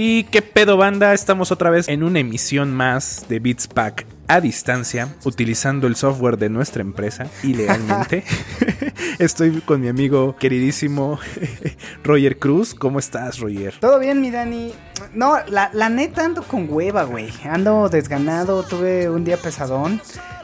¿Y 0.00 0.22
qué 0.22 0.42
pedo 0.42 0.76
banda? 0.76 1.12
Estamos 1.12 1.50
otra 1.50 1.70
vez 1.70 1.88
en 1.88 2.04
una 2.04 2.20
emisión 2.20 2.72
más 2.72 3.26
de 3.28 3.40
Beats 3.40 3.66
Pack 3.66 4.06
a 4.28 4.40
distancia, 4.40 5.08
utilizando 5.24 5.88
el 5.88 5.96
software 5.96 6.38
de 6.38 6.48
nuestra 6.48 6.82
empresa 6.82 7.26
ilegalmente. 7.42 8.22
Estoy 9.18 9.60
con 9.60 9.80
mi 9.80 9.88
amigo 9.88 10.36
queridísimo 10.36 11.18
Roger 12.04 12.38
Cruz. 12.38 12.74
¿Cómo 12.74 13.00
estás, 13.00 13.40
Roger? 13.40 13.74
Todo 13.80 13.98
bien, 13.98 14.20
mi 14.20 14.30
Dani. 14.30 14.72
No, 15.14 15.36
la, 15.48 15.70
la 15.72 15.88
neta 15.88 16.24
ando 16.24 16.42
con 16.42 16.66
hueva, 16.70 17.04
güey. 17.04 17.30
Ando 17.44 17.88
desganado, 17.88 18.62
tuve 18.62 19.08
un 19.10 19.24
día 19.24 19.36
pesadón. 19.36 20.00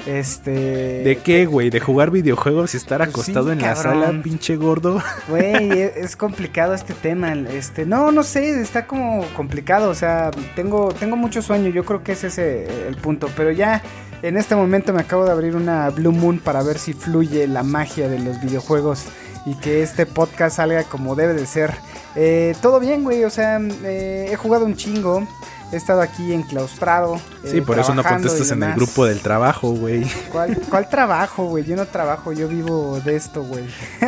Este. 0.07 0.51
¿De 0.51 1.19
qué, 1.25 1.47
güey? 1.47 1.71
¿De 1.71 1.81
jugar 1.81 2.11
videojuegos 2.11 2.75
y 2.75 2.77
estar 2.77 2.99
Pues 2.99 3.11
acostado 3.11 3.47
sí, 3.47 3.53
en 3.53 3.61
la 3.63 3.75
sala, 3.77 4.21
pinche 4.23 4.57
gordo? 4.57 5.03
Güey, 5.29 5.73
e- 5.73 5.93
es 5.97 6.17
complicado 6.17 6.75
este 6.75 6.93
tema. 6.95 7.33
Este, 7.33 7.87
no, 7.87 8.13
no 8.13 8.23
sé, 8.23 8.61
está 8.61 8.87
como 8.87 9.25
complicado. 9.35 9.91
O 9.91 9.95
sea, 9.95 10.31
tengo, 10.55 10.93
tengo 10.93 11.17
mucho 11.17 11.41
sueño. 11.43 11.71
Yo 11.71 11.85
creo 11.85 12.03
que 12.03 12.13
ese 12.13 12.27
es 12.27 12.39
eh, 12.39 12.87
el 12.89 12.97
punto. 12.97 13.29
Pero 13.37 13.51
ya 13.51 13.83
en 14.23 14.37
este 14.37 14.55
momento 14.57 14.93
me 14.93 15.01
acabo 15.01 15.25
de 15.25 15.33
abrir 15.33 15.57
una 15.57 15.89
Blue 15.91 16.13
Moon 16.13 16.39
para 16.39 16.63
ver 16.63 16.79
si 16.79 16.93
fluye 16.93 17.47
la 17.47 17.63
magia 17.63 18.09
de 18.09 18.19
los 18.19 18.41
videojuegos 18.41 19.05
y 19.47 19.55
que 19.57 19.83
este 19.83 20.07
podcast 20.07 20.57
salga 20.57 20.85
como 20.85 21.15
debe 21.15 21.33
de 21.35 21.47
ser. 21.47 21.73
Eh, 22.17 22.55
todo 22.61 22.81
bien, 22.81 23.03
güey. 23.05 23.25
O 23.25 23.31
sea, 23.31 23.59
eh, 23.61 24.29
he 24.31 24.37
jugado 24.37 24.65
un 24.65 24.77
chingo. 24.77 25.27
He 25.73 25.77
estado 25.77 26.03
aquí 26.03 26.33
enclaustrado. 26.33 27.19
Sí, 27.45 27.59
eh, 27.59 27.63
por 27.63 27.79
eso 27.79 27.95
no 27.95 28.05
contestas 28.05 28.51
en 28.53 28.63
el 28.63 28.75
grupo 28.75 29.07
del 29.07 29.21
trabajo, 29.21 29.73
güey. 29.73 30.05
¿Cuál, 30.31 30.57
cuál 30.71 30.89
trabajo, 30.89 31.47
güey? 31.47 31.65
Yo 31.65 31.75
no 31.75 31.87
trabajo, 31.87 32.33
yo 32.33 32.47
vivo 32.47 33.01
de 33.05 33.17
esto, 33.17 33.43
güey. 33.43 33.65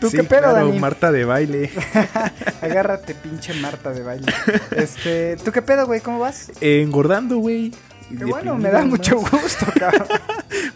¿Tú 0.00 0.08
Sí, 0.08 0.16
qué 0.18 0.24
pedo, 0.24 0.42
claro, 0.42 0.66
Dani? 0.66 0.78
Marta 0.78 1.10
de 1.12 1.24
baile. 1.24 1.70
Agárrate, 2.62 3.14
pinche 3.14 3.52
Marta 3.54 3.90
de 3.90 4.02
baile. 4.02 4.32
Este, 4.70 5.36
¿tú 5.44 5.52
qué 5.52 5.62
pedo, 5.62 5.86
güey? 5.86 6.00
¿Cómo 6.00 6.18
vas? 6.20 6.50
Engordando, 6.60 7.38
güey. 7.38 7.72
Qué 8.16 8.24
bueno, 8.24 8.56
me 8.56 8.70
da 8.70 8.84
mucho 8.84 9.16
gusto, 9.18 9.66
cabrón. 9.78 10.08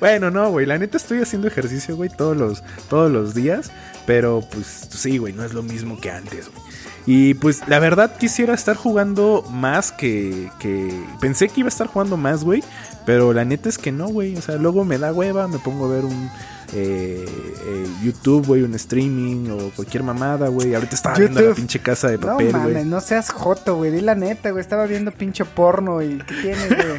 Bueno, 0.00 0.30
no, 0.30 0.50
güey, 0.50 0.66
la 0.66 0.76
neta 0.78 0.96
estoy 0.96 1.20
haciendo 1.20 1.48
ejercicio, 1.48 1.96
güey, 1.96 2.10
todos 2.10 2.36
los, 2.36 2.62
todos 2.88 3.10
los 3.10 3.34
días, 3.34 3.70
pero 4.06 4.42
pues 4.52 4.88
sí, 4.90 5.18
güey, 5.18 5.32
no 5.32 5.44
es 5.44 5.54
lo 5.54 5.62
mismo 5.62 5.98
que 6.00 6.10
antes, 6.10 6.50
güey. 6.50 6.62
Y 7.06 7.34
pues 7.34 7.66
la 7.68 7.78
verdad 7.78 8.16
quisiera 8.16 8.54
estar 8.54 8.76
jugando 8.76 9.44
más 9.50 9.92
que, 9.92 10.50
que... 10.58 10.90
Pensé 11.20 11.48
que 11.48 11.60
iba 11.60 11.66
a 11.66 11.68
estar 11.68 11.86
jugando 11.86 12.16
más, 12.16 12.44
güey, 12.44 12.62
pero 13.04 13.32
la 13.32 13.44
neta 13.44 13.68
es 13.68 13.76
que 13.76 13.92
no, 13.92 14.08
güey. 14.08 14.36
O 14.36 14.42
sea, 14.42 14.56
luego 14.56 14.84
me 14.84 14.98
da 14.98 15.12
hueva, 15.12 15.46
me 15.48 15.58
pongo 15.58 15.86
a 15.86 15.88
ver 15.88 16.04
un... 16.04 16.30
eh, 16.74 17.24
eh, 17.66 17.86
YouTube, 18.02 18.46
güey, 18.46 18.62
un 18.62 18.74
streaming 18.74 19.50
o 19.50 19.70
cualquier 19.76 20.02
mamada, 20.02 20.48
güey. 20.48 20.74
Ahorita 20.74 20.94
estaba 20.94 21.16
viendo 21.16 21.40
la 21.40 21.54
pinche 21.54 21.78
casa 21.78 22.08
de 22.08 22.18
No 22.18 22.26
papel, 22.26 22.52
mames, 22.52 22.72
güey. 22.72 22.84
no 22.84 23.00
seas 23.00 23.30
joto, 23.30 23.76
güey. 23.76 23.90
Di 23.90 24.00
la 24.00 24.14
neta, 24.14 24.50
güey. 24.50 24.60
Estaba 24.60 24.86
viendo 24.86 25.10
pinche 25.12 25.44
porno 25.44 26.02
y 26.02 26.18
¿qué 26.18 26.34
tienes, 26.42 26.68
güey? 26.68 26.78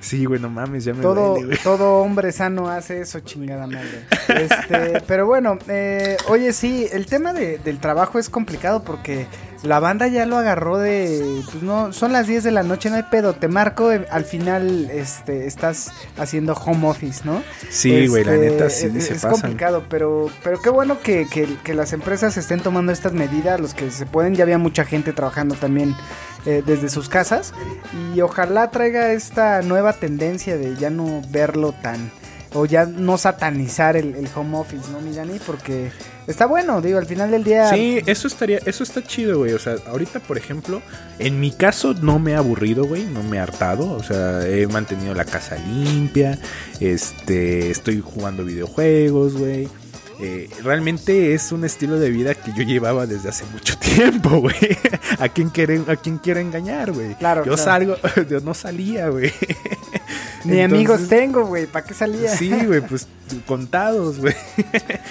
Sí, 0.00 0.24
güey, 0.24 0.40
no 0.40 0.48
mames, 0.48 0.84
ya 0.84 0.94
me 0.94 1.02
todo, 1.02 1.30
duele, 1.32 1.46
güey. 1.46 1.58
todo 1.62 1.98
hombre 2.00 2.32
sano 2.32 2.68
hace 2.68 3.00
eso, 3.02 3.20
chingada 3.20 3.66
madre. 3.66 4.06
Este, 4.28 5.02
pero 5.06 5.26
bueno, 5.26 5.58
eh, 5.68 6.16
oye, 6.28 6.52
sí, 6.52 6.86
el 6.90 7.06
tema 7.06 7.32
de- 7.32 7.58
del 7.58 7.78
trabajo 7.78 8.18
es 8.18 8.30
complicado 8.30 8.82
porque 8.82 9.26
la 9.62 9.80
banda 9.80 10.06
ya 10.06 10.24
lo 10.26 10.36
agarró 10.36 10.78
de, 10.78 11.42
pues 11.50 11.62
no, 11.62 11.92
son 11.92 12.12
las 12.12 12.26
10 12.26 12.44
de 12.44 12.50
la 12.52 12.62
noche, 12.62 12.90
no 12.90 12.96
hay 12.96 13.02
pedo, 13.04 13.34
te 13.34 13.48
marco, 13.48 13.90
eh, 13.90 14.06
al 14.10 14.24
final, 14.24 14.88
este, 14.90 15.46
estás 15.46 15.90
haciendo 16.16 16.52
home 16.54 16.88
office, 16.88 17.22
¿no? 17.24 17.42
Sí, 17.68 18.06
güey, 18.06 18.24
la 18.24 18.34
Este, 18.34 18.50
neta 18.50 18.70
sí 18.70 18.86
es, 18.86 19.04
se 19.06 19.14
es 19.14 19.22
pasan. 19.22 19.30
complicado, 19.40 19.84
pero, 19.88 20.30
pero 20.44 20.60
qué 20.62 20.70
bueno 20.70 21.00
que, 21.00 21.26
que- 21.28 21.56
que 21.64 21.74
las 21.74 21.92
empresas 21.92 22.36
estén 22.36 22.60
tomando 22.60 22.92
estas 22.92 23.12
medidas, 23.12 23.60
los 23.60 23.74
que 23.74 23.90
se 23.90 24.06
pueden, 24.06 24.34
ya 24.34 24.44
había 24.44 24.58
mucha 24.58 24.84
gente 24.84 25.12
trabajando 25.12 25.54
también 25.56 25.94
eh, 26.46 26.62
desde 26.64 26.88
sus 26.88 27.08
casas 27.08 27.52
y 28.14 28.20
ojalá 28.20 28.70
traiga 28.70 29.12
esta 29.12 29.60
nueva 29.62 29.92
tendencia 29.92 30.56
de 30.56 30.76
ya 30.76 30.88
no 30.88 31.20
verlo 31.30 31.72
tan 31.72 32.10
o 32.54 32.64
ya 32.64 32.86
no 32.86 33.18
satanizar 33.18 33.96
el, 33.96 34.14
el 34.14 34.28
home 34.34 34.56
office, 34.56 34.90
¿no, 34.92 35.00
mi 35.00 35.14
Dani? 35.14 35.38
Porque 35.44 35.90
está 36.28 36.46
bueno, 36.46 36.80
digo, 36.80 36.98
al 36.98 37.06
final 37.06 37.30
del 37.30 37.42
día... 37.42 37.70
Sí, 37.70 38.00
eso 38.06 38.28
estaría, 38.28 38.58
eso 38.66 38.82
está 38.82 39.02
chido, 39.02 39.38
güey. 39.38 39.52
O 39.54 39.58
sea, 39.58 39.76
ahorita, 39.86 40.20
por 40.20 40.36
ejemplo, 40.38 40.82
en 41.18 41.40
mi 41.40 41.50
caso 41.50 41.94
no 41.94 42.18
me 42.18 42.32
he 42.32 42.36
aburrido, 42.36 42.84
güey, 42.84 43.04
no 43.06 43.22
me 43.22 43.38
he 43.38 43.40
hartado. 43.40 43.90
O 43.92 44.02
sea, 44.02 44.46
he 44.46 44.66
mantenido 44.66 45.14
la 45.14 45.24
casa 45.24 45.56
limpia, 45.56 46.38
este, 46.80 47.70
estoy 47.70 48.00
jugando 48.00 48.44
videojuegos, 48.44 49.34
güey. 49.34 49.68
Eh, 50.20 50.50
realmente 50.64 51.32
es 51.32 51.52
un 51.52 51.64
estilo 51.64 52.00
de 52.00 52.10
vida 52.10 52.34
que 52.34 52.52
yo 52.52 52.64
llevaba 52.64 53.06
desde 53.06 53.28
hace 53.28 53.44
mucho 53.52 53.78
tiempo, 53.96 54.40
güey. 54.40 54.56
¿A 55.18 55.28
quién 55.28 55.48
quiere, 55.48 55.80
a 55.86 55.96
quién 55.96 56.18
quiere 56.18 56.40
engañar, 56.40 56.92
güey? 56.92 57.14
Claro, 57.14 57.44
Yo 57.44 57.54
claro. 57.54 57.64
salgo, 57.64 57.96
yo 58.28 58.40
no 58.40 58.52
salía, 58.52 59.08
güey. 59.08 59.32
Ni 60.44 60.58
Entonces, 60.58 60.64
amigos 60.64 61.08
tengo, 61.08 61.46
güey, 61.46 61.66
¿para 61.66 61.84
qué 61.86 61.94
salía? 61.94 62.36
Sí, 62.36 62.50
güey, 62.50 62.80
pues 62.80 63.06
contados, 63.46 64.18
güey. 64.18 64.34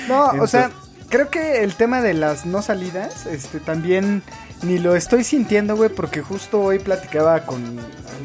No, 0.07 0.27
o 0.41 0.47
sea, 0.47 0.71
creo 1.09 1.29
que 1.29 1.63
el 1.63 1.75
tema 1.75 2.01
de 2.01 2.13
las 2.13 2.45
no 2.45 2.61
salidas, 2.61 3.25
este, 3.25 3.59
también 3.59 4.23
ni 4.63 4.77
lo 4.77 4.95
estoy 4.95 5.23
sintiendo, 5.23 5.75
güey, 5.75 5.89
porque 5.89 6.21
justo 6.21 6.61
hoy 6.61 6.79
platicaba 6.79 7.45
con 7.45 7.79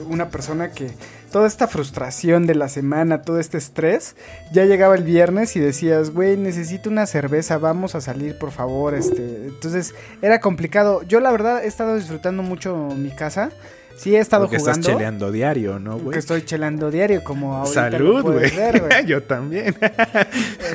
una 0.09 0.29
persona 0.29 0.71
que 0.71 0.91
toda 1.31 1.47
esta 1.47 1.67
frustración 1.67 2.47
de 2.47 2.55
la 2.55 2.69
semana, 2.69 3.23
todo 3.23 3.41
este 3.41 3.59
estrés, 3.59 4.17
ya 4.53 4.65
llegaba 4.67 4.95
el 4.95 5.03
viernes 5.03 5.57
y 5.57 5.61
decías, 5.61 6.11
güey, 6.11 6.37
necesito 6.37 6.91
una 6.91 7.07
cerveza, 7.07 7.59
vamos 7.59 7.95
a 7.95 8.01
salir, 8.01 8.39
por 8.39 8.51
favor, 8.51 8.95
este, 8.95 9.47
entonces 9.47 9.95
era 10.21 10.41
complicado. 10.41 11.03
Yo 11.03 11.21
la 11.21 11.33
verdad 11.33 11.65
he 11.65 11.67
estado 11.67 11.97
disfrutando 11.97 12.43
mucho 12.43 12.77
mi 12.97 13.11
casa. 13.11 13.51
Sí 14.03 14.17
he 14.17 14.19
estado 14.19 14.45
Porque 14.47 14.59
jugando. 14.59 14.81
estás 14.81 14.93
cheleando 14.95 15.31
diario, 15.31 15.79
¿no, 15.79 15.97
güey? 15.97 16.15
que 16.15 16.19
estoy 16.19 16.43
chelando 16.43 16.91
diario, 16.91 17.23
como 17.23 17.55
ahorita 17.57 17.91
Salud, 17.93 18.23
güey. 18.23 18.51
Yo 19.07 19.23
también. 19.23 19.77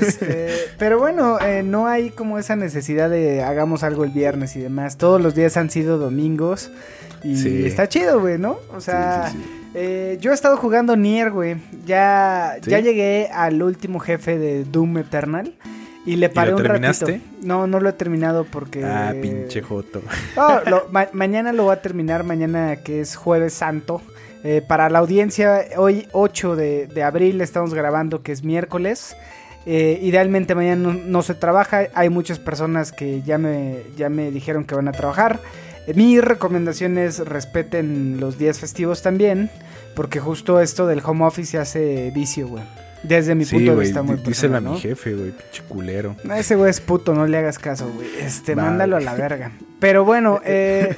Este, 0.02 0.50
pero 0.78 0.98
bueno, 1.00 1.38
eh, 1.42 1.62
no 1.64 1.88
hay 1.88 2.10
como 2.12 2.40
esa 2.40 2.56
necesidad 2.56 3.10
de 3.10 3.44
hagamos 3.44 3.84
algo 3.84 4.04
el 4.06 4.12
viernes 4.12 4.56
y 4.56 4.60
demás. 4.62 4.98
Todos 4.98 5.20
los 5.22 5.36
días 5.36 5.58
han 5.58 5.70
sido 5.70 5.98
domingos 5.98 6.72
y 7.24 7.36
Sí. 7.36 7.66
está 7.66 7.90
chido, 7.90 8.20
güey, 8.22 8.38
¿no? 8.38 8.58
O 8.74 8.80
sea, 8.82 9.30
Sí, 9.32 9.38
sí, 9.38 9.70
eh, 9.76 10.18
yo 10.22 10.32
he 10.32 10.34
estado 10.34 10.56
jugando 10.58 10.96
Nier, 10.96 11.32
güey. 11.32 11.58
Ya, 11.86 12.56
ya 12.66 12.80
llegué 12.80 13.28
al 13.34 13.62
último 13.62 14.00
jefe 14.00 14.38
de 14.38 14.64
Doom 14.64 15.00
Eternal. 15.00 15.54
Y 16.08 16.16
le 16.16 16.30
paré 16.30 16.52
lo 16.52 16.58
un 16.58 16.64
terminaste? 16.64 17.06
ratito. 17.06 17.26
No, 17.44 17.68
no 17.68 17.80
lo 17.80 17.90
he 17.90 17.94
terminado 17.94 18.46
porque. 18.46 18.84
Ah, 18.84 19.14
pinche 19.22 19.62
joto. 19.62 20.02
No, 20.36 20.62
lo- 20.70 20.88
ma- 20.92 21.10
mañana 21.14 21.54
lo 21.54 21.64
voy 21.66 21.74
a 21.74 21.82
terminar, 21.82 22.24
mañana 22.24 22.78
que 22.78 23.02
es 23.02 23.16
jueves 23.16 23.54
santo. 23.54 24.02
Eh, 24.44 24.62
para 24.66 24.90
la 24.90 25.00
audiencia, 25.00 25.66
hoy 25.78 26.08
8 26.14 26.56
de, 26.56 26.88
de 26.88 27.04
abril 27.04 27.42
estamos 27.42 27.74
grabando, 27.74 28.22
que 28.24 28.32
es 28.32 28.44
miércoles. 28.44 29.16
Eh, 29.66 30.00
idealmente 30.02 30.56
mañana 30.56 30.82
no, 30.82 30.94
no 30.94 31.22
se 31.24 31.34
trabaja, 31.34 31.88
hay 31.94 32.08
muchas 32.10 32.40
personas 32.40 32.94
que 32.94 33.22
ya 33.24 33.38
me, 33.38 33.82
ya 33.98 34.08
me 34.08 34.32
dijeron 34.32 34.64
que 34.64 34.76
van 34.76 34.88
a 34.88 34.94
trabajar. 34.94 35.42
Eh, 35.88 35.94
mi 35.94 36.22
recomendación 36.22 36.98
es 36.98 37.20
respeten 37.20 38.22
los 38.22 38.38
días 38.38 38.60
festivos 38.60 39.02
también, 39.02 39.50
porque 39.94 40.22
justo 40.22 40.62
esto 40.62 40.88
del 40.88 41.02
home 41.04 41.26
office 41.26 41.52
se 41.52 41.58
hace 41.58 42.12
vicio, 42.12 42.48
güey. 42.48 42.64
Desde 43.04 43.36
mi 43.36 43.46
Sí, 43.46 43.56
punto 43.56 43.72
de 43.76 43.80
vista 43.80 44.02
muy 44.02 44.16
dí- 44.18 44.24
Díselo 44.24 44.58
a 44.58 44.62
mi 44.62 44.80
jefe, 44.80 45.14
güey. 45.14 45.32
Pinche 45.32 45.64
culero. 45.68 46.16
No, 46.24 46.34
Ese 46.34 46.56
güey 46.56 46.70
es 46.70 46.82
puto, 46.82 47.14
no 47.14 47.26
le 47.28 47.38
hagas 47.38 47.60
caso, 47.60 47.90
güey. 47.94 48.08
Este, 48.20 48.56
mándalo 48.56 48.98
a 48.98 49.00
la 49.02 49.14
verga. 49.14 49.52
Pero 49.80 50.04
bueno, 50.04 50.42
eh, 50.46 50.96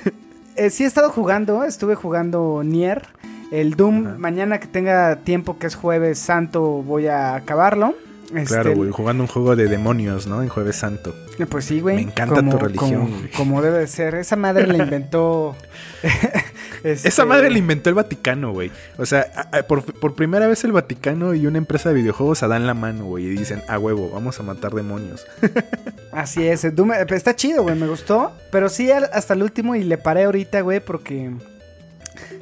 eh, 0.55 0.69
sí 0.69 0.83
he 0.83 0.87
estado 0.87 1.09
jugando, 1.09 1.63
estuve 1.63 1.95
jugando 1.95 2.61
Nier. 2.63 3.03
El 3.51 3.71
Doom, 3.75 4.05
Ajá. 4.07 4.15
mañana 4.19 4.59
que 4.59 4.67
tenga 4.67 5.15
tiempo, 5.17 5.57
que 5.57 5.65
es 5.67 5.75
jueves 5.75 6.19
santo, 6.19 6.61
voy 6.83 7.07
a 7.07 7.33
acabarlo. 7.35 7.95
Este, 8.35 8.45
Claro, 8.45 8.75
güey, 8.75 8.91
jugando 8.91 9.23
un 9.23 9.27
juego 9.27 9.55
de 9.55 9.67
demonios, 9.67 10.27
¿no? 10.27 10.43
En 10.43 10.49
Jueves 10.49 10.75
Santo. 10.75 11.15
Pues 11.49 11.65
sí, 11.65 11.79
güey. 11.79 11.95
Me 11.95 12.01
encanta 12.03 12.47
tu 12.47 12.57
religión, 12.57 13.01
Como, 13.01 13.17
güey. 13.17 13.31
como 13.31 13.61
debe 13.61 13.79
de 13.79 13.87
ser. 13.87 14.15
Esa 14.15 14.35
madre 14.35 14.67
la 14.67 14.77
inventó. 14.83 15.55
este, 16.83 17.07
Esa 17.07 17.25
madre 17.25 17.49
la 17.49 17.57
inventó 17.57 17.89
el 17.89 17.95
Vaticano, 17.95 18.51
güey. 18.51 18.71
O 18.97 19.05
sea, 19.05 19.25
a- 19.35 19.57
a- 19.57 19.63
por, 19.63 19.83
por 19.83 20.15
primera 20.15 20.47
vez 20.47 20.63
el 20.63 20.71
Vaticano 20.71 21.33
y 21.33 21.47
una 21.47 21.57
empresa 21.57 21.89
de 21.89 21.95
videojuegos 21.95 22.39
se 22.39 22.47
dan 22.47 22.67
la 22.67 22.73
mano, 22.73 23.05
güey, 23.05 23.25
y 23.25 23.29
dicen, 23.29 23.63
a 23.67 23.79
huevo, 23.79 24.09
vamos 24.13 24.39
a 24.39 24.43
matar 24.43 24.73
demonios. 24.73 25.25
Así 26.11 26.47
es. 26.47 26.63
Doom- 26.65 27.11
está 27.11 27.35
chido, 27.35 27.63
güey. 27.63 27.75
Me 27.75 27.87
gustó. 27.87 28.31
Pero 28.51 28.69
sí, 28.69 28.91
hasta 28.91 29.33
el 29.33 29.43
último 29.43 29.75
y 29.75 29.83
le 29.83 29.97
paré 29.97 30.25
ahorita, 30.25 30.61
güey, 30.61 30.79
porque. 30.79 31.31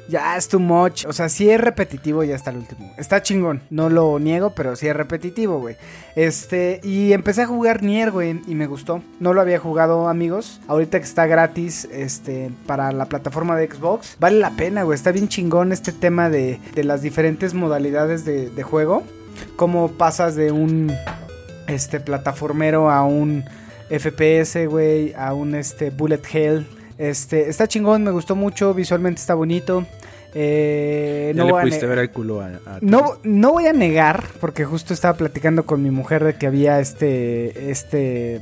Ya 0.08 0.38
es 0.38 0.48
too 0.48 0.58
much. 0.58 1.04
O 1.04 1.12
sea, 1.12 1.28
sí 1.28 1.50
es 1.50 1.60
repetitivo 1.60 2.24
y 2.24 2.32
hasta 2.32 2.50
el 2.50 2.56
último. 2.56 2.92
Está 2.96 3.22
chingón. 3.22 3.60
No 3.68 3.90
lo 3.90 4.18
niego, 4.18 4.50
pero 4.54 4.74
sí 4.74 4.88
es 4.88 4.96
repetitivo, 4.96 5.60
güey. 5.60 5.76
Este. 6.16 6.80
Y 6.82 7.12
empecé 7.12 7.42
a 7.42 7.46
jugar 7.46 7.82
Nier, 7.82 8.10
güey. 8.10 8.40
Y 8.46 8.54
me 8.54 8.66
gustó. 8.66 9.02
No 9.20 9.34
lo 9.34 9.42
había 9.42 9.58
jugado, 9.58 10.08
amigos. 10.08 10.60
Ahorita 10.66 10.98
que 10.98 11.04
está 11.04 11.26
gratis. 11.26 11.86
Este. 11.92 12.50
Para 12.66 12.90
la 12.92 13.04
plataforma 13.04 13.56
de 13.56 13.70
Xbox. 13.70 14.16
Vale 14.18 14.38
la 14.38 14.50
pena, 14.52 14.82
güey. 14.82 14.96
Está 14.96 15.12
bien 15.12 15.28
chingón 15.28 15.72
este 15.72 15.92
tema 15.92 16.30
de, 16.30 16.58
de 16.74 16.84
las 16.84 17.02
diferentes 17.02 17.52
modalidades 17.52 18.24
de, 18.24 18.48
de 18.48 18.62
juego. 18.62 19.02
Cómo 19.56 19.88
pasas 19.92 20.34
de 20.34 20.52
un. 20.52 20.90
Este. 21.66 22.00
Plataformero 22.00 22.90
a 22.90 23.04
un. 23.04 23.44
FPS, 23.90 24.66
güey. 24.66 25.12
A 25.12 25.34
un 25.34 25.54
este. 25.54 25.90
Bullet 25.90 26.22
Hell. 26.32 26.66
Este, 26.98 27.48
está 27.48 27.66
chingón, 27.68 28.02
me 28.04 28.10
gustó 28.10 28.34
mucho, 28.36 28.74
visualmente 28.74 29.20
está 29.20 29.34
bonito. 29.34 29.86
Eh, 30.34 31.32
Ya 31.34 31.38
no, 31.40 31.46
le 31.46 31.52
voy 31.52 31.60
a 31.60 31.62
pudiste 31.62 31.86
ne- 31.86 31.88
ver 31.90 31.98
el 32.00 32.10
culo 32.10 32.40
a... 32.42 32.46
a- 32.66 32.78
no, 32.80 33.18
no 33.22 33.52
voy 33.52 33.66
a 33.66 33.72
negar, 33.72 34.24
porque 34.40 34.64
justo 34.64 34.92
estaba 34.92 35.16
platicando 35.16 35.64
con 35.64 35.82
mi 35.82 35.90
mujer 35.90 36.22
de 36.24 36.34
que 36.34 36.46
había 36.46 36.80
este, 36.80 37.70
este, 37.70 38.40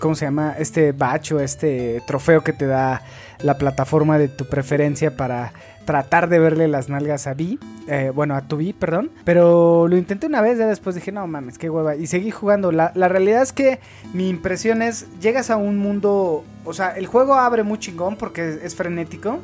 ¿cómo 0.00 0.16
se 0.16 0.24
llama? 0.24 0.54
Este 0.58 0.92
bacho, 0.92 1.38
este 1.38 2.02
trofeo 2.06 2.42
que 2.42 2.52
te 2.52 2.66
da 2.66 3.02
la 3.42 3.56
plataforma 3.58 4.18
de 4.18 4.28
tu 4.28 4.46
preferencia 4.46 5.16
para 5.16 5.52
tratar 5.84 6.28
de 6.28 6.38
verle 6.38 6.68
las 6.68 6.88
nalgas 6.88 7.26
a 7.26 7.34
Vi, 7.34 7.58
eh, 7.88 8.10
bueno, 8.14 8.34
a 8.34 8.42
tu 8.42 8.56
Vi, 8.56 8.72
perdón. 8.72 9.10
Pero 9.24 9.88
lo 9.88 9.96
intenté 9.96 10.26
una 10.26 10.40
vez, 10.40 10.58
ya 10.58 10.66
después 10.66 10.94
dije, 10.94 11.12
no 11.12 11.26
mames, 11.26 11.58
qué 11.58 11.70
hueva. 11.70 11.96
Y 11.96 12.06
seguí 12.06 12.30
jugando. 12.30 12.72
La, 12.72 12.92
la 12.94 13.08
realidad 13.08 13.42
es 13.42 13.52
que 13.52 13.80
mi 14.12 14.28
impresión 14.28 14.82
es, 14.82 15.06
llegas 15.20 15.50
a 15.50 15.56
un 15.56 15.78
mundo, 15.78 16.44
o 16.64 16.72
sea, 16.72 16.90
el 16.90 17.06
juego 17.06 17.34
abre 17.34 17.62
muy 17.62 17.78
chingón 17.78 18.16
porque 18.16 18.48
es, 18.48 18.56
es 18.62 18.74
frenético. 18.74 19.38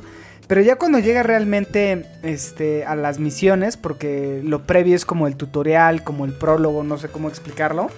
Pero 0.46 0.60
ya 0.60 0.76
cuando 0.76 1.00
llega 1.00 1.24
realmente 1.24 2.06
este, 2.22 2.84
a 2.84 2.94
las 2.94 3.18
misiones, 3.18 3.76
porque 3.76 4.40
lo 4.44 4.62
previo 4.62 4.94
es 4.94 5.04
como 5.04 5.26
el 5.26 5.34
tutorial, 5.34 6.04
como 6.04 6.24
el 6.24 6.32
prólogo, 6.32 6.84
no 6.84 6.98
sé 6.98 7.08
cómo 7.08 7.28
explicarlo. 7.28 7.90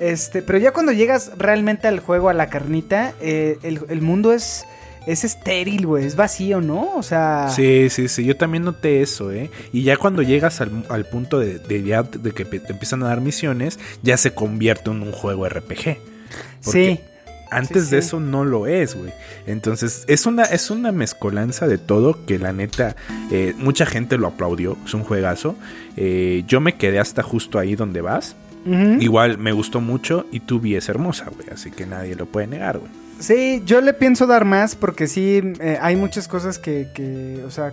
Este, 0.00 0.42
pero 0.42 0.58
ya 0.58 0.72
cuando 0.72 0.92
llegas 0.92 1.32
realmente 1.38 1.88
al 1.88 2.00
juego, 2.00 2.28
a 2.28 2.34
la 2.34 2.48
carnita, 2.48 3.14
eh, 3.20 3.58
el, 3.62 3.80
el 3.88 4.02
mundo 4.02 4.32
es, 4.32 4.64
es 5.06 5.24
estéril, 5.24 5.86
güey, 5.86 6.04
es 6.04 6.16
vacío, 6.16 6.60
¿no? 6.60 6.94
O 6.96 7.02
sea... 7.02 7.48
Sí, 7.54 7.88
sí, 7.90 8.08
sí, 8.08 8.24
yo 8.24 8.36
también 8.36 8.64
noté 8.64 9.02
eso, 9.02 9.32
¿eh? 9.32 9.50
Y 9.72 9.82
ya 9.84 9.96
cuando 9.96 10.22
llegas 10.22 10.60
al, 10.60 10.84
al 10.88 11.06
punto 11.06 11.38
de, 11.38 11.58
de 11.58 11.80
de 11.82 12.32
que 12.32 12.44
te 12.44 12.72
empiezan 12.72 13.02
a 13.04 13.08
dar 13.08 13.20
misiones, 13.20 13.78
ya 14.02 14.16
se 14.16 14.34
convierte 14.34 14.90
en 14.90 15.02
un 15.02 15.12
juego 15.12 15.48
RPG. 15.48 15.98
Sí. 16.60 17.00
Antes 17.48 17.84
Sí, 17.84 17.90
de 17.92 17.98
eso 17.98 18.18
no 18.18 18.44
lo 18.44 18.66
es, 18.66 18.96
güey. 18.96 19.12
Entonces, 19.46 20.04
es 20.08 20.26
una, 20.26 20.42
es 20.42 20.70
una 20.70 20.90
mezcolanza 20.90 21.68
de 21.68 21.78
todo 21.78 22.26
que 22.26 22.40
la 22.40 22.52
neta, 22.52 22.96
eh, 23.30 23.54
mucha 23.56 23.86
gente 23.86 24.18
lo 24.18 24.26
aplaudió. 24.26 24.76
Es 24.84 24.94
un 24.94 25.04
juegazo. 25.04 25.54
Eh, 25.96 26.42
yo 26.48 26.60
me 26.60 26.74
quedé 26.74 26.98
hasta 26.98 27.22
justo 27.22 27.60
ahí 27.60 27.76
donde 27.76 28.00
vas. 28.00 28.34
Igual 29.00 29.38
me 29.38 29.52
gustó 29.52 29.80
mucho 29.80 30.26
y 30.32 30.40
tu 30.40 30.60
vi 30.60 30.74
es 30.76 30.88
hermosa, 30.88 31.26
güey. 31.34 31.48
Así 31.52 31.70
que 31.70 31.86
nadie 31.86 32.14
lo 32.16 32.26
puede 32.26 32.46
negar, 32.46 32.78
güey. 32.78 32.90
Sí, 33.20 33.62
yo 33.64 33.80
le 33.80 33.94
pienso 33.94 34.26
dar 34.26 34.44
más 34.44 34.74
porque 34.74 35.06
sí, 35.06 35.40
eh, 35.60 35.78
hay 35.80 35.96
muchas 35.96 36.28
cosas 36.28 36.58
que, 36.58 36.88
que, 36.94 37.42
o 37.46 37.50
sea, 37.50 37.72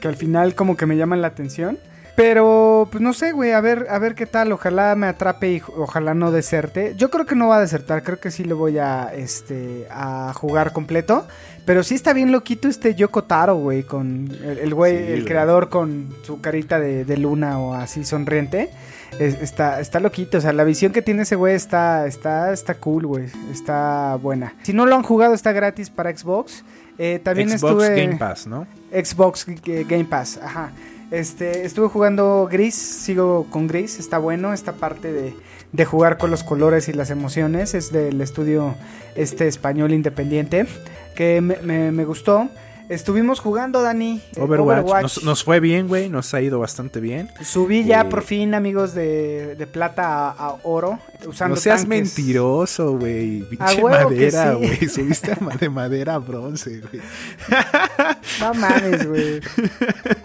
que 0.00 0.08
al 0.08 0.16
final 0.16 0.54
como 0.54 0.76
que 0.76 0.86
me 0.86 0.96
llaman 0.96 1.22
la 1.22 1.28
atención. 1.28 1.78
Pero, 2.16 2.86
pues 2.92 3.02
no 3.02 3.12
sé, 3.12 3.32
güey, 3.32 3.50
a 3.52 3.60
ver, 3.60 3.86
a 3.90 3.98
ver 3.98 4.14
qué 4.14 4.26
tal. 4.26 4.52
Ojalá 4.52 4.94
me 4.94 5.08
atrape 5.08 5.52
y 5.54 5.62
ojalá 5.76 6.14
no 6.14 6.30
deserte. 6.30 6.94
Yo 6.96 7.10
creo 7.10 7.26
que 7.26 7.34
no 7.34 7.48
va 7.48 7.56
a 7.56 7.60
desertar, 7.60 8.04
creo 8.04 8.20
que 8.20 8.30
sí 8.30 8.44
le 8.44 8.54
voy 8.54 8.78
a, 8.78 9.12
este, 9.14 9.88
a 9.90 10.32
jugar 10.32 10.72
completo. 10.72 11.26
Pero 11.64 11.82
sí 11.82 11.94
está 11.96 12.12
bien 12.12 12.30
loquito 12.30 12.68
este 12.68 12.94
Yoko 12.94 13.24
Taro, 13.24 13.56
güey, 13.56 13.82
con 13.82 14.30
el, 14.44 14.58
el 14.58 14.74
güey, 14.74 14.96
Sí, 14.96 15.02
el 15.04 15.12
güey. 15.20 15.24
creador 15.24 15.70
con 15.70 16.08
su 16.22 16.40
carita 16.40 16.78
de, 16.78 17.04
de 17.04 17.16
luna 17.16 17.58
o 17.58 17.74
así 17.74 18.04
sonriente. 18.04 18.70
Es- 19.18 19.40
está, 19.40 19.80
está 19.80 20.00
loquito, 20.00 20.38
o 20.38 20.40
sea, 20.40 20.52
la 20.52 20.64
visión 20.64 20.92
que 20.92 21.02
tiene 21.02 21.22
ese 21.22 21.36
güey 21.36 21.54
está, 21.54 22.06
está, 22.06 22.52
está 22.52 22.74
cool, 22.74 23.06
güey, 23.06 23.26
está 23.52 24.16
buena. 24.20 24.54
Si 24.62 24.72
no 24.72 24.86
lo 24.86 24.96
han 24.96 25.02
jugado, 25.02 25.34
está 25.34 25.52
gratis 25.52 25.90
para 25.90 26.16
Xbox. 26.16 26.64
Eh, 26.98 27.20
también 27.22 27.48
Xbox 27.50 27.84
estuve... 27.84 28.04
Game 28.06 28.16
Pass, 28.16 28.46
¿no? 28.46 28.66
Xbox 28.92 29.46
G- 29.48 29.86
Game 29.88 30.04
Pass, 30.04 30.38
ajá. 30.42 30.70
Este, 31.10 31.64
estuve 31.64 31.88
jugando 31.88 32.48
Gris, 32.50 32.74
sigo 32.74 33.46
con 33.50 33.66
Gris, 33.68 33.98
está 34.00 34.18
bueno 34.18 34.52
esta 34.52 34.72
parte 34.72 35.12
de, 35.12 35.34
de 35.72 35.84
jugar 35.84 36.18
con 36.18 36.30
los 36.30 36.42
colores 36.42 36.88
y 36.88 36.92
las 36.92 37.10
emociones, 37.10 37.74
es 37.74 37.92
del 37.92 38.20
estudio 38.20 38.74
este 39.14 39.46
español 39.46 39.92
independiente, 39.92 40.66
que 41.14 41.40
me, 41.40 41.56
me- 41.58 41.92
me 41.92 42.04
gustó. 42.04 42.48
Estuvimos 42.88 43.40
jugando, 43.40 43.80
Dani. 43.80 44.20
eh, 44.36 44.40
Overwatch. 44.40 45.02
Nos, 45.02 45.24
nos 45.24 45.42
fue 45.44 45.58
bien, 45.58 45.88
güey. 45.88 46.10
Nos 46.10 46.34
ha 46.34 46.42
ido 46.42 46.58
bastante 46.58 47.00
bien. 47.00 47.30
Subí 47.42 47.84
ya 47.84 48.02
Eh, 48.02 48.04
por 48.04 48.22
fin, 48.22 48.52
amigos, 48.54 48.92
de, 48.94 49.54
de 49.56 49.66
plata 49.66 50.28
a, 50.28 50.30
a 50.32 50.56
oro, 50.64 50.98
usando 51.26 51.54
No 51.54 51.60
seas 51.60 51.82
tanques. 51.82 52.16
mentiroso, 52.16 52.98
güey. 52.98 53.40
Pinche 53.48 53.82
madera, 53.82 54.52
sí. 54.52 54.58
güey. 54.58 54.88
Subiste 54.88 55.34
de 55.60 55.68
madera 55.70 56.14
a 56.16 56.18
bronce, 56.18 56.80
güey. 56.80 57.02
No 58.40 58.52
mames, 58.54 59.06
güey. 59.08 59.40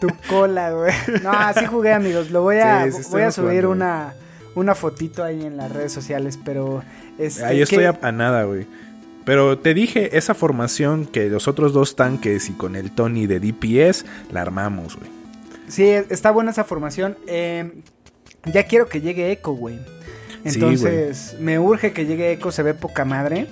tu 0.02 0.08
cola, 0.28 0.72
güey. 0.72 0.92
No, 1.24 1.32
así 1.32 1.66
jugué, 1.66 1.94
amigos. 1.94 2.30
Lo 2.32 2.42
voy 2.42 2.58
a, 2.58 2.92
Sí, 2.92 3.04
sí 3.04 3.10
voy 3.12 3.22
a 3.22 3.32
subir 3.32 3.64
jugando, 3.64 3.72
una, 3.72 4.14
una 4.56 4.76
fotito 4.76 5.24
ahí 5.24 5.46
en 5.46 5.56
las 5.58 5.72
redes 5.72 5.92
sociales, 5.94 6.38
pero... 6.44 6.84
Este, 7.18 7.44
Ahí 7.46 7.62
estoy 7.62 7.80
¿qué- 7.80 7.88
a, 7.88 8.00
a 8.02 8.12
nada, 8.12 8.44
güey. 8.44 8.66
Pero 9.26 9.60
te 9.60 9.74
dije, 9.74 10.18
esa 10.18 10.34
formación 10.34 11.06
que 11.06 11.30
los 11.30 11.48
otros 11.48 11.74
dos 11.74 11.96
tanques 11.96 12.50
y 12.50 12.54
con 12.54 12.76
el 12.76 12.92
Tony 12.92 13.28
de 13.28 13.40
DPS, 13.40 14.06
la 14.32 14.42
armamos, 14.42 14.96
güey. 14.98 15.10
Sí, 15.68 15.84
está 15.88 16.32
buena 16.32 16.52
esa 16.52 16.64
formación. 16.64 17.16
Eh, 17.28 17.72
ya 18.46 18.64
quiero 18.64 18.88
que 18.88 19.02
llegue 19.02 19.32
Echo, 19.32 19.52
güey. 19.52 19.76
Sí, 20.46 20.56
Entonces, 20.56 21.36
me 21.40 21.60
urge 21.60 21.92
que 21.92 22.06
llegue 22.06 22.32
Echo, 22.32 22.52
se 22.52 22.64
ve 22.64 22.74
poca 22.74 23.06
madre. 23.06 23.48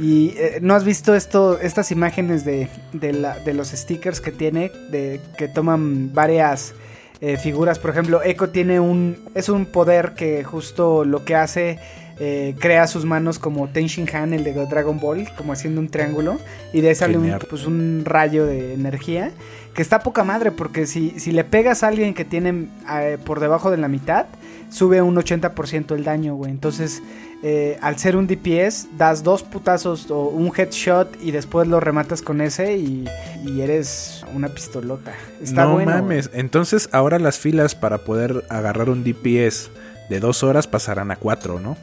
Y 0.00 0.34
eh, 0.36 0.58
no 0.60 0.74
has 0.74 0.84
visto 0.84 1.14
esto, 1.14 1.58
estas 1.60 1.92
imágenes 1.92 2.44
de, 2.44 2.68
de, 2.92 3.12
la- 3.12 3.38
de 3.38 3.54
los 3.54 3.68
stickers 3.68 4.20
que 4.20 4.32
tiene, 4.32 4.70
de 4.90 5.20
que 5.38 5.48
toman 5.48 6.12
varias 6.12 6.74
eh, 7.20 7.36
figuras. 7.36 7.78
Por 7.78 7.90
ejemplo, 7.90 8.20
Echo 8.24 8.50
tiene 8.50 8.80
un. 8.80 9.16
Es 9.34 9.48
un 9.48 9.64
poder 9.66 10.12
que 10.14 10.44
justo 10.44 11.04
lo 11.04 11.24
que 11.24 11.36
hace. 11.36 11.78
Eh, 12.24 12.54
crea 12.60 12.86
sus 12.86 13.04
manos 13.04 13.40
como 13.40 13.66
Tenshin 13.66 14.06
Han, 14.14 14.32
el 14.32 14.44
de 14.44 14.52
Dragon 14.52 15.00
Ball, 15.00 15.28
como 15.36 15.52
haciendo 15.52 15.80
un 15.80 15.88
triángulo. 15.88 16.38
Y 16.72 16.80
de 16.80 16.90
ahí 16.90 16.94
sale 16.94 17.18
un, 17.18 17.36
pues, 17.50 17.66
un 17.66 18.04
rayo 18.04 18.46
de 18.46 18.74
energía. 18.74 19.32
Que 19.74 19.82
está 19.82 20.04
poca 20.04 20.22
madre, 20.22 20.52
porque 20.52 20.86
si, 20.86 21.18
si 21.18 21.32
le 21.32 21.42
pegas 21.42 21.82
a 21.82 21.88
alguien 21.88 22.14
que 22.14 22.24
tiene 22.24 22.68
eh, 22.88 23.18
por 23.24 23.40
debajo 23.40 23.72
de 23.72 23.76
la 23.76 23.88
mitad, 23.88 24.26
sube 24.70 25.02
un 25.02 25.16
80% 25.16 25.96
el 25.96 26.04
daño, 26.04 26.36
güey. 26.36 26.52
Entonces, 26.52 27.02
eh, 27.42 27.76
al 27.82 27.98
ser 27.98 28.14
un 28.14 28.28
DPS, 28.28 28.96
das 28.96 29.24
dos 29.24 29.42
putazos 29.42 30.08
o 30.08 30.28
un 30.28 30.52
headshot 30.56 31.20
y 31.20 31.32
después 31.32 31.66
lo 31.66 31.80
rematas 31.80 32.22
con 32.22 32.40
ese 32.40 32.76
y, 32.76 33.08
y 33.44 33.62
eres 33.62 34.24
una 34.32 34.46
pistolota. 34.46 35.12
Está 35.42 35.64
no 35.64 35.72
bueno. 35.72 35.90
mames. 35.90 36.30
Entonces 36.34 36.88
ahora 36.92 37.18
las 37.18 37.40
filas 37.40 37.74
para 37.74 37.98
poder 37.98 38.44
agarrar 38.48 38.90
un 38.90 39.02
DPS 39.02 39.70
de 40.12 40.20
dos 40.20 40.42
horas 40.42 40.66
pasarán 40.66 41.10
a 41.10 41.16
cuatro, 41.16 41.58
¿no? 41.58 41.76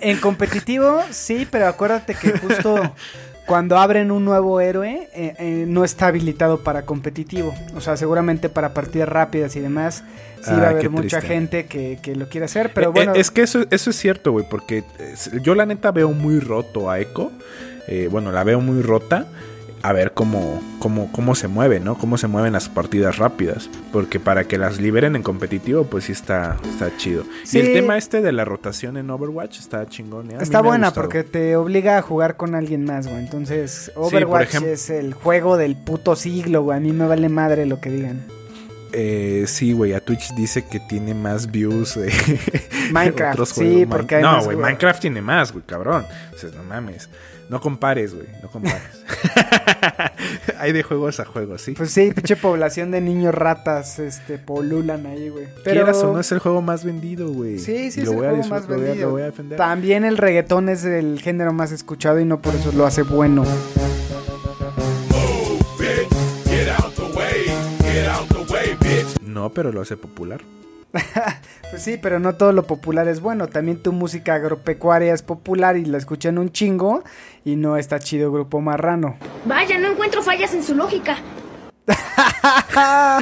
En 0.00 0.18
competitivo, 0.18 1.00
sí, 1.10 1.46
pero 1.50 1.66
acuérdate 1.66 2.14
que 2.14 2.32
justo 2.38 2.94
cuando 3.46 3.78
abren 3.78 4.10
un 4.10 4.24
nuevo 4.26 4.60
héroe, 4.60 5.08
eh, 5.14 5.34
eh, 5.38 5.64
no 5.66 5.84
está 5.84 6.08
habilitado 6.08 6.58
para 6.62 6.82
competitivo. 6.82 7.54
O 7.74 7.80
sea, 7.80 7.96
seguramente 7.96 8.50
para 8.50 8.74
partidas 8.74 9.08
rápidas 9.08 9.56
y 9.56 9.60
demás, 9.60 10.04
sí 10.42 10.50
Ah, 10.52 10.56
va 10.60 10.66
a 10.66 10.70
haber 10.70 10.90
mucha 10.90 11.18
triste. 11.20 11.34
gente 11.34 11.66
que, 11.66 11.98
que 12.02 12.14
lo 12.14 12.28
quiere 12.28 12.44
hacer. 12.44 12.72
Pero 12.74 12.88
Eh, 12.90 12.92
bueno, 12.94 13.14
eh, 13.14 13.20
es 13.20 13.30
que 13.30 13.42
eso, 13.42 13.64
eso 13.70 13.88
es 13.90 13.96
cierto, 13.96 14.32
güey, 14.32 14.44
porque 14.48 14.84
eh, 14.98 15.14
yo 15.42 15.54
la 15.54 15.64
neta 15.64 15.90
veo 15.92 16.10
muy 16.12 16.40
roto 16.40 16.90
a 16.90 17.00
Echo. 17.00 17.32
Eh, 17.86 18.08
bueno, 18.10 18.32
la 18.32 18.44
veo 18.44 18.60
muy 18.60 18.82
rota. 18.82 19.26
A 19.82 19.92
ver 19.92 20.12
cómo, 20.12 20.60
cómo, 20.78 21.10
cómo 21.12 21.34
se 21.34 21.48
mueve, 21.48 21.80
¿no? 21.80 21.96
Cómo 21.96 22.18
se 22.18 22.26
mueven 22.26 22.52
las 22.52 22.68
partidas 22.68 23.18
rápidas. 23.18 23.70
Porque 23.92 24.20
para 24.20 24.44
que 24.44 24.58
las 24.58 24.80
liberen 24.80 25.16
en 25.16 25.22
competitivo, 25.22 25.84
pues 25.84 26.04
sí 26.04 26.12
está, 26.12 26.56
está 26.68 26.96
chido. 26.96 27.24
Sí. 27.44 27.58
Y 27.58 27.60
el 27.62 27.72
tema 27.72 27.96
este 27.96 28.20
de 28.20 28.32
la 28.32 28.44
rotación 28.44 28.96
en 28.96 29.10
Overwatch 29.10 29.58
está 29.58 29.86
chingón. 29.86 30.30
¿eh? 30.30 30.36
Está 30.40 30.60
buena 30.60 30.92
porque 30.92 31.24
te 31.24 31.56
obliga 31.56 31.98
a 31.98 32.02
jugar 32.02 32.36
con 32.36 32.54
alguien 32.54 32.84
más, 32.84 33.06
güey. 33.06 33.18
Entonces, 33.20 33.92
Overwatch 33.96 34.48
ejemplo- 34.54 34.72
es 34.72 34.90
el 34.90 35.14
juego 35.14 35.56
del 35.56 35.76
puto 35.76 36.16
siglo, 36.16 36.62
güey. 36.62 36.76
A 36.76 36.80
mí 36.80 36.92
me 36.92 37.06
vale 37.06 37.28
madre 37.28 37.66
lo 37.66 37.80
que 37.80 37.90
digan. 37.90 38.37
Eh, 38.92 39.44
sí, 39.46 39.72
güey, 39.72 39.92
a 39.92 40.00
Twitch 40.00 40.34
dice 40.34 40.64
que 40.64 40.80
tiene 40.80 41.14
más 41.14 41.50
views. 41.50 41.96
eh, 41.96 42.10
Minecraft, 42.92 43.32
otros 43.34 43.48
sí, 43.50 43.54
juegos. 43.84 43.96
porque 43.96 44.16
hay 44.16 44.22
No, 44.22 44.42
güey. 44.44 44.56
Minecraft 44.56 45.00
tiene 45.00 45.20
más, 45.22 45.52
güey, 45.52 45.64
cabrón. 45.66 46.04
O 46.34 46.38
sea, 46.38 46.50
no 46.56 46.62
mames. 46.64 47.08
No 47.48 47.60
compares, 47.62 48.14
güey, 48.14 48.26
no 48.42 48.50
compares. 48.50 48.82
hay 50.58 50.72
de 50.72 50.82
juegos 50.82 51.18
a 51.18 51.24
juegos, 51.24 51.62
sí. 51.62 51.72
Pues 51.72 51.90
sí, 51.90 52.10
pinche 52.14 52.36
población 52.36 52.90
de 52.90 53.00
niños 53.00 53.34
ratas, 53.34 53.98
este, 53.98 54.36
polulan 54.36 55.06
ahí, 55.06 55.30
güey. 55.30 55.46
Pero 55.64 55.84
Quieras 55.84 55.96
o 56.02 56.12
no 56.12 56.20
es 56.20 56.30
el 56.30 56.40
juego 56.40 56.60
más 56.60 56.84
vendido, 56.84 57.28
güey. 57.30 57.58
Sí, 57.58 57.90
sí, 57.90 58.00
Y 58.00 58.02
es 58.02 58.08
el 58.10 58.16
voy 58.16 58.26
juego 58.28 58.46
más 58.48 58.68
lo 58.68 58.74
voy 58.76 58.84
a- 58.84 58.88
vendido. 58.88 59.06
Lo 59.06 59.12
voy 59.12 59.22
a 59.22 59.26
defender. 59.26 59.56
También 59.56 60.04
el 60.04 60.18
reggaetón 60.18 60.68
es 60.68 60.84
el 60.84 61.20
género 61.22 61.54
más 61.54 61.72
escuchado 61.72 62.20
y 62.20 62.26
no 62.26 62.42
por 62.42 62.54
eso 62.54 62.70
lo 62.72 62.84
hace 62.84 63.00
bueno. 63.02 63.44
No, 69.38 69.50
pero 69.50 69.70
lo 69.72 69.80
hace 69.82 69.96
popular. 69.96 70.40
Pues 71.70 71.82
sí, 71.82 71.98
pero 72.00 72.18
no 72.18 72.34
todo 72.34 72.52
lo 72.52 72.62
popular 72.66 73.06
es 73.08 73.20
bueno. 73.20 73.46
También 73.46 73.82
tu 73.82 73.92
música 73.92 74.34
agropecuaria 74.36 75.12
es 75.12 75.20
popular 75.22 75.76
y 75.76 75.84
la 75.84 75.98
escuchan 75.98 76.38
un 76.38 76.50
chingo 76.50 77.04
y 77.44 77.56
no 77.56 77.76
está 77.76 77.98
chido 77.98 78.32
Grupo 78.32 78.60
Marrano. 78.62 79.18
Vaya, 79.44 79.78
no 79.78 79.88
encuentro 79.92 80.22
fallas 80.22 80.54
en 80.54 80.62
su 80.64 80.74
lógica. 80.74 81.18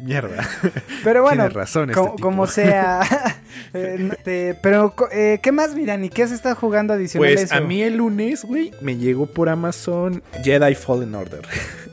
Mierda. 0.00 0.48
Pero 1.04 1.22
bueno, 1.22 1.42
Tienes 1.44 1.52
razón 1.52 1.90
este 1.90 2.00
co- 2.02 2.10
tipo. 2.16 2.22
como 2.22 2.46
sea. 2.48 3.02
eh, 3.74 4.10
te- 4.24 4.58
pero, 4.60 4.92
eh, 5.12 5.38
¿qué 5.42 5.52
más, 5.52 5.74
Miran? 5.76 6.04
¿Y 6.04 6.08
qué 6.08 6.24
has 6.24 6.32
estado 6.32 6.56
jugando 6.56 6.92
adicional 6.94 7.32
Pues 7.34 7.52
a 7.52 7.54
a 7.54 7.58
eso? 7.58 7.66
mí 7.66 7.82
el 7.82 7.96
lunes, 7.98 8.44
güey, 8.44 8.72
me 8.80 8.96
llegó 8.96 9.26
por 9.26 9.48
Amazon 9.48 10.22
Jedi 10.42 10.74
Fallen 10.74 11.14
Order. 11.14 11.42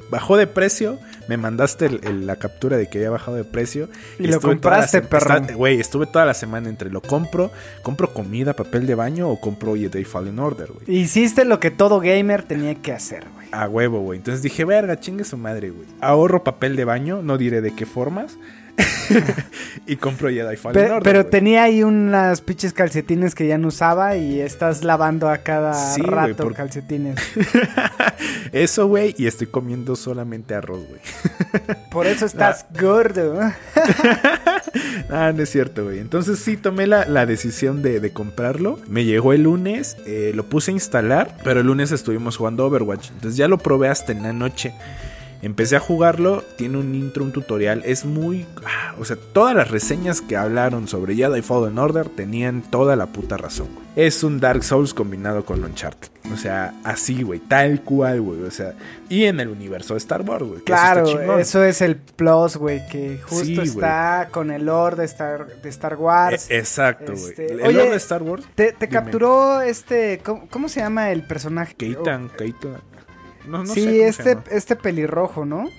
Bajó 0.10 0.38
de 0.38 0.48
precio, 0.48 1.00
me 1.28 1.38
mandaste 1.38 1.86
el- 1.88 2.00
el- 2.04 2.26
la 2.28 2.38
captura 2.38 2.78
de 2.78 2.90
que 2.90 3.00
había 3.00 3.10
bajado 3.10 3.36
de 3.38 3.44
precio. 3.44 3.90
Y 4.20 4.28
lo 4.28 4.40
compraste, 4.40 5.02
perro. 5.02 5.42
Güey, 5.56 5.80
estuve 5.80 6.06
toda 6.08 6.26
la 6.26 6.34
semana 6.34 6.70
entre 6.70 6.90
lo 6.90 7.02
compro, 7.02 7.52
compro 7.84 8.14
comida, 8.14 8.54
papel 8.54 8.88
de 8.88 8.96
baño 8.96 9.30
o 9.30 9.40
compro 9.40 9.76
Jedi 9.76 10.04
Fallen 10.06 10.40
Order, 10.40 10.70
güey. 10.72 10.98
Hiciste 11.00 11.44
lo 11.46 11.60
que 11.60 11.72
todo 11.72 12.00
gamer 12.00 12.44
tenía 12.44 12.76
que 12.76 12.92
hacer, 12.94 13.26
güey. 13.34 13.48
A 13.52 13.68
huevo, 13.68 14.00
güey. 14.02 14.18
Entonces 14.18 14.42
dije, 14.42 14.66
verga, 14.66 15.00
chingue 15.00 15.24
su 15.24 15.38
madre, 15.38 15.70
güey. 15.72 15.88
Ahorro 16.02 16.44
papel 16.44 16.76
de 16.76 16.86
baño, 16.86 17.22
no 17.22 17.38
diré 17.38 17.62
de 17.62 17.76
qué 17.76 17.86
formas. 17.86 18.38
y 19.88 19.96
compro 19.96 20.30
Jedi 20.30 20.56
Fallen 20.58 20.86
Order. 20.92 21.04
pero 21.04 21.22
güey. 21.22 21.32
tenía 21.32 21.64
ahí 21.64 21.84
unas 21.84 22.42
pinches 22.42 22.74
calcetines 22.74 23.34
que 23.36 23.48
ya 23.48 23.58
no 23.58 23.70
usaba 23.70 24.16
y 24.18 24.40
estás 24.40 24.84
lavando 24.84 25.30
a 25.30 25.40
cada 25.40 25.74
Sí, 25.74 26.02
rato 26.02 26.44
por- 26.44 26.54
calcetines. 26.54 27.20
Eso, 28.52 28.88
güey, 28.88 29.14
y 29.18 29.28
estoy 29.28 29.48
comiendo 29.48 29.96
solamente 29.96 30.56
arroz, 30.56 30.82
güey. 30.88 31.02
Por 31.92 32.08
eso 32.08 32.26
estás 32.26 32.66
gordo. 32.80 33.40
Ah, 35.10 35.32
no 35.36 35.44
es 35.44 35.50
cierto, 35.50 35.84
güey. 35.86 36.00
Entonces 36.00 36.40
sí 36.40 36.56
tomé 36.58 36.88
la, 36.88 37.06
la 37.06 37.26
decisión 37.26 37.82
de, 37.82 38.00
de 38.00 38.12
comprarlo. 38.12 38.80
Me 38.88 39.04
llegó 39.06 39.34
el 39.34 39.44
lunes, 39.44 39.98
eh, 40.06 40.32
lo 40.36 40.46
puse 40.46 40.72
a 40.72 40.74
instalar, 40.74 41.38
pero 41.44 41.60
el 41.62 41.68
lunes 41.68 41.92
estuvimos 41.92 42.38
jugando 42.38 42.66
Overwatch. 42.66 43.10
Entonces 43.10 43.38
ya 43.38 43.48
lo 43.48 43.58
probé 43.58 43.90
hasta 43.90 44.12
en 44.12 44.24
la 44.24 44.34
noche. 44.34 44.74
Empecé 45.48 45.78
a 45.78 45.80
jugarlo, 45.80 46.44
tiene 46.58 46.78
un 46.78 46.94
intro, 46.94 47.24
un 47.24 47.32
tutorial, 47.32 47.82
es 47.86 48.04
muy... 48.04 48.46
ah, 48.66 48.94
o 49.00 49.06
sea, 49.06 49.16
todas 49.16 49.56
las 49.56 49.72
reseñas 49.72 50.20
que 50.20 50.36
hablaron 50.36 50.90
sobre 50.90 51.16
Jedi 51.16 51.42
Fallen 51.42 51.80
Order 51.80 52.10
tenían 52.10 52.62
toda 52.62 52.98
la 52.98 53.06
puta 53.06 53.38
razón, 53.38 53.70
güey. 53.74 53.88
Es 53.96 54.26
un 54.26 54.42
Dark 54.42 54.66
Souls 54.66 54.94
combinado 54.94 55.46
con 55.46 55.64
Uncharted. 55.64 56.10
O 56.34 56.36
sea, 56.36 56.74
así, 56.84 57.24
güey, 57.24 57.40
tal 57.40 57.82
cual, 57.82 58.20
güey. 58.20 58.42
O 58.44 58.52
sea, 58.52 58.74
y 59.08 59.24
en 59.24 59.40
el 59.40 59.48
universo 59.48 59.94
de 59.94 60.00
Star 60.00 60.22
Wars, 60.22 60.44
güey. 60.44 60.62
que 60.64 60.74
eso 60.74 60.82
está 60.84 60.94
Claro, 61.02 61.40
eso 61.40 61.64
es 61.64 61.82
el 61.82 61.96
plus, 61.96 62.58
güey, 62.58 62.86
que 62.90 63.18
justo 63.24 63.46
Sí, 63.46 63.58
está 63.62 64.28
con 64.30 64.52
el 64.52 64.66
lore 64.66 64.98
de 64.98 65.06
Star, 65.06 65.48
de 65.48 65.70
Star 65.70 65.96
Wars. 65.96 66.52
E- 66.52 66.58
exacto, 66.58 67.14
güey. 67.14 67.30
Este, 67.30 67.54
el 67.54 67.62
oye, 67.62 67.74
lore 67.74 67.92
de 67.92 67.96
Star 67.96 68.22
Wars. 68.22 68.46
¿Te, 68.54 68.76
capturó 68.90 69.62
este, 69.62 70.20
¿cómo, 70.26 70.50
cómo 70.50 70.68
se 70.68 70.82
llama 70.82 71.12
el 71.12 71.24
personaje? 71.26 71.74
Keitan, 71.74 72.30
Keitan. 72.38 72.82
No, 73.48 73.64
no 73.64 73.74
sí, 73.74 73.82
sé 73.84 74.08
este, 74.08 74.38
este 74.52 74.76
pelirrojo, 74.76 75.46
¿no? 75.46 75.70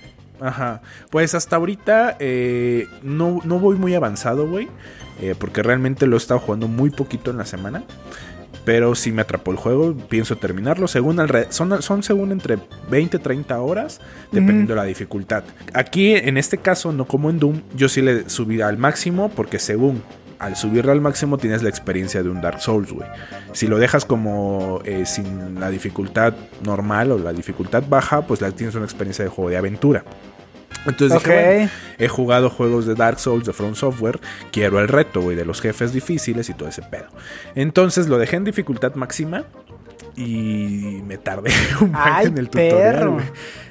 Ajá. 0.40 0.82
Pues 1.10 1.34
hasta 1.34 1.56
ahorita 1.56 2.16
eh, 2.20 2.86
no, 3.02 3.40
no 3.44 3.58
voy 3.58 3.76
muy 3.76 3.94
avanzado, 3.94 4.48
güey. 4.48 4.68
eh, 5.20 5.34
porque 5.38 5.62
realmente 5.62 6.06
lo 6.06 6.16
he 6.16 6.18
estado 6.18 6.40
jugando 6.40 6.68
muy 6.68 6.90
poquito 6.90 7.30
en 7.30 7.38
la 7.38 7.44
semana. 7.44 7.84
Pero 8.64 8.94
sí 8.94 9.12
me 9.12 9.22
atrapó 9.22 9.50
el 9.50 9.56
juego. 9.56 9.96
Pienso 9.96 10.36
terminarlo. 10.36 10.88
Según 10.88 11.16
alre- 11.18 11.46
son, 11.50 11.80
son 11.82 12.02
según 12.02 12.32
entre 12.32 12.58
20 12.90 13.18
30 13.18 13.58
horas. 13.60 14.00
Dependiendo 14.30 14.74
de 14.74 14.80
la 14.80 14.84
dificultad. 14.84 15.42
Aquí, 15.72 16.12
en 16.14 16.36
este 16.36 16.58
caso, 16.58 16.92
no 16.92 17.06
como 17.06 17.30
en 17.30 17.38
Doom. 17.38 17.62
Yo 17.74 17.88
sí 17.88 18.02
le 18.02 18.28
subí 18.28 18.60
al 18.60 18.76
máximo. 18.76 19.30
Porque 19.30 19.58
según 19.58 20.02
al 20.38 20.56
subirlo 20.56 20.92
al 20.92 21.00
máximo 21.00 21.38
tienes 21.38 21.62
la 21.62 21.68
experiencia 21.68 22.22
de 22.22 22.28
un 22.28 22.40
Dark 22.40 22.60
Souls, 22.60 22.92
güey. 22.92 23.08
Si 23.52 23.66
lo 23.66 23.78
dejas 23.78 24.04
como 24.04 24.80
eh, 24.84 25.04
sin 25.06 25.58
la 25.60 25.70
dificultad 25.70 26.34
normal 26.62 27.12
o 27.12 27.18
la 27.18 27.32
dificultad 27.32 27.82
baja, 27.88 28.22
pues 28.22 28.40
la 28.40 28.50
tienes 28.52 28.74
una 28.74 28.84
experiencia 28.84 29.24
de 29.24 29.30
juego 29.30 29.50
de 29.50 29.56
aventura. 29.56 30.04
Entonces 30.86 31.18
dije, 31.18 31.30
Ok. 31.32 31.44
bueno, 31.56 31.70
he 31.98 32.08
jugado 32.08 32.50
juegos 32.50 32.86
de 32.86 32.94
Dark 32.94 33.18
Souls 33.18 33.44
de 33.44 33.52
From 33.52 33.74
Software, 33.74 34.20
quiero 34.52 34.78
el 34.80 34.88
reto, 34.88 35.20
güey, 35.20 35.36
de 35.36 35.44
los 35.44 35.60
jefes 35.60 35.92
difíciles 35.92 36.48
y 36.48 36.54
todo 36.54 36.68
ese 36.68 36.82
pedo. 36.82 37.06
Entonces 37.54 38.08
lo 38.08 38.16
dejé 38.18 38.36
en 38.36 38.44
dificultad 38.44 38.94
máxima 38.94 39.44
y 40.18 41.02
me 41.06 41.16
tardé 41.16 41.50
un 41.80 41.92
buen 41.92 42.02
Ay, 42.04 42.26
en 42.26 42.38
el 42.38 42.50
tutorial, 42.50 43.08
güey. 43.08 43.24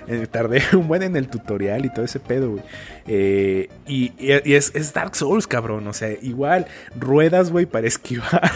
Eh, 0.07 0.27
tardé 0.31 0.61
un 0.73 0.87
buen 0.87 1.03
en 1.03 1.17
el 1.17 1.27
tutorial 1.27 1.85
y 1.85 1.89
todo 1.89 2.05
ese 2.05 2.19
pedo, 2.19 2.51
güey. 2.51 2.63
Eh, 3.07 3.69
y 3.85 4.13
es, 4.19 4.71
es 4.73 4.93
Dark 4.93 5.15
Souls, 5.15 5.45
cabrón. 5.47 5.85
O 5.87 5.93
sea, 5.93 6.09
igual, 6.21 6.67
ruedas, 6.97 7.51
güey, 7.51 7.65
para 7.65 7.87
esquivar. 7.87 8.51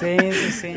Sí, 0.00 0.16
sí, 0.32 0.52
sí. 0.60 0.74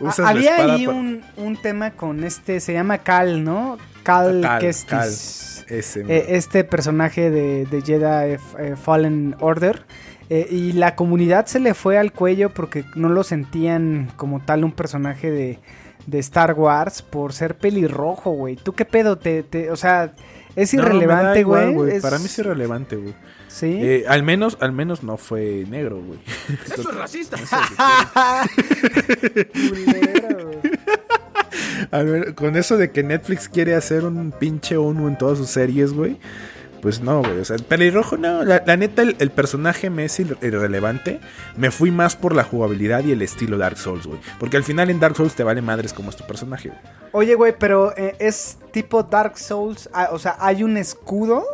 Usas 0.00 0.18
la 0.18 0.28
Había 0.28 0.74
ahí 0.74 0.86
un, 0.86 1.22
un 1.38 1.56
tema 1.56 1.92
con 1.92 2.24
este, 2.24 2.60
se 2.60 2.74
llama 2.74 2.98
Cal, 2.98 3.42
¿no? 3.42 3.78
Cal, 4.02 4.42
Cal, 4.42 4.60
Kestis. 4.60 5.64
Cal, 5.66 5.78
ese, 5.78 6.00
Eh, 6.08 6.26
este 6.36 6.62
personaje 6.62 7.30
de, 7.30 7.64
de 7.64 7.82
Jedi 7.82 8.36
eh, 8.58 8.76
Fallen 8.76 9.34
Order. 9.40 9.84
Eh, 10.28 10.48
y 10.50 10.72
la 10.72 10.96
comunidad 10.96 11.46
se 11.46 11.60
le 11.60 11.72
fue 11.74 11.98
al 11.98 12.12
cuello 12.12 12.50
porque 12.50 12.84
no 12.96 13.08
lo 13.08 13.22
sentían 13.22 14.10
como 14.16 14.40
tal 14.40 14.64
un 14.64 14.72
personaje 14.72 15.30
de, 15.30 15.60
de 16.06 16.18
Star 16.20 16.54
Wars 16.54 17.02
por 17.02 17.32
ser 17.32 17.56
pelirrojo, 17.56 18.30
güey. 18.30 18.56
¿Tú 18.56 18.72
qué 18.74 18.84
pedo? 18.84 19.16
Te, 19.18 19.42
te- 19.42 19.70
o 19.70 19.76
sea, 19.76 20.14
es 20.54 20.72
irrelevante, 20.74 21.42
güey. 21.44 21.96
Es- 21.96 22.02
Para 22.02 22.18
mí 22.18 22.26
es 22.26 22.38
irrelevante, 22.38 22.96
güey. 22.96 23.14
Sí. 23.48 23.78
Eh, 23.80 24.04
al 24.08 24.22
menos, 24.22 24.58
al 24.60 24.72
menos 24.72 25.02
no 25.02 25.16
fue 25.16 25.64
negro, 25.68 26.00
güey. 26.02 26.18
Eso 26.78 26.90
es 26.90 26.96
racista. 26.96 27.36
Güey. 29.54 30.76
A 31.90 32.02
ver, 32.02 32.34
con 32.34 32.56
eso 32.56 32.76
de 32.76 32.90
que 32.90 33.02
Netflix 33.02 33.48
quiere 33.48 33.74
hacer 33.74 34.04
un 34.04 34.32
pinche 34.32 34.76
ONU 34.76 35.08
en 35.08 35.16
todas 35.18 35.38
sus 35.38 35.48
series, 35.50 35.92
güey. 35.92 36.18
Pues 36.86 37.00
no, 37.00 37.18
güey. 37.20 37.40
O 37.40 37.44
sea, 37.44 37.56
el 37.56 37.64
pelirrojo 37.64 38.16
no. 38.16 38.44
La, 38.44 38.62
la 38.64 38.76
neta, 38.76 39.02
el, 39.02 39.16
el 39.18 39.32
personaje 39.32 39.90
me 39.90 40.04
es 40.04 40.20
ir- 40.20 40.36
irrelevante. 40.40 41.18
Me 41.56 41.72
fui 41.72 41.90
más 41.90 42.14
por 42.14 42.32
la 42.32 42.44
jugabilidad 42.44 43.02
y 43.02 43.10
el 43.10 43.22
estilo 43.22 43.58
Dark 43.58 43.76
Souls, 43.76 44.06
güey. 44.06 44.20
Porque 44.38 44.56
al 44.56 44.62
final 44.62 44.88
en 44.88 45.00
Dark 45.00 45.16
Souls 45.16 45.34
te 45.34 45.42
vale 45.42 45.62
madres 45.62 45.92
como 45.92 46.10
es 46.10 46.16
tu 46.16 46.24
personaje, 46.28 46.68
güey. 46.68 46.80
Oye, 47.10 47.34
güey, 47.34 47.56
pero 47.58 47.92
eh, 47.96 48.14
es 48.20 48.58
tipo 48.70 49.02
Dark 49.02 49.36
Souls. 49.36 49.90
ah, 49.92 50.10
o 50.12 50.18
sea, 50.20 50.36
¿hay 50.38 50.62
un 50.62 50.76
escudo? 50.76 51.44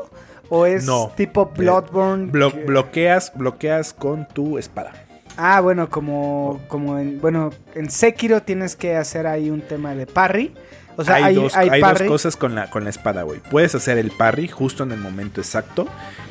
¿O 0.51 0.67
es 0.67 0.85
No. 0.85 1.11
tipo 1.17 1.47
Bloodborne? 1.57 2.31
Blo- 2.31 2.53
que- 2.53 2.65
bloqueas, 2.65 3.33
bloqueas 3.35 3.95
con 3.95 4.29
tu 4.29 4.59
espada. 4.59 4.93
Ah, 5.39 5.63
bueno, 5.63 5.89
como, 5.89 6.61
como 6.69 6.99
en, 6.99 7.23
bueno, 7.23 7.49
en 7.75 7.91
Sekiro 7.91 8.43
tienes 8.43 8.77
que 8.77 8.97
hacer 8.97 9.27
ahí 9.27 9.49
un 9.49 9.63
tema 9.63 9.95
de 9.95 10.07
parry. 10.07 10.53
O 10.97 11.05
sea, 11.05 11.15
hay, 11.17 11.23
hay, 11.25 11.35
dos, 11.35 11.57
hay 11.57 11.69
hay 11.71 11.81
dos 11.81 11.91
parry. 11.93 12.07
cosas 12.07 12.37
con 12.37 12.55
la, 12.55 12.69
con 12.71 12.85
la 12.85 12.91
espada, 12.91 13.23
güey. 13.23 13.41
Puedes 13.41 13.75
hacer 13.75 13.99
el 13.99 14.11
parry 14.11 14.49
justo 14.49 14.83
en 14.83 14.93
el 14.93 14.99
momento 14.99 15.41
exacto. 15.41 15.87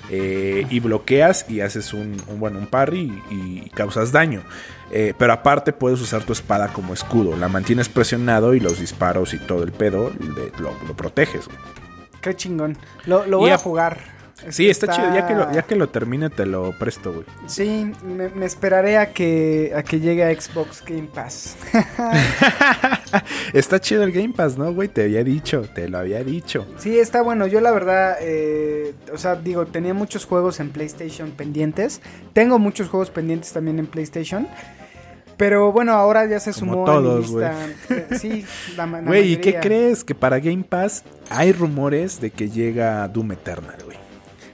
eh, 0.10 0.66
y 0.70 0.80
bloqueas 0.82 1.46
y 1.50 1.62
haces 1.62 1.94
un, 1.94 2.18
un, 2.28 2.40
bueno, 2.40 2.60
un 2.60 2.68
parry 2.68 3.12
y, 3.32 3.64
y 3.66 3.70
causas 3.74 4.12
daño. 4.12 4.44
Eh, 4.92 5.14
pero 5.18 5.32
aparte 5.34 5.72
puedes 5.74 6.02
usar 6.02 6.24
tu 6.24 6.34
espada 6.34 6.68
como 6.68 6.94
escudo. 6.94 7.36
La 7.38 7.48
mantienes 7.48 7.88
presionado 7.90 8.54
y 8.54 8.60
los 8.60 8.80
disparos 8.80 9.34
y 9.34 9.38
todo 9.40 9.64
el 9.64 9.72
pedo 9.72 10.10
de- 10.12 10.52
lo, 10.60 10.76
lo 10.88 10.94
proteges, 10.96 11.46
güey. 11.48 11.58
Qué 12.22 12.36
chingón. 12.36 12.78
Lo, 13.06 13.26
lo 13.26 13.38
voy 13.40 13.52
a- 13.52 13.58
jugar. 13.58 13.98
Sí, 14.50 14.70
está, 14.70 14.88
chido. 14.88 15.14
Ya 15.14 15.28
que, 15.28 15.36
lo, 15.36 15.52
ya 15.52 15.62
que 15.64 15.76
lo 15.76 15.90
termine, 15.90 16.30
te 16.30 16.46
lo 16.46 16.72
presto, 16.78 17.14
güey. 17.14 17.26
Sí, 17.48 17.92
me, 18.04 18.30
me 18.30 18.46
esperaré 18.46 18.98
a 18.98 19.14
que, 19.14 19.74
a 19.76 19.84
que 19.84 20.00
llegue 20.00 20.24
a 20.24 20.34
Xbox 20.34 20.84
Game 20.86 21.08
Pass. 21.14 21.56
está 23.54 23.80
chido 23.80 24.04
el 24.04 24.12
Game 24.12 24.34
Pass, 24.36 24.58
¿no, 24.58 24.74
güey? 24.74 24.88
Te 24.88 25.04
había 25.04 25.24
dicho, 25.24 25.64
te 25.74 25.88
lo 25.88 26.00
había 26.00 26.24
dicho. 26.24 26.66
Sí, 26.78 26.98
está 26.98 27.22
bueno. 27.22 27.48
Yo 27.48 27.62
la 27.62 27.72
verdad, 27.72 28.18
eh, 28.22 28.94
o 29.14 29.18
sea, 29.18 29.36
digo, 29.36 29.66
tenía 29.66 29.94
muchos 29.94 30.26
juegos 30.26 30.60
en 30.60 30.70
PlayStation 30.70 31.32
pendientes. 31.32 32.02
Tengo 32.34 32.60
muchos 32.60 32.90
juegos 32.90 33.10
pendientes 33.12 33.52
también 33.54 33.80
en 33.80 33.88
PlayStation. 33.88 34.48
Pero 35.38 35.72
bueno, 35.72 35.94
ahora 35.94 36.28
ya 36.28 36.40
se 36.40 36.54
Como 36.54 36.74
sumó 36.74 36.86
todos, 36.86 37.02
a 37.02 37.18
mi 37.18 37.22
lista. 37.22 37.56
Eh, 37.90 38.08
sí, 38.20 38.46
la, 38.78 38.86
la 38.86 39.02
Güey, 39.02 39.34
¿y 39.34 39.38
qué 39.38 39.60
crees? 39.60 40.04
Que 40.04 40.14
para 40.14 40.40
Game 40.40 40.64
Pass 40.64 41.04
hay 41.32 41.52
rumores 41.52 42.22
de 42.22 42.30
que 42.30 42.48
llega 42.48 43.08
Doom 43.08 43.32
Eternal, 43.32 43.78
güey. 43.84 43.91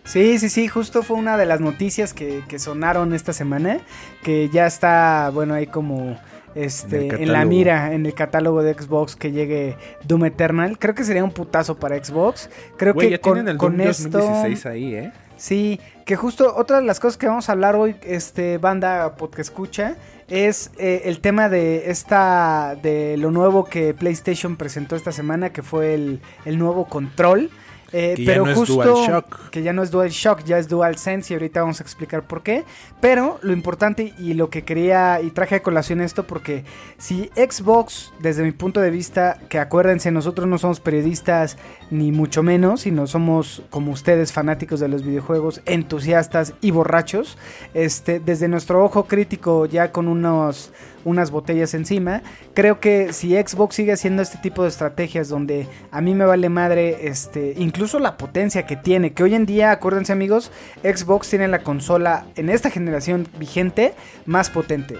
Sí, 0.08 0.40
sí, 0.40 0.50
sí, 0.50 0.68
justo 0.70 1.04
fue 1.04 1.18
una 1.18 1.38
de 1.38 1.46
las 1.46 1.60
noticias 1.60 2.14
que, 2.14 2.42
que 2.48 2.60
sonaron 2.60 3.14
esta 3.14 3.34
semana, 3.34 3.82
que 4.24 4.48
ya 4.48 4.66
está, 4.66 5.30
bueno, 5.34 5.54
ahí 5.54 5.68
como 5.68 6.18
este, 6.56 7.22
en, 7.22 7.32
la 7.32 7.44
mira, 7.44 7.94
en 7.94 8.06
el 8.06 8.14
catálogo 8.14 8.64
de 8.64 8.74
Xbox 8.74 9.16
que 9.16 9.32
llegue 9.32 9.78
Doom 10.06 10.26
Eternal. 10.26 10.80
Creo 10.80 10.96
que 10.96 11.04
sería 11.04 11.24
un 11.24 11.32
putazo 11.32 11.78
para 11.78 12.02
Xbox. 12.04 12.50
Creo 12.78 12.96
que 12.96 13.10
ya 13.12 13.20
con, 13.20 13.34
tienen 13.34 13.52
el 13.52 13.58
con 13.58 13.78
Doom 13.78 13.88
esto... 13.90 14.18
2016 14.18 14.66
ahí, 14.66 14.96
¿eh? 14.96 15.12
Sí, 15.36 15.80
que 16.06 16.16
justo 16.16 16.56
otra 16.56 16.78
de 16.78 16.86
las 16.86 17.00
cosas 17.00 17.18
que 17.18 17.28
vamos 17.28 17.48
a 17.50 17.52
hablar 17.52 17.76
hoy, 17.76 17.96
este 18.02 18.58
banda 18.58 19.16
podcast 19.18 19.52
escucha, 19.52 19.98
es 20.30 20.72
eh, 20.80 21.04
el 21.06 21.20
tema 21.20 21.48
de 21.48 21.92
esta 21.92 22.76
de 22.82 23.18
lo 23.18 23.30
nuevo 23.30 23.66
que 23.66 23.94
PlayStation 23.94 24.56
presentó 24.56 24.96
esta 24.96 25.12
semana, 25.12 25.52
que 25.52 25.62
fue 25.62 25.94
el, 25.94 26.22
el 26.46 26.58
nuevo 26.58 26.86
control. 26.86 27.52
Eh, 27.94 28.14
Que 28.16 28.26
ya 28.26 28.34
pero 28.34 28.48
es 28.50 28.58
justo 28.58 29.24
que 29.52 29.64
ya 29.64 29.72
no 29.72 29.82
es 29.82 29.92
DualShock, 29.92 30.44
ya 30.44 30.58
es 30.58 30.68
DualSense 30.68 31.34
y 31.34 31.36
ahorita 31.36 31.62
vamos 31.62 31.80
a 31.80 31.84
explicar 31.84 32.24
por 32.24 32.44
qué. 32.44 32.66
Pero 33.00 33.40
lo 33.42 33.54
importante 33.54 34.14
y 34.18 34.34
lo 34.34 34.50
que 34.50 34.64
quería 34.64 35.22
y 35.22 35.32
traje 35.32 35.56
a 35.56 35.64
colación 35.64 36.02
esto 36.02 36.28
porque 36.28 36.66
si 36.98 37.30
Xbox, 37.36 38.12
desde 38.20 38.44
mi 38.44 38.52
punto 38.52 38.82
de 38.82 38.90
vista, 38.90 39.40
que 39.50 39.60
acuérdense, 39.60 40.12
nosotros 40.12 40.48
no 40.48 40.58
somos 40.58 40.80
periodistas 40.80 41.58
ni 41.90 42.12
mucho 42.12 42.44
menos, 42.44 42.82
sino 42.82 43.08
somos 43.08 43.64
como 43.70 43.92
ustedes 43.92 44.34
fanáticos 44.34 44.80
de 44.80 44.90
los 44.90 45.04
videojuegos, 45.04 45.62
entusiastas 45.66 46.54
y 46.62 46.72
borrachos, 46.72 47.38
este, 47.74 48.20
desde 48.20 48.48
nuestro 48.48 48.84
ojo 48.84 49.06
crítico 49.06 49.66
ya 49.66 49.92
con 49.92 50.08
unos 50.08 50.72
unas 51.08 51.32
botellas 51.32 51.74
encima. 51.74 52.22
Creo 52.54 52.80
que 52.80 53.14
si 53.14 53.32
Xbox 53.32 53.76
sigue 53.76 53.94
haciendo 53.94 54.22
este 54.22 54.38
tipo 54.38 54.64
de 54.64 54.70
estrategias 54.70 55.30
donde 55.30 55.68
a 55.90 56.02
mí 56.02 56.14
me 56.14 56.26
vale 56.26 56.50
madre, 56.50 57.08
este, 57.08 57.54
incluso 57.58 58.00
la 58.00 58.18
potencia 58.18 58.66
que 58.66 58.76
tiene, 58.76 59.14
que 59.14 59.24
hoy 59.24 59.34
en 59.34 59.46
día, 59.46 59.72
acuérdense 59.72 60.12
amigos, 60.12 60.52
Xbox 60.84 61.30
tiene 61.30 61.48
la 61.48 61.64
consola 61.64 62.26
en 62.36 62.50
esta 62.50 62.70
generación 62.70 63.28
vigente 63.40 63.94
más 64.26 64.50
potente, 64.50 64.96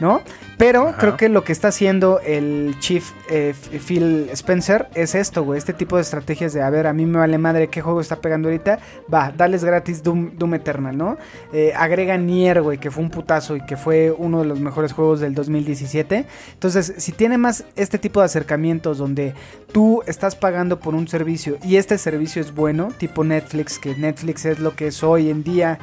¿no? 0.00 0.22
Pero 0.58 0.88
Ajá. 0.88 0.98
creo 0.98 1.16
que 1.16 1.28
lo 1.28 1.44
que 1.44 1.52
está 1.52 1.68
haciendo 1.68 2.20
el 2.20 2.74
Chief 2.80 3.12
eh, 3.30 3.54
Phil 3.86 4.28
Spencer 4.32 4.88
es 4.94 5.14
esto, 5.14 5.44
güey, 5.44 5.58
este 5.58 5.72
tipo 5.72 5.96
de 5.96 6.02
estrategias 6.02 6.52
de, 6.52 6.62
a 6.62 6.70
ver, 6.70 6.88
a 6.88 6.92
mí 6.92 7.06
me 7.06 7.18
vale 7.18 7.38
madre 7.38 7.68
qué 7.68 7.80
juego 7.80 8.00
está 8.00 8.20
pegando 8.20 8.48
ahorita, 8.48 8.80
va, 9.12 9.32
dales 9.36 9.62
gratis 9.62 10.02
Doom, 10.02 10.36
Doom 10.36 10.54
Eternal, 10.54 10.96
¿no? 10.96 11.16
Eh, 11.52 11.72
agrega 11.76 12.16
Nier, 12.16 12.60
güey, 12.62 12.78
que 12.78 12.90
fue 12.90 13.04
un 13.04 13.10
putazo 13.10 13.54
y 13.54 13.60
que 13.60 13.76
fue 13.76 14.10
uno 14.10 14.40
de 14.40 14.46
los 14.46 14.58
mejores 14.58 14.92
juegos 14.92 15.20
del 15.20 15.34
2017. 15.34 16.26
Entonces, 16.54 16.94
si 16.96 17.12
tiene 17.12 17.38
más 17.38 17.64
este 17.76 17.98
tipo 17.98 18.18
de 18.20 18.26
acercamientos 18.26 18.98
donde 18.98 19.34
tú 19.72 20.02
estás 20.06 20.34
pagando 20.34 20.80
por 20.80 20.94
un 20.94 21.06
servicio 21.06 21.58
y 21.62 21.76
este 21.76 21.98
servicio 21.98 22.42
es 22.42 22.54
bueno, 22.54 22.88
tipo 22.98 23.22
Netflix, 23.22 23.78
que 23.78 23.94
Netflix 23.94 24.44
es 24.44 24.58
lo 24.58 24.74
que 24.74 24.88
es 24.88 25.02
hoy 25.04 25.30
en 25.30 25.44
día 25.44 25.78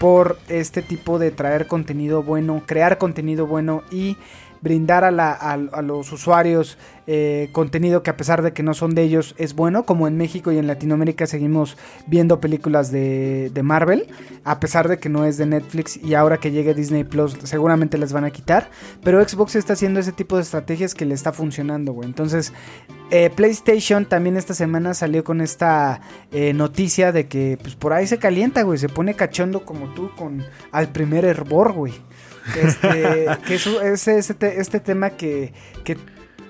por 0.00 0.38
este 0.48 0.80
tipo 0.80 1.18
de 1.18 1.30
traer 1.30 1.66
contenido 1.66 2.22
bueno, 2.22 2.62
crear 2.64 2.96
contenido 2.96 3.46
bueno 3.46 3.82
y 3.90 4.16
brindar 4.62 5.04
a, 5.04 5.10
la- 5.10 5.32
a- 5.32 5.52
a 5.52 5.82
los 5.82 6.12
usuarios 6.12 6.76
eh, 7.06 7.48
contenido 7.52 8.02
que 8.04 8.10
a 8.10 8.16
pesar 8.16 8.42
de 8.42 8.52
que 8.52 8.62
no 8.62 8.72
son 8.74 8.94
de 8.94 9.02
ellos 9.02 9.34
es 9.36 9.54
bueno, 9.54 9.84
como 9.84 10.06
en 10.06 10.16
México 10.16 10.52
y 10.52 10.58
en 10.58 10.66
Latinoamérica 10.68 11.26
seguimos 11.26 11.76
viendo 12.06 12.38
películas 12.40 12.92
de, 12.92 13.50
de 13.52 13.62
Marvel, 13.64 14.06
a 14.44 14.60
pesar 14.60 14.86
de 14.88 14.98
que 14.98 15.08
no 15.08 15.24
es 15.24 15.36
de 15.36 15.46
Netflix 15.46 15.96
y 15.96 16.14
ahora 16.14 16.36
que 16.38 16.52
llegue 16.52 16.72
Disney 16.74 17.02
Plus 17.04 17.36
seguramente 17.44 17.98
las 17.98 18.12
van 18.12 18.24
a 18.24 18.30
quitar, 18.30 18.70
pero 19.02 19.26
Xbox 19.26 19.56
está 19.56 19.72
haciendo 19.72 19.98
ese 19.98 20.12
tipo 20.12 20.36
de 20.36 20.42
estrategias 20.42 20.94
que 20.94 21.04
le 21.04 21.14
está 21.14 21.32
funcionando, 21.32 21.92
güey. 21.92 22.08
Entonces, 22.08 22.52
eh, 23.10 23.30
PlayStation 23.34 24.04
también 24.04 24.36
esta 24.36 24.54
semana 24.54 24.94
salió 24.94 25.24
con 25.24 25.40
esta 25.40 26.00
eh, 26.30 26.52
noticia 26.52 27.10
de 27.10 27.26
que 27.26 27.58
pues 27.60 27.74
por 27.74 27.92
ahí 27.92 28.06
se 28.06 28.18
calienta, 28.18 28.62
güey, 28.62 28.78
se 28.78 28.88
pone 28.88 29.14
cachondo 29.14 29.64
como 29.64 29.92
tú 29.94 30.10
con 30.16 30.44
al 30.70 30.88
primer 30.92 31.24
hervor, 31.24 31.72
güey. 31.72 31.94
Este, 32.56 33.26
que 33.46 33.54
es, 33.54 33.66
es 33.66 34.08
este, 34.08 34.60
este 34.60 34.80
tema 34.80 35.10
que, 35.10 35.52
que 35.84 35.96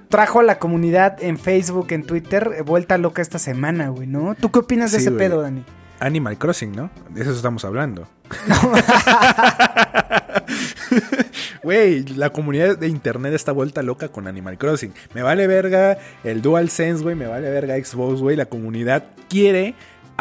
trajo 0.08 0.40
a 0.40 0.42
la 0.42 0.58
comunidad 0.58 1.22
en 1.22 1.38
Facebook, 1.38 1.88
en 1.90 2.04
Twitter, 2.04 2.50
eh, 2.58 2.62
vuelta 2.62 2.98
loca 2.98 3.22
esta 3.22 3.38
semana, 3.38 3.88
güey, 3.90 4.06
¿no? 4.06 4.34
¿Tú 4.34 4.50
qué 4.50 4.60
opinas 4.60 4.92
de 4.92 4.98
Sí, 4.98 5.04
ese 5.04 5.10
güey. 5.10 5.28
pedo, 5.28 5.42
Dani? 5.42 5.64
Animal 6.00 6.38
Crossing, 6.38 6.72
¿no? 6.72 6.90
De 7.10 7.22
eso 7.22 7.32
estamos 7.32 7.64
hablando. 7.64 8.08
Güey, 11.62 12.04
la 12.16 12.30
comunidad 12.30 12.78
de 12.78 12.88
internet 12.88 13.34
está 13.34 13.52
vuelta 13.52 13.82
loca 13.82 14.08
con 14.08 14.26
Animal 14.26 14.56
Crossing. 14.58 14.92
Me 15.14 15.22
vale 15.22 15.46
verga 15.46 15.98
el 16.24 16.40
DualSense, 16.42 17.02
güey. 17.02 17.14
Me 17.14 17.26
vale 17.26 17.50
verga 17.50 17.74
Xbox, 17.76 18.20
güey. 18.20 18.34
La 18.36 18.46
comunidad 18.46 19.04
quiere, 19.28 19.74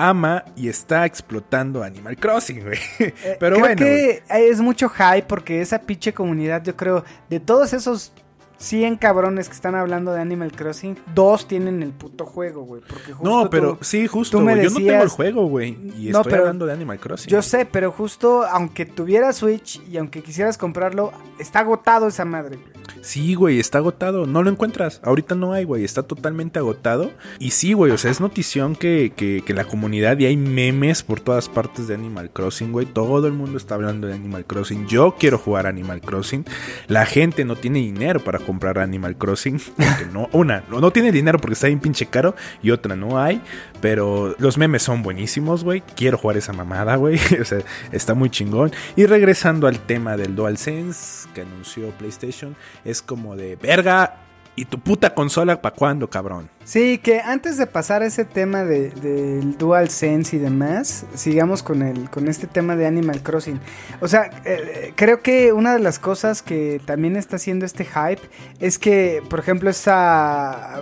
ama 0.08 0.44
y 0.56 0.70
está 0.70 1.06
explotando 1.06 1.84
Animal 1.84 2.16
Crossing, 2.18 2.62
güey. 2.64 2.80
Eh, 3.00 3.38
Pero 3.40 3.56
creo 3.56 3.60
bueno. 3.60 3.76
que 3.76 4.24
es 4.30 4.62
mucho 4.62 4.90
hype 4.90 5.24
porque 5.28 5.62
esa 5.62 5.80
pinche 5.80 6.14
comunidad, 6.14 6.64
yo 6.64 6.76
creo, 6.76 7.04
de 7.30 7.40
todos 7.40 7.74
esos 7.74 8.12
100 8.58 8.98
cabrones 8.98 9.48
que 9.48 9.56
están 9.56 9.76
hablando 9.76 10.12
de 10.12 10.20
Animal 10.20 10.52
Crossing, 10.52 10.98
dos 11.16 11.48
tienen 11.48 11.82
el 11.82 11.92
puto 11.92 12.26
juego, 12.26 12.64
güey. 12.64 12.82
Porque 12.82 13.14
justo 13.14 13.24
No, 13.44 13.50
pero 13.50 13.78
tú- 13.78 13.86
sí, 13.86 14.06
justo, 14.06 14.38
tú 14.38 14.44
me 14.44 14.54
güey. 14.54 14.66
Yo 14.66 14.70
no 14.72 14.76
tengo 14.76 14.90
el 14.90 14.96
decías- 14.98 15.12
juego, 15.14 15.48
güey. 15.48 15.70
Y 15.98 16.10
No, 16.12 16.18
estoy 16.20 16.32
pero 16.32 16.42
hablando 16.44 16.66
de 16.66 16.74
Animal 16.74 17.00
Crossing. 17.00 17.30
Yo 17.30 17.42
sé, 17.42 17.66
pero 17.66 17.92
justo 17.94 18.44
aunque 18.44 18.86
tuvieras 18.86 19.38
Switch 19.38 19.82
y 19.90 19.98
aunque 19.98 20.22
quisieras 20.22 20.58
comprarlo, 20.58 21.14
está 21.40 21.60
agotado 21.60 22.08
esa 22.10 22.26
madre. 22.26 22.60
Sí, 23.02 23.36
güey, 23.36 23.60
está 23.60 23.80
agotado. 23.80 24.26
No 24.26 24.44
lo 24.44 24.50
encuentras. 24.50 25.02
Ahorita 25.04 25.36
no 25.36 25.54
hay, 25.54 25.64
güey. 25.64 25.84
Está 25.84 26.04
totalmente 26.04 26.60
agotado. 26.60 27.12
Y 27.40 27.52
sí, 27.52 27.74
güey, 27.74 27.92
o 27.92 27.98
sea, 27.98 28.12
es 28.12 28.20
notición 28.20 28.76
que, 28.76 29.14
que, 29.16 29.54
la 29.54 29.66
comunidad 29.66 30.18
y 30.20 30.26
hay 30.26 30.38
memes 30.38 31.02
por 31.02 31.20
todas 31.20 31.50
partes 31.50 31.88
de 31.88 31.96
Animal 31.96 32.30
Crossing, 32.32 32.72
güey. 32.72 32.86
Todo 32.86 33.28
el 33.28 33.34
mundo 33.34 33.58
está 33.58 33.76
hablando 33.76 34.08
de 34.08 34.14
Animal 34.14 34.46
Crossing. 34.46 34.88
Yo 34.88 35.16
quiero 35.20 35.38
jugar 35.38 35.68
Animal 35.68 36.02
Crossing. 36.02 36.46
La 36.88 37.06
gente 37.06 37.46
no 37.46 37.56
tiene 37.56 37.80
dinero 37.80 38.24
para 38.24 38.40
comprar 38.40 38.80
Animal 38.80 39.18
Crossing. 39.18 39.60
No, 40.14 40.28
una, 40.32 40.64
no, 40.70 40.80
no 40.80 40.92
tiene 40.92 41.12
dinero 41.12 41.40
porque 41.40 41.54
está 41.54 41.68
bien 41.68 41.80
pinche 41.80 42.08
caro. 42.08 42.36
Y 42.64 42.72
otra, 42.72 42.96
no 42.96 43.20
hay. 43.20 43.42
Pero 43.82 44.36
los 44.40 44.58
memes 44.58 44.84
son 44.84 45.04
buenísimos, 45.04 45.64
güey. 45.64 45.84
Quiero 45.96 46.18
jugar 46.18 46.38
esa 46.38 46.54
mamada, 46.54 46.96
güey. 46.96 47.20
o 47.42 47.46
sea, 47.46 47.60
está 47.92 48.14
muy 48.14 48.30
chingón. 48.30 48.72
Y 48.96 49.06
regresando 49.06 49.68
al 49.68 49.80
tema 49.80 50.18
del 50.18 50.36
DualSense 50.36 51.30
que 51.34 51.42
anunció 51.42 51.90
PlayStation, 51.92 52.56
es 52.86 53.02
como 53.02 53.36
de 53.36 53.56
verga. 53.56 54.16
¿Y 54.56 54.66
tu 54.66 54.78
puta 54.78 55.14
consola 55.14 55.62
para 55.62 55.74
cuándo, 55.74 56.10
cabrón? 56.10 56.50
Sí, 56.66 56.98
que 56.98 57.22
antes 57.22 57.56
de 57.58 57.66
pasar 57.66 58.02
a 58.02 58.08
ese 58.08 58.26
tema 58.26 58.66
de- 58.66 58.90
del 58.90 59.58
DualSense 59.58 60.36
y 60.36 60.40
demás, 60.40 61.06
sigamos 61.14 61.64
con 61.64 61.82
el 61.82 62.10
con 62.10 62.28
este 62.28 62.46
tema 62.46 62.76
de 62.76 62.86
Animal 62.86 63.24
Crossing. 63.24 63.58
O 64.02 64.10
sea, 64.10 64.30
eh, 64.44 64.92
creo 64.98 65.22
que 65.22 65.54
una 65.54 65.72
de 65.72 65.80
las 65.80 65.98
cosas 65.98 66.42
que 66.42 66.82
también 66.86 67.16
está 67.16 67.38
haciendo 67.38 67.66
este 67.66 67.86
hype 67.86 68.20
es 68.60 68.78
que, 68.78 69.24
por 69.30 69.40
ejemplo, 69.40 69.70
esa 69.70 70.82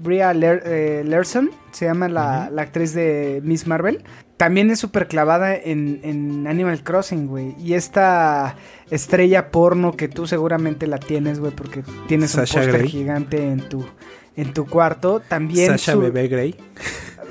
Bria 0.00 0.32
Ler- 0.34 0.62
eh, 0.66 1.04
Larson, 1.06 1.50
se 1.70 1.84
llama 1.84 2.08
la, 2.08 2.50
la 2.50 2.62
actriz 2.62 2.92
de 2.92 3.40
Miss 3.44 3.68
Marvel, 3.68 4.02
también 4.42 4.72
es 4.72 4.80
súper 4.80 5.06
clavada 5.06 5.54
en, 5.54 6.00
en 6.02 6.48
Animal 6.48 6.82
Crossing, 6.82 7.28
güey. 7.28 7.54
Y 7.60 7.74
esta 7.74 8.56
estrella 8.90 9.52
porno 9.52 9.92
que 9.92 10.08
tú 10.08 10.26
seguramente 10.26 10.88
la 10.88 10.98
tienes, 10.98 11.38
güey, 11.38 11.52
porque 11.52 11.84
tienes 12.08 12.32
Sasha 12.32 12.58
un 12.58 12.64
póster 12.66 12.86
gigante 12.86 13.40
en 13.40 13.68
tu, 13.68 13.86
en 14.34 14.52
tu 14.52 14.66
cuarto. 14.66 15.20
También 15.20 15.68
Sasha 15.78 15.94
Bebé 15.94 16.26
Grey. 16.26 16.56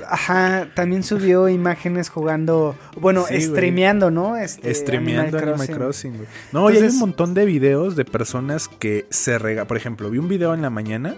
Ajá, 0.08 0.68
también 0.74 1.02
subió 1.02 1.50
imágenes 1.50 2.08
jugando, 2.08 2.76
bueno, 2.98 3.26
Sí, 3.28 3.42
streameando, 3.42 4.10
¿no? 4.10 4.38
Este, 4.38 4.74
Streameando 4.74 5.36
Animal 5.36 5.58
Crossing. 5.58 5.74
Crossing, 5.74 6.16
güey. 6.16 6.28
No, 6.50 6.70
y 6.70 6.72
hay 6.72 6.78
Entonces- 6.78 6.94
un 6.94 7.00
montón 7.00 7.34
de 7.34 7.44
videos 7.44 7.94
de 7.94 8.06
personas 8.06 8.68
que 8.68 9.04
se 9.10 9.38
rega. 9.38 9.66
Por 9.66 9.76
ejemplo, 9.76 10.08
vi 10.08 10.16
un 10.16 10.28
video 10.28 10.54
en 10.54 10.62
la 10.62 10.70
mañana 10.70 11.16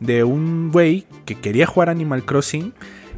de 0.00 0.24
un 0.24 0.72
güey 0.72 1.06
que 1.26 1.34
quería 1.34 1.66
jugar 1.66 1.90
Animal 1.90 2.24
Crossing 2.24 2.72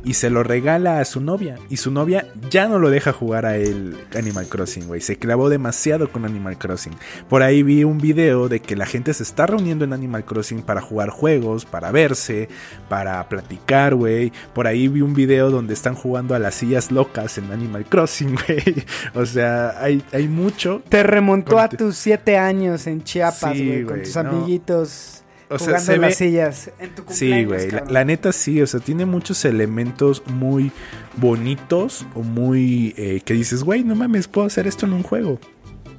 y 0.06 0.14
se 0.14 0.30
lo 0.30 0.44
regala 0.44 1.00
a 1.00 1.04
su 1.04 1.20
novia. 1.20 1.56
Y 1.68 1.78
su 1.78 1.90
novia 1.90 2.28
ya 2.48 2.68
no 2.68 2.78
lo 2.78 2.90
deja 2.90 3.12
jugar 3.12 3.44
a 3.44 3.56
él 3.56 3.96
Animal 4.16 4.46
Crossing, 4.46 4.86
güey. 4.86 5.00
Se 5.00 5.16
clavó 5.16 5.48
demasiado 5.48 6.12
con 6.12 6.24
Animal 6.24 6.58
Crossing. 6.58 6.92
Por 7.28 7.42
ahí 7.42 7.64
vi 7.64 7.82
un 7.82 7.98
video 7.98 8.48
de 8.48 8.60
que 8.60 8.76
la 8.76 8.86
gente 8.86 9.12
se 9.14 9.24
está 9.24 9.46
reuniendo 9.46 9.84
en 9.84 9.92
Animal 9.92 10.24
Crossing 10.24 10.62
para 10.62 10.80
jugar 10.80 11.10
juegos, 11.10 11.64
para 11.64 11.90
verse, 11.90 12.48
para 12.88 13.28
platicar, 13.28 13.96
güey. 13.96 14.32
Por 14.54 14.68
ahí 14.68 14.86
vi 14.86 15.00
un 15.00 15.12
video 15.12 15.50
donde 15.50 15.74
están 15.74 15.96
jugando 15.96 16.36
a 16.36 16.38
las 16.38 16.54
sillas 16.54 16.92
locas 16.92 17.36
en 17.38 17.50
Animal 17.50 17.84
Crossing, 17.86 18.36
güey. 18.46 18.84
O 19.14 19.26
sea, 19.26 19.74
hay, 19.82 20.04
hay 20.12 20.28
mucho. 20.28 20.82
Te 20.88 21.02
remontó 21.02 21.58
a 21.58 21.68
tus 21.68 21.96
siete 21.96 22.38
años 22.38 22.86
en 22.86 23.02
Chiapas, 23.02 23.56
Sí, 23.56 23.66
güey, 23.66 23.84
con 23.84 24.02
tus 24.04 24.14
no. 24.14 24.20
amiguitos 24.20 25.24
O 25.48 25.58
sea, 25.58 25.78
se 25.78 25.94
en 25.94 26.00
ve- 26.00 26.06
las 26.08 26.16
sillas. 26.16 26.70
En 26.78 26.90
tu 26.94 27.02
Sí, 27.08 27.30
cumpleaños, 27.30 27.72
güey. 27.72 27.92
La, 27.92 28.04
neta 28.04 28.32
sí, 28.32 28.60
o 28.60 28.66
sea, 28.66 28.80
tiene 28.80 29.06
muchos 29.06 29.44
elementos 29.44 30.22
muy 30.26 30.72
bonitos 31.16 32.06
o 32.14 32.22
muy... 32.22 32.94
eh, 32.96 33.20
que 33.24 33.34
dices, 33.34 33.62
güey, 33.64 33.84
no 33.84 33.94
mames, 33.94 34.28
puedo 34.28 34.46
hacer 34.46 34.66
esto 34.66 34.86
en 34.86 34.92
un 34.92 35.02
juego. 35.02 35.38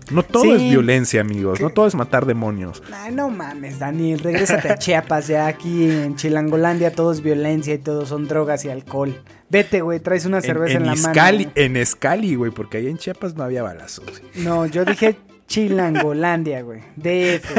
No 0.10 0.24
todo 0.24 0.44
Sí. 0.44 0.52
es 0.52 0.62
violencia, 0.62 1.20
amigos. 1.20 1.60
No 1.60 1.70
todo 1.70 1.86
es 1.86 1.94
matar 1.94 2.26
demonios. 2.26 2.82
Ay, 2.94 3.14
no 3.14 3.30
mames, 3.30 3.80
Daniel, 3.80 4.20
regrésate 4.20 4.70
a 4.70 4.78
Chiapas, 4.80 5.28
ya 5.28 5.48
aquí 5.48 5.90
en 5.92 6.16
Chilangolandia 6.16 6.92
todo 6.94 7.12
es 7.12 7.22
violencia 7.22 7.74
y 7.74 7.78
todo 7.78 8.06
son 8.06 8.26
drogas 8.28 8.64
y 8.64 8.70
alcohol. 8.70 9.22
Vete, 9.50 9.82
güey, 9.82 10.00
traes 10.00 10.26
una 10.26 10.40
cerveza 10.40 10.78
en, 10.78 10.84
en, 10.86 10.88
la 10.88 10.96
mano. 10.96 11.52
en 11.56 11.76
Escali, 11.76 12.36
güey, 12.36 12.52
porque 12.52 12.78
ahí 12.78 12.88
en 12.88 12.98
Chiapas 12.98 13.36
no 13.36 13.44
había 13.44 13.64
balazos. 13.64 14.22
No, 14.36 14.66
yo 14.66 14.86
dije 14.86 15.18
Chilangolandia, 15.48 16.62
güey. 16.62 16.82
DF. 16.98 17.56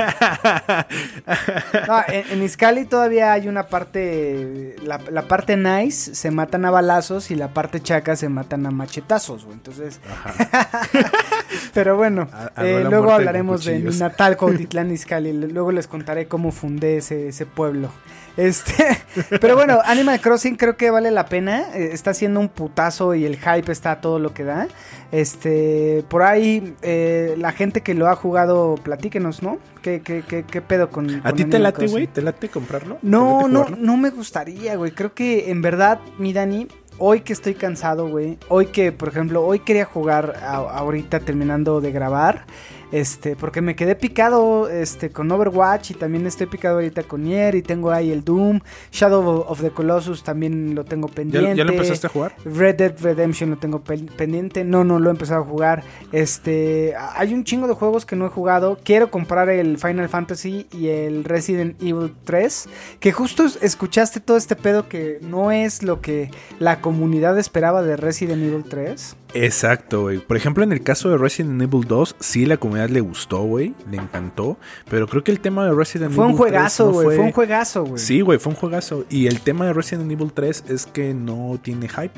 No, 1.89 2.01
en, 2.09 2.25
en 2.33 2.43
Izcali 2.43 2.85
todavía 2.85 3.33
hay 3.33 3.49
una 3.49 3.67
parte. 3.67 4.77
La, 4.85 5.01
la 5.11 5.23
parte 5.23 5.57
nice 5.57 6.15
se 6.15 6.31
matan 6.31 6.65
a 6.65 6.71
balazos 6.71 7.31
y 7.31 7.35
la 7.35 7.49
parte 7.49 7.81
chaca 7.81 8.15
se 8.17 8.29
matan 8.29 8.67
a 8.67 8.71
machetazos, 8.71 9.45
güey. 9.45 9.57
Entonces. 9.57 10.01
Pero 11.75 11.97
bueno, 11.97 12.29
A- 12.33 12.51
a 12.61 12.67
eh, 12.67 12.85
luego 12.85 13.13
hablaremos 13.13 13.65
de 13.65 13.79
mi 13.79 13.95
natal 13.97 14.37
Cuautitlán 14.39 14.91
Izcalli. 14.91 15.31
L- 15.31 15.49
Luego 15.49 15.73
les 15.73 15.87
contaré 15.87 16.27
cómo 16.29 16.53
fundé 16.53 16.99
ese, 16.99 17.29
ese 17.29 17.47
pueblo. 17.47 17.91
Este, 18.37 18.73
pero 19.41 19.57
bueno, 19.57 19.81
Animal 19.85 20.21
Crossing 20.21 20.57
creo 20.57 20.77
que 20.77 20.91
vale 20.91 21.11
la 21.11 21.27
pena. 21.27 21.65
eh, 21.75 21.91
Está 21.93 22.11
haciendo 22.11 22.39
un 22.41 22.49
putazo 22.49 23.15
y 23.15 23.25
el 23.25 23.37
hype 23.37 23.73
está 23.73 23.93
a 23.93 24.01
todo 24.01 24.19
lo 24.19 24.33
que 24.33 24.45
da. 24.45 24.69
Este, 25.11 26.05
por 26.09 26.23
ahí 26.23 26.75
eh, 26.83 27.35
la 27.39 27.53
gente 27.53 27.81
que 27.81 27.95
lo 27.95 28.09
ha 28.09 28.15
jugado, 28.15 28.75
platíquenos, 28.83 29.43
¿no? 29.43 29.59
¿Qué, 29.83 30.03
qué, 30.03 30.23
qué, 30.27 30.45
qué 30.45 30.61
pedo 30.61 30.91
con, 30.91 31.09
¿A 31.17 31.23
con 31.31 31.35
ti 31.37 31.45
te 31.47 31.59
late, 31.59 31.87
güey? 31.87 32.07
¿Te 32.07 32.21
late 32.23 32.49
comprarlo? 32.49 32.97
¿Te 32.97 33.07
No, 33.07 33.39
late 33.41 33.49
no, 33.53 33.59
jugarlo? 33.65 33.77
no 33.81 33.97
me 33.97 34.11
gustaría, 34.11 34.77
güey. 34.77 34.93
Creo 34.93 35.15
que 35.15 35.51
en 35.51 35.63
verdad, 35.63 35.99
mi 36.19 36.33
Dani, 36.35 36.69
hoy 36.99 37.21
que 37.23 37.33
estoy 37.33 37.55
cansado, 37.55 38.09
güey. 38.09 38.39
Hoy 38.49 38.67
que, 38.67 38.93
por 38.93 39.09
ejemplo, 39.09 39.45
hoy 39.47 39.61
quería 39.61 39.87
jugar 39.87 40.37
a- 40.43 40.57
ahorita 40.57 41.21
terminando 41.21 41.81
de 41.81 41.91
grabar. 41.93 42.45
Este, 42.91 43.37
porque 43.37 43.61
me 43.61 43.77
quedé 43.77 43.95
picado 43.95 44.69
este, 44.71 45.11
con 45.11 45.31
Overwatch 45.31 45.91
y 45.91 45.95
también 45.95 46.27
estoy 46.27 46.47
picado 46.47 46.77
ahorita 46.77 47.03
con 47.03 47.23
Nier 47.25 47.55
y 47.55 47.63
tengo 47.63 47.91
ahí 47.91 48.11
el 48.11 48.25
Doom. 48.25 48.61
Shadow 48.93 49.45
of 49.47 49.61
the 49.61 49.71
Colossus 49.71 50.23
también 50.23 50.75
lo 50.75 50.85
tengo 50.85 51.09
¿Ya, 51.09 51.15
pendiente. 51.15 51.57
ya 51.57 51.65
lo 51.65 51.73
empezaste 51.73 52.07
a 52.07 52.11
jugar? 52.11 52.35
Red 52.45 52.77
Dead 52.77 52.95
Redemption 53.01 53.51
lo 53.51 53.57
tengo 53.59 53.81
pen- 53.81 54.09
pendiente. 54.17 54.65
No, 54.65 54.85
no 54.85 54.99
lo 54.99 55.11
he 55.11 55.13
empezado 55.13 55.43
a 55.43 55.45
jugar. 55.45 55.83
Este, 56.13 56.95
hay 57.15 57.35
un 57.35 57.45
chingo 57.45 57.69
de 57.69 57.75
juegos 57.75 58.07
que 58.07 58.17
no 58.17 58.27
he 58.27 58.29
jugado. 58.31 58.79
Quiero 58.83 59.11
comprar 59.11 59.49
el 59.51 59.79
Final 59.79 60.09
Fantasy 60.09 60.67
y 60.73 60.89
el 60.89 61.25
Resident 61.25 61.81
Evil 61.83 62.15
3, 62.25 62.69
que 63.01 63.13
justo 63.13 63.45
es- 63.45 63.59
escuchaste 63.63 64.21
todo 64.21 64.37
este 64.37 64.57
pedo 64.57 64.89
que 64.89 65.19
no 65.23 65.53
es 65.53 65.83
lo 65.83 66.01
que 66.01 66.31
la 66.59 66.81
comunidad 66.81 67.39
esperaba 67.39 67.83
de 67.83 67.97
Resident 67.97 68.43
Evil 68.43 68.65
3. 68.69 69.17
Exacto, 69.35 70.03
güey. 70.03 70.19
Por 70.19 70.37
ejemplo, 70.39 70.65
en 70.65 70.73
el 70.73 70.83
caso 70.83 71.11
de 71.11 71.19
Resident 71.19 71.61
Evil 71.61 71.85
2, 71.87 72.17
sí 72.19 72.47
la 72.47 72.57
comunidad 72.57 72.78
le 72.87 73.01
gustó, 73.01 73.43
güey. 73.43 73.75
Le 73.91 73.97
encantó. 73.97 74.59
Pero 74.89 75.09
creo 75.09 75.25
que 75.25 75.31
el 75.31 75.41
tema 75.41 75.65
de 75.65 75.75
Resident 75.75 76.13
Fue 76.13 76.25
Evil 76.25 76.35
un 76.35 76.39
juegazo, 76.39 76.85
3 76.85 76.97
no 76.97 77.03
güey. 77.03 77.17
Fue... 77.17 77.25
un 77.27 77.33
juegazo, 77.33 77.85
güey. 77.85 77.99
Sí, 77.99 78.21
güey, 78.21 78.39
fue 78.39 78.53
un 78.53 78.59
juegazo. 78.59 79.05
Y 79.11 79.27
el 79.27 79.41
tema 79.41 79.67
de 79.67 79.73
Resident 79.73 80.11
Evil 80.11 80.33
3 80.33 80.65
es 80.69 80.87
que 80.87 81.15
no 81.15 81.59
tiene 81.63 81.89
hype. 81.89 82.13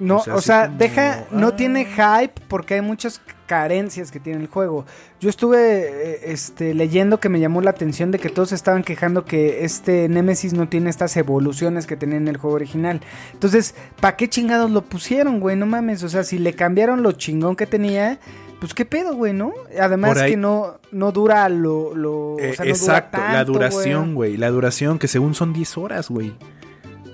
No, 0.00 0.16
O 0.16 0.34
o 0.34 0.40
sea, 0.40 0.66
como, 0.66 0.78
deja, 0.78 1.24
no 1.30 1.48
ah. 1.48 1.56
tiene 1.56 1.84
hype 1.84 2.34
porque 2.48 2.74
hay 2.74 2.80
muchas 2.80 3.20
carencias 3.46 4.10
que 4.10 4.18
tiene 4.20 4.40
el 4.40 4.48
juego. 4.48 4.84
Yo 5.20 5.30
estuve 5.30 5.58
eh, 5.58 6.20
este, 6.32 6.74
leyendo 6.74 7.20
que 7.20 7.28
me 7.28 7.40
llamó 7.40 7.60
la 7.60 7.70
atención 7.70 8.10
de 8.10 8.18
que 8.18 8.28
todos 8.28 8.52
estaban 8.52 8.82
quejando 8.82 9.24
que 9.24 9.64
este 9.64 10.08
Nemesis 10.08 10.52
no 10.52 10.68
tiene 10.68 10.90
estas 10.90 11.16
evoluciones 11.16 11.86
que 11.86 11.96
tenía 11.96 12.16
en 12.16 12.28
el 12.28 12.38
juego 12.38 12.56
original. 12.56 13.00
Entonces, 13.32 13.74
¿para 14.00 14.16
qué 14.16 14.28
chingados 14.28 14.70
lo 14.70 14.82
pusieron, 14.82 15.40
güey? 15.40 15.56
No 15.56 15.66
mames, 15.66 16.02
o 16.02 16.08
sea, 16.08 16.24
si 16.24 16.38
le 16.38 16.54
cambiaron 16.54 17.02
lo 17.02 17.12
chingón 17.12 17.54
que 17.54 17.66
tenía, 17.66 18.18
pues 18.64 18.74
qué 18.74 18.84
pedo, 18.86 19.14
güey, 19.14 19.32
¿no? 19.32 19.52
Además 19.78 20.16
ahí- 20.18 20.30
que 20.32 20.36
no, 20.36 20.78
no 20.90 21.12
dura 21.12 21.48
lo... 21.48 21.94
lo 21.94 22.34
o 22.34 22.38
Eh, 22.38 22.54
sea, 22.54 22.64
no 22.64 22.70
dura 22.72 22.98
exacto, 22.98 23.18
la 23.18 23.44
duración, 23.44 24.14
güey. 24.14 24.36
La 24.38 24.50
duración, 24.50 24.98
que 24.98 25.06
según 25.08 25.34
son 25.34 25.52
10 25.52 25.76
horas, 25.76 26.08
güey. 26.08 26.32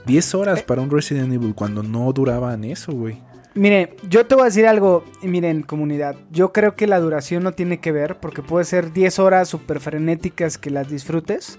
10 0.07 0.33
Eh. 0.33 0.37
horas 0.37 0.63
para 0.63 0.81
un 0.81 0.91
Resident 0.91 1.33
Evil 1.33 1.55
cuando 1.55 1.83
no 1.83 2.13
duraban 2.13 2.65
eso, 2.65 2.93
güey. 2.93 3.21
Mire, 3.55 3.97
yo 4.09 4.27
te 4.27 4.37
voy 4.37 4.43
a 4.43 4.45
decir 4.45 4.67
algo, 4.67 5.03
y 5.23 5.27
miren, 5.27 5.63
comunidad, 5.63 6.15
yo 6.31 6.53
creo 6.53 6.77
que 6.77 6.87
la 6.87 7.01
duración 7.01 7.43
no 7.43 7.51
tiene 7.53 7.81
que 7.81 7.91
ver, 7.91 8.17
porque 8.21 8.43
puede 8.43 8.65
ser 8.65 8.93
10 8.93 9.19
horas 9.19 9.49
súper 9.49 9.81
frenéticas 9.81 10.57
que 10.57 10.71
las 10.71 10.89
disfrutes, 10.89 11.59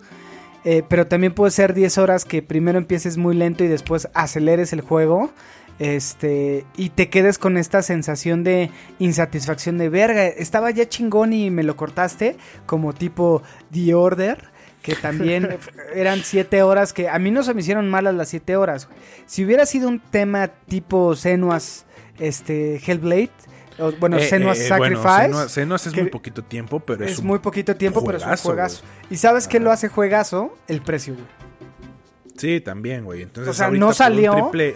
eh, 0.63 0.83
pero 0.87 1.05
también 1.07 1.33
puede 1.33 1.51
ser 1.51 1.73
10 1.73 1.97
horas 1.97 2.23
que 2.23 2.41
primero 2.41 2.77
empieces 2.77 3.17
muy 3.17 3.35
lento 3.35 3.65
y 3.65 3.67
después 3.67 4.07
aceleres 4.13 4.71
el 4.71 4.79
juego, 4.81 5.31
este, 5.79 6.65
y 6.77 6.89
te 6.89 7.09
quedes 7.09 7.37
con 7.37 7.57
esta 7.57 7.81
sensación 7.81 8.43
de 8.43 8.69
insatisfacción 8.99 9.77
de 9.77 9.89
verga, 9.89 10.27
estaba 10.27 10.71
ya 10.71 10.87
chingón 10.87 11.33
y 11.33 11.49
me 11.49 11.63
lo 11.63 11.75
cortaste, 11.75 12.37
como 12.65 12.93
tipo 12.93 13.41
The 13.71 13.93
Order. 13.95 14.49
Que 14.81 14.95
también 14.95 15.47
eran 15.93 16.21
7 16.23 16.63
horas 16.63 16.91
que 16.91 17.07
a 17.07 17.19
mí 17.19 17.29
no 17.29 17.43
se 17.43 17.53
me 17.53 17.61
hicieron 17.61 17.87
malas 17.87 18.15
las 18.15 18.29
7 18.29 18.55
horas. 18.55 18.87
güey. 18.87 18.97
Si 19.27 19.45
hubiera 19.45 19.67
sido 19.67 19.87
un 19.87 19.99
tema 19.99 20.47
tipo 20.47 21.15
Senua's 21.15 21.85
este, 22.19 22.77
Hellblade, 22.83 23.29
o, 23.77 23.91
bueno, 23.99 24.17
Eh, 24.17 24.27
Senua's 24.27 24.59
eh, 24.59 24.67
Sacrifice, 24.67 25.49
Senua's 25.49 25.85
es 25.85 25.95
muy 25.95 26.09
poquito 26.09 26.43
tiempo, 26.43 26.79
pero 26.79 27.05
es, 27.05 27.11
es 27.13 27.19
un 27.19 27.27
muy 27.27 27.37
poquito 27.39 27.75
tiempo, 27.75 28.03
pero 28.03 28.17
es 28.17 28.23
un 28.23 28.27
juegazo, 28.29 28.43
juegazo. 28.49 28.81
güey. 28.81 29.07
¿Y 29.13 29.17
sabes 29.17 29.47
qué 29.47 29.59
lo 29.59 29.71
hace 29.71 29.87
juegazo? 29.87 30.57
El 30.67 30.81
precio, 30.81 31.13
güey. 31.13 31.25
Sí, 32.37 32.59
también, 32.59 33.05
güey. 33.05 33.21
Entonces, 33.21 33.51
O 33.51 33.53
sea, 33.53 33.69
no 33.69 33.93
salió- 33.93 34.33
triple- 34.33 34.75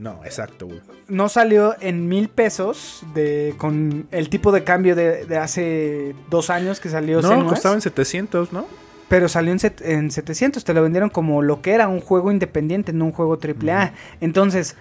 No, 0.00 0.20
exacto, 0.24 0.66
güey. 0.66 0.80
No 1.08 1.28
salió 1.28 1.76
en 1.80 2.08
mil 2.08 2.28
pesos 2.30 3.04
de, 3.14 3.54
con 3.58 4.06
el 4.10 4.30
tipo 4.30 4.50
de 4.50 4.64
cambio 4.64 4.96
de, 4.96 5.26
de 5.26 5.36
hace 5.36 6.14
dos 6.30 6.48
años 6.50 6.80
que 6.80 6.88
salió 6.88 7.20
No, 7.20 7.28
Senua's, 7.28 7.48
costaba 7.52 7.74
en 7.74 7.82
700, 7.82 8.52
¿no? 8.52 8.66
pero 9.08 9.28
salió 9.28 9.52
en, 9.52 9.58
set- 9.58 9.82
en 9.84 10.10
700. 10.10 10.64
Te 10.64 10.72
lo 10.72 10.82
vendieron 10.82 11.10
como 11.10 11.42
lo 11.42 11.60
que 11.62 11.72
era 11.72 11.86
un 11.88 12.00
juego 12.00 12.30
independiente, 12.32 12.92
no 12.92 13.04
un 13.06 13.12
juego 13.12 13.38
AAA. 13.42 13.92
Entonces, 14.20 14.76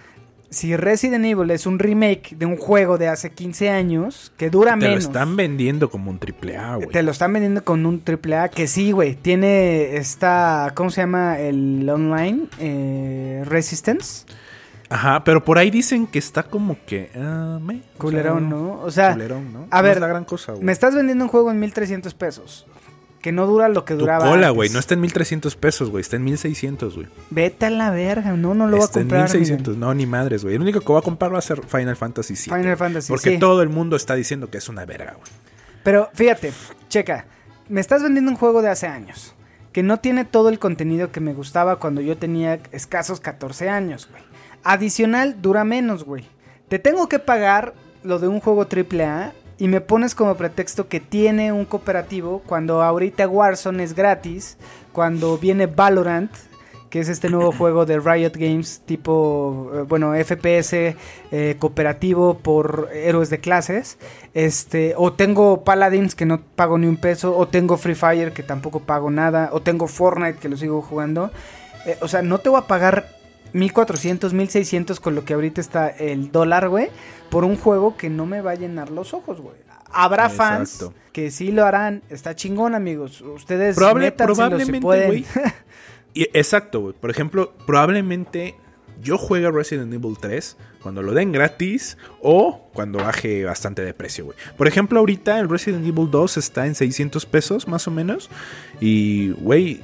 si 0.52 0.76
Resident 0.76 1.26
Evil 1.26 1.50
es 1.52 1.66
un 1.66 1.80
remake 1.80 2.36
de 2.38 2.46
un 2.46 2.56
juego 2.56 2.98
de 2.98 3.08
hace 3.08 3.32
15 3.32 3.70
años, 3.72 4.32
que 4.38 4.50
dura 4.50 4.72
Te 4.76 4.86
lo 4.86 4.88
menos. 4.90 5.04
están 5.06 5.36
vendiendo 5.36 5.90
como 5.90 6.12
un 6.12 6.20
triple 6.20 6.58
A, 6.58 6.76
güey. 6.76 6.88
Te 6.90 7.04
lo 7.04 7.12
están 7.12 7.34
vendiendo 7.34 7.64
con 7.64 7.86
un 7.86 8.02
AAA 8.06 8.50
que 8.50 8.68
sí, 8.68 8.92
güey. 8.92 9.16
Tiene 9.16 9.96
esta. 9.98 10.72
¿Cómo 10.76 10.92
se 10.92 11.02
llama? 11.02 11.40
El 11.40 11.90
online. 11.90 12.46
eh, 12.60 13.44
Resistance. 13.46 14.26
Ajá, 14.90 15.24
pero 15.24 15.44
por 15.44 15.58
ahí 15.60 15.70
dicen 15.70 16.08
que 16.08 16.18
está 16.20 16.44
como 16.44 16.78
que... 16.86 17.12
ah, 17.16 17.60
me, 17.62 17.76
o 17.76 17.78
sea, 17.82 17.98
Culerón, 17.98 18.50
¿no? 18.50 18.82
O 18.82 18.90
sea, 18.92 19.14
culerón, 19.14 19.54
¿no? 19.54 19.68
a 19.70 19.78
No 19.78 19.84
ver, 19.84 19.94
es 19.98 20.02
la 20.02 20.08
gran 20.08 20.26
cosa, 20.26 20.54
güey. 20.54 20.64
me 20.64 20.72
estás 20.72 20.96
vendiendo 20.96 21.24
un 21.26 21.30
juego 21.30 21.52
en 21.52 21.60
1300 21.60 22.14
pesos. 22.16 22.66
Que 23.22 23.34
no 23.34 23.46
dura 23.48 23.68
lo 23.68 23.84
que 23.84 23.96
Tu 23.96 24.00
duraba. 24.00 24.30
cola, 24.30 24.50
güey, 24.50 24.70
no 24.70 24.80
está 24.80 24.94
en 24.94 25.02
1300 25.02 25.56
pesos, 25.58 25.90
güey, 25.90 26.02
está 26.02 26.16
en 26.16 26.24
1600, 26.24 26.96
güey. 26.96 27.08
Vete 27.30 27.66
a 27.66 27.70
la 27.70 27.92
verga, 27.92 28.32
no, 28.32 28.54
no 28.54 28.66
lo 28.66 28.78
voy 28.78 28.82
a 28.82 28.86
Está 28.86 29.02
en 29.02 29.08
comprar. 29.08 29.24
1600, 29.24 29.76
no, 29.78 29.94
ni 29.94 30.06
madres, 30.06 30.44
güey. 30.44 30.56
El 30.56 30.62
único 30.62 30.80
que 30.80 30.86
voy 30.88 31.00
a 31.00 31.02
comprar 31.02 31.34
va 31.34 31.38
a 31.40 31.42
ser 31.42 31.62
Final 31.66 31.98
Fantasy 31.98 32.34
VII. 32.36 32.44
Final 32.62 32.78
Fantasy, 32.78 33.12
Porque 33.12 33.32
sí. 33.32 33.38
todo 33.38 33.62
el 33.62 33.68
mundo 33.70 33.98
está 33.98 34.16
diciendo 34.16 34.50
que 34.50 34.58
es 34.58 34.70
una 34.70 34.86
verga, 34.86 35.16
güey. 35.20 35.32
Pero 35.84 36.10
fíjate, 36.14 36.54
checa, 36.88 37.26
me 37.68 37.82
estás 37.82 38.02
vendiendo 38.02 38.32
un 38.32 38.38
juego 38.38 38.62
de 38.62 38.70
hace 38.70 38.88
años, 38.88 39.36
que 39.74 39.84
no 39.84 39.98
tiene 40.00 40.24
todo 40.24 40.48
el 40.48 40.58
contenido 40.58 41.12
que 41.12 41.20
me 41.20 41.34
gustaba 41.34 41.76
cuando 41.78 42.00
yo 42.00 42.18
tenía 42.18 42.60
escasos 42.72 43.20
14 43.20 43.70
años, 43.70 44.08
güey. 44.10 44.24
Adicional, 44.64 45.42
dura 45.42 45.64
menos, 45.64 46.04
güey. 46.04 46.26
Te 46.68 46.80
tengo 46.80 47.10
que 47.10 47.20
pagar 47.20 47.74
lo 48.04 48.20
de 48.20 48.28
un 48.28 48.40
juego 48.40 48.68
AAA 48.68 49.34
y 49.58 49.68
me 49.68 49.82
pones 49.82 50.16
como 50.16 50.36
pretexto 50.36 50.88
que 50.88 51.00
tiene 51.00 51.52
un 51.52 51.66
cooperativo 51.66 52.42
cuando 52.46 52.82
ahorita 52.82 53.28
Warzone 53.28 53.84
es 53.84 53.94
gratis, 53.94 54.58
cuando 54.94 55.38
viene 55.38 55.68
Valorant, 55.68 56.32
que 56.90 57.00
es 57.00 57.10
este 57.10 57.30
nuevo 57.30 57.52
juego 57.58 57.86
de 57.86 58.00
Riot 58.00 58.32
Games 58.36 58.82
tipo, 58.86 59.72
eh, 59.74 59.82
bueno, 59.82 60.14
FPS 60.14 60.96
eh, 61.32 61.56
cooperativo 61.60 62.38
por 62.38 62.90
héroes 62.94 63.30
de 63.30 63.40
clases. 63.40 63.98
Este, 64.34 64.94
o 64.96 65.14
tengo 65.14 65.64
Paladins 65.64 66.16
que 66.16 66.26
no 66.26 66.42
pago 66.42 66.78
ni 66.78 66.88
un 66.88 66.98
peso, 66.98 67.38
o 67.38 67.48
tengo 67.48 67.76
Free 67.78 67.96
Fire 67.96 68.32
que 68.32 68.44
tampoco 68.44 68.80
pago 68.80 69.12
nada, 69.12 69.50
o 69.52 69.62
tengo 69.62 69.88
Fortnite 69.88 70.40
que 70.40 70.50
lo 70.50 70.56
sigo 70.56 70.82
jugando. 70.82 71.32
Eh, 71.86 71.98
o 72.02 72.08
sea, 72.08 72.22
no 72.22 72.38
te 72.40 72.50
voy 72.50 72.60
a 72.60 72.68
pagar 72.68 73.19
1400, 73.54 74.34
1600 74.34 75.00
con 75.00 75.16
lo 75.16 75.26
que 75.26 75.34
ahorita 75.34 75.62
está 75.62 75.90
el 75.90 76.32
dólar, 76.32 76.70
güey, 76.70 76.90
por 77.30 77.44
un 77.44 77.56
juego 77.58 77.96
que 77.98 78.10
no 78.10 78.26
me 78.26 78.42
va 78.42 78.52
a 78.52 78.56
llenar 78.56 78.90
los 78.92 79.14
ojos, 79.14 79.42
güey. 79.42 79.56
Habrá 79.92 80.30
fans 80.30 80.86
que 81.12 81.32
sí 81.32 81.52
lo 81.52 81.66
harán. 81.66 82.04
Está 82.10 82.36
chingón, 82.36 82.76
amigos. 82.76 83.22
Ustedes 83.22 83.76
Probable- 83.76 84.06
métanselo 84.06 84.60
si 84.60 84.82
probablemente, 84.82 84.82
pueden. 84.82 85.26
Y- 86.14 86.24
exacto, 86.34 86.80
güey. 86.82 86.94
Por 87.00 87.10
ejemplo, 87.12 87.54
probablemente 87.66 88.56
yo 89.02 89.18
juegue 89.18 89.50
Resident 89.50 89.94
Evil 89.94 90.18
3 90.20 90.58
cuando 90.82 91.02
lo 91.02 91.14
den 91.14 91.32
gratis 91.32 91.98
o 92.22 92.70
cuando 92.74 93.00
baje 93.00 93.46
bastante 93.46 93.82
de 93.84 93.94
precio, 93.94 94.26
güey. 94.26 94.38
Por 94.58 94.68
ejemplo, 94.68 95.00
ahorita 95.00 95.40
el 95.40 95.50
Resident 95.50 95.86
Evil 95.88 96.10
2 96.12 96.38
está 96.38 96.68
en 96.68 96.76
600 96.76 97.26
pesos 97.26 97.68
más 97.68 97.88
o 97.88 97.92
menos. 97.92 98.30
Y, 98.80 99.30
güey, 99.34 99.82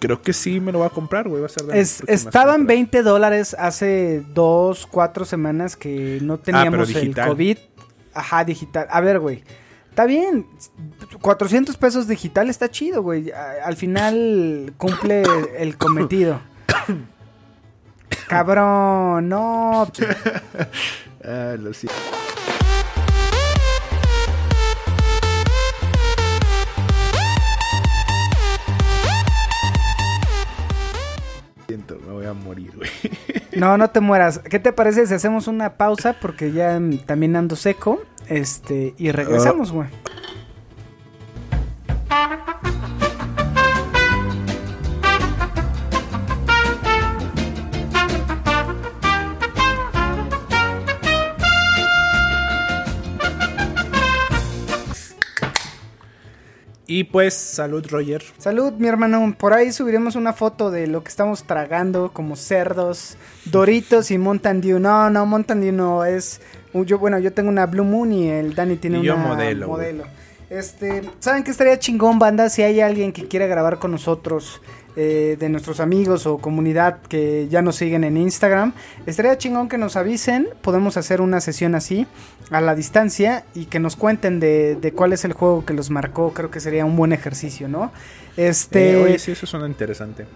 creo 0.00 0.20
que 0.22 0.32
sí 0.32 0.58
me 0.58 0.72
lo 0.72 0.78
voy 0.78 0.86
a 0.88 0.90
comprar, 0.90 1.28
güey. 1.28 1.40
Va 1.40 1.46
a 1.46 1.50
ser 1.50 1.62
de 1.62 1.68
las 1.68 1.78
Es- 1.78 1.96
próximas 1.98 2.26
estaban 2.26 2.56
compras. 2.60 2.66
20 2.66 3.02
dólares 3.04 3.56
hace 3.58 4.24
dos, 4.34 4.86
cuatro 4.90 5.24
semanas 5.24 5.76
que 5.76 6.18
no 6.22 6.38
teníamos 6.38 6.88
el. 6.94 7.14
COVID. 7.14 7.58
Ajá, 8.14 8.44
digital. 8.44 8.88
A 8.90 9.00
ver, 9.00 9.20
güey. 9.20 9.44
Está 9.90 10.06
bien. 10.06 10.46
400 11.20 11.76
pesos 11.76 12.08
digital 12.08 12.48
está 12.48 12.68
chido, 12.70 13.02
güey. 13.02 13.30
Al 13.32 13.76
final 13.76 14.72
cumple 14.78 15.22
el 15.58 15.76
cometido. 15.76 16.40
Cabrón, 18.28 19.28
no. 19.28 19.86
Ah, 21.22 21.54
lo 21.58 21.74
siento. 21.74 21.94
A 32.30 32.34
morir, 32.34 32.72
güey. 32.76 32.90
No, 33.56 33.76
no 33.76 33.90
te 33.90 34.00
mueras. 34.00 34.38
¿Qué 34.38 34.58
te 34.58 34.72
parece 34.72 35.06
si 35.06 35.14
hacemos 35.14 35.48
una 35.48 35.74
pausa? 35.74 36.16
Porque 36.20 36.52
ya 36.52 36.80
también 37.06 37.36
ando 37.36 37.56
seco. 37.56 38.00
Este, 38.28 38.94
y 38.96 39.10
regresamos, 39.10 39.72
güey. 39.72 39.88
Y 56.90 57.04
pues, 57.04 57.34
salud, 57.34 57.86
Roger. 57.88 58.24
Salud, 58.38 58.72
mi 58.72 58.88
hermano. 58.88 59.36
Por 59.38 59.52
ahí 59.52 59.70
subiremos 59.70 60.16
una 60.16 60.32
foto 60.32 60.72
de 60.72 60.88
lo 60.88 61.04
que 61.04 61.08
estamos 61.08 61.44
tragando 61.44 62.10
como 62.12 62.34
cerdos, 62.34 63.16
Doritos 63.44 64.10
y 64.10 64.18
Mountain 64.18 64.60
Dew. 64.60 64.80
No, 64.80 65.08
no, 65.08 65.24
Mountain 65.24 65.60
Dew 65.60 65.72
no 65.72 66.04
es. 66.04 66.40
Yo, 66.74 66.98
bueno, 66.98 67.20
yo 67.20 67.32
tengo 67.32 67.48
una 67.48 67.66
Blue 67.66 67.84
Moon 67.84 68.12
y 68.12 68.28
el 68.28 68.56
Dani 68.56 68.74
tiene 68.74 68.98
Y 68.98 69.02
yo 69.04 69.16
modelo, 69.16 69.68
güey. 69.68 70.02
Este, 70.50 71.02
¿saben 71.20 71.44
qué 71.44 71.52
estaría 71.52 71.78
chingón, 71.78 72.18
banda? 72.18 72.48
Si 72.48 72.62
hay 72.62 72.80
alguien 72.80 73.12
que 73.12 73.28
quiera 73.28 73.46
grabar 73.46 73.78
con 73.78 73.92
nosotros, 73.92 74.60
eh, 74.96 75.36
de 75.38 75.48
nuestros 75.48 75.78
amigos 75.78 76.26
o 76.26 76.38
comunidad 76.38 77.00
que 77.02 77.46
ya 77.48 77.62
nos 77.62 77.76
siguen 77.76 78.02
en 78.02 78.16
Instagram, 78.16 78.72
estaría 79.06 79.38
chingón 79.38 79.68
que 79.68 79.78
nos 79.78 79.94
avisen. 79.94 80.48
Podemos 80.62 80.96
hacer 80.96 81.20
una 81.20 81.40
sesión 81.40 81.76
así, 81.76 82.08
a 82.50 82.60
la 82.60 82.74
distancia, 82.74 83.44
y 83.54 83.66
que 83.66 83.78
nos 83.78 83.94
cuenten 83.94 84.40
de, 84.40 84.74
de 84.74 84.92
cuál 84.92 85.12
es 85.12 85.24
el 85.24 85.32
juego 85.32 85.64
que 85.64 85.74
los 85.74 85.90
marcó. 85.90 86.32
Creo 86.34 86.50
que 86.50 86.58
sería 86.58 86.84
un 86.84 86.96
buen 86.96 87.12
ejercicio, 87.12 87.68
¿no? 87.68 87.92
Este. 88.36 88.94
Eh, 88.94 89.04
oye, 89.04 89.18
sí, 89.20 89.30
eso 89.30 89.46
suena 89.46 89.68
interesante. 89.68 90.26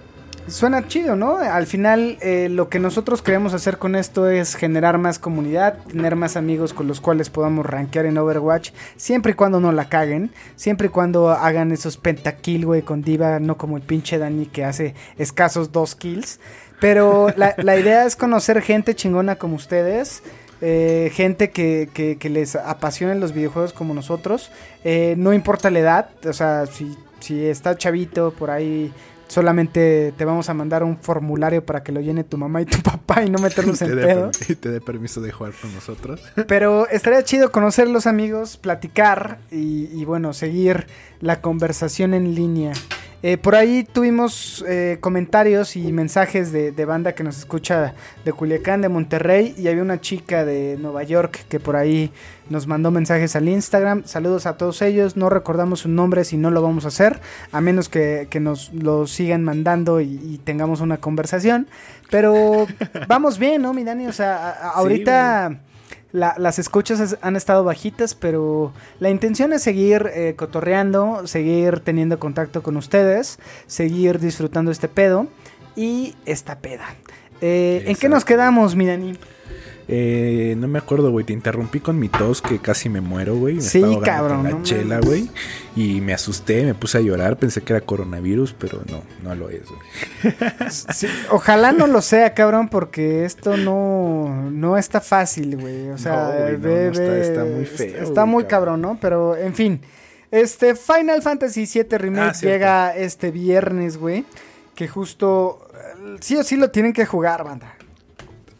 Suena 0.46 0.87
chido, 0.87 1.16
¿no? 1.16 1.38
Al 1.38 1.66
final 1.66 2.18
eh, 2.20 2.48
lo 2.50 2.68
que 2.68 2.78
nosotros 2.78 3.22
queremos 3.22 3.54
hacer 3.54 3.78
con 3.78 3.96
esto 3.96 4.28
es 4.28 4.54
generar 4.54 4.98
más 4.98 5.18
comunidad, 5.18 5.78
tener 5.90 6.16
más 6.16 6.37
amigos 6.37 6.74
con 6.74 6.87
los 6.87 7.00
cuales 7.00 7.30
podamos 7.30 7.64
rankear 7.64 8.04
en 8.04 8.18
Overwatch, 8.18 8.72
siempre 8.96 9.33
y 9.33 9.35
cuando 9.35 9.59
no 9.59 9.72
la 9.72 9.88
caguen, 9.88 10.30
siempre 10.54 10.88
y 10.88 10.90
cuando 10.90 11.30
hagan 11.30 11.72
esos 11.72 11.96
pentakill, 11.96 12.66
güey, 12.66 12.83
con 12.83 13.00
Diva, 13.00 13.40
no 13.40 13.57
como 13.57 13.78
el 13.78 13.83
pinche 13.83 14.18
Dani 14.18 14.44
que 14.44 14.64
hace 14.64 14.94
escasos 15.16 15.72
dos 15.72 15.94
kills. 15.94 16.40
Pero 16.78 17.28
la, 17.37 17.54
la 17.57 17.78
idea 17.78 18.04
es 18.04 18.14
conocer 18.14 18.61
gente 18.61 18.94
chingona 18.94 19.37
como 19.37 19.57
ustedes. 19.57 20.22
eh, 20.61 21.11
gente 21.12 21.50
que, 21.50 22.18
les 22.30 22.57
apasionen 22.57 23.20
los 23.20 23.33
videojuegos 23.33 23.72
como 23.72 23.94
nosotros. 23.94 24.50
Eh, 24.85 25.14
no 25.18 25.33
importa 25.33 25.70
la 25.70 25.78
edad, 25.78 26.09
o 26.26 26.33
sea, 26.33 26.66
si, 26.66 26.96
si 27.20 27.46
está 27.46 27.76
chavito 27.76 28.33
por 28.33 28.50
ahí 28.50 28.92
solamente 29.35 30.14
te 30.16 30.25
vamos 30.25 30.49
a 30.49 30.55
mandar 30.55 30.85
un 30.85 30.97
formulario 30.97 31.64
para 31.66 31.83
que 31.83 31.90
lo 31.92 32.01
llene 32.01 32.23
tu 32.25 32.38
mamá 32.38 32.62
y 32.62 32.66
tu 32.66 32.79
papá 32.83 33.23
y 33.25 33.31
no 33.31 33.38
meternos 33.40 33.81
te, 33.81 33.87
en 33.87 33.90
pedo. 34.01 34.31
permi- 34.31 34.57
te 34.59 34.70
dé 34.70 34.81
permiso 34.81 35.20
de 35.20 35.33
jugar 35.33 35.53
con 35.61 35.75
nosotros. 35.75 36.20
Pero 36.47 36.88
estaría 36.88 37.23
chido 37.25 37.51
conocer 37.51 37.88
los 37.88 38.07
amigos, 38.07 38.57
platicar 38.57 39.38
y, 39.51 39.88
y, 39.92 40.05
bueno, 40.05 40.33
seguir 40.33 40.87
la 41.20 41.40
conversación 41.40 42.14
en 42.14 42.35
línea. 42.35 42.73
Eh, 43.26 43.38
por 43.38 43.54
ahí 43.54 43.84
tuvimos 43.90 44.62
eh, 44.68 44.98
comentarios 45.00 45.76
y 45.76 45.92
mensajes 45.92 46.52
de, 46.52 46.72
de 46.72 46.84
banda 46.84 47.14
que 47.14 47.24
nos 47.24 47.38
escucha 47.38 47.94
de 48.22 48.32
Culiacán, 48.34 48.82
de 48.82 48.90
Monterrey, 48.90 49.54
y 49.56 49.66
había 49.68 49.80
una 49.80 49.98
chica 49.98 50.44
de 50.44 50.76
Nueva 50.78 51.04
York 51.04 51.46
que 51.48 51.58
por 51.58 51.74
ahí 51.74 52.12
nos 52.50 52.66
mandó 52.66 52.90
mensajes 52.90 53.34
al 53.34 53.48
Instagram. 53.48 54.02
Saludos 54.04 54.44
a 54.44 54.58
todos 54.58 54.82
ellos, 54.82 55.16
no 55.16 55.30
recordamos 55.30 55.80
su 55.80 55.88
nombre 55.88 56.24
si 56.24 56.37
no 56.37 56.50
lo 56.50 56.60
vamos 56.60 56.84
a 56.84 56.88
hacer, 56.88 57.18
a 57.50 57.62
menos 57.62 57.88
que, 57.88 58.26
que 58.28 58.40
nos 58.40 58.70
lo 58.74 59.06
sigan 59.06 59.42
mandando 59.42 60.02
y, 60.02 60.20
y 60.22 60.38
tengamos 60.44 60.82
una 60.82 60.98
conversación. 60.98 61.66
Pero 62.10 62.66
vamos 63.08 63.38
bien, 63.38 63.62
¿no, 63.62 63.72
mi 63.72 63.84
Dani? 63.84 64.06
O 64.06 64.12
sea, 64.12 64.37
a- 64.37 64.50
a- 64.50 64.70
ahorita... 64.72 65.60
La- 66.14 66.37
las 66.38 66.61
escuchas 66.61 67.00
es- 67.00 67.16
han 67.22 67.35
estado 67.35 67.64
bajitas, 67.64 68.14
pero 68.14 68.72
la 69.00 69.11
intención 69.11 69.53
es 69.53 69.62
seguir 69.62 70.09
eh, 70.14 70.35
cotorreando, 70.37 71.27
seguir 71.27 71.81
teniendo 71.81 72.20
contacto 72.20 72.62
con 72.62 72.77
ustedes, 72.77 73.40
seguir 73.66 74.20
disfrutando 74.20 74.70
este 74.70 74.87
pedo 74.87 75.27
y 75.74 76.14
esta 76.24 76.59
peda. 76.61 76.85
Eh, 77.40 77.83
¿En 77.88 77.96
qué 77.96 78.09
nos 78.09 78.24
quedamos, 78.24 78.77
mi 78.77 78.87
Dani? 78.87 79.18
Eh, 79.87 80.55
no 80.59 80.66
me 80.68 80.79
acuerdo, 80.79 81.11
güey. 81.11 81.25
Te 81.27 81.33
interrumpí 81.33 81.81
con 81.81 81.99
mi 81.99 82.09
tos 82.09 82.40
que 82.40 82.59
casi 82.59 82.88
me 82.88 83.01
muero, 83.01 83.37
güey. 83.37 83.57
Me 83.57 83.61
Sí, 83.61 83.83
cabrón, 84.03 84.37
con 84.42 84.44
La 84.44 84.51
no 84.51 84.62
chela, 84.62 85.01
güey. 85.01 85.29
Y 85.77 86.01
me 86.01 86.14
asusté, 86.14 86.64
me 86.64 86.75
puse 86.75 86.99
a 86.99 87.01
llorar. 87.01 87.37
Pensé 87.37 87.61
que 87.62 87.73
era 87.75 87.81
coronavirus, 87.85 88.55
pero 88.59 88.83
no, 88.90 89.03
no 89.23 89.35
lo 89.35 89.51
es, 89.51 89.62
güey. 89.68 90.35
Sí, 90.70 91.07
ojalá 91.31 91.73
no 91.73 91.87
lo 91.87 92.01
sea, 92.01 92.33
cabrón, 92.35 92.68
porque 92.68 93.25
esto 93.25 93.57
no, 93.57 94.51
no 94.51 94.79
está 94.79 95.01
fácil, 95.01 95.57
güey. 95.59 95.88
O 95.90 95.99
sea, 95.99 96.57
No, 96.59 96.70
está- 96.70 97.44
muy 97.44 97.64
feo, 97.66 98.03
Está 98.03 98.25
muy 98.25 98.44
cabrón. 98.44 98.81
¿no? 98.81 98.99
Pero, 99.01 99.37
en 99.37 99.55
fin. 99.55 99.81
Este 100.31 100.75
Final 100.75 101.23
Fantasy 101.23 101.64
VII 101.73 101.97
Remake 101.99 102.37
Ah, 102.37 102.40
llega 102.40 102.97
este 102.97 103.31
viernes, 103.31 103.97
güey. 103.99 104.25
Que 104.75 104.88
justo 104.88 105.68
eh, 105.75 106.16
sí 106.20 106.37
o 106.37 106.42
sí 106.42 106.57
lo 106.57 106.70
tienen 106.70 106.92
que 106.92 107.07
jugar, 107.07 107.44
banda. 107.44 107.73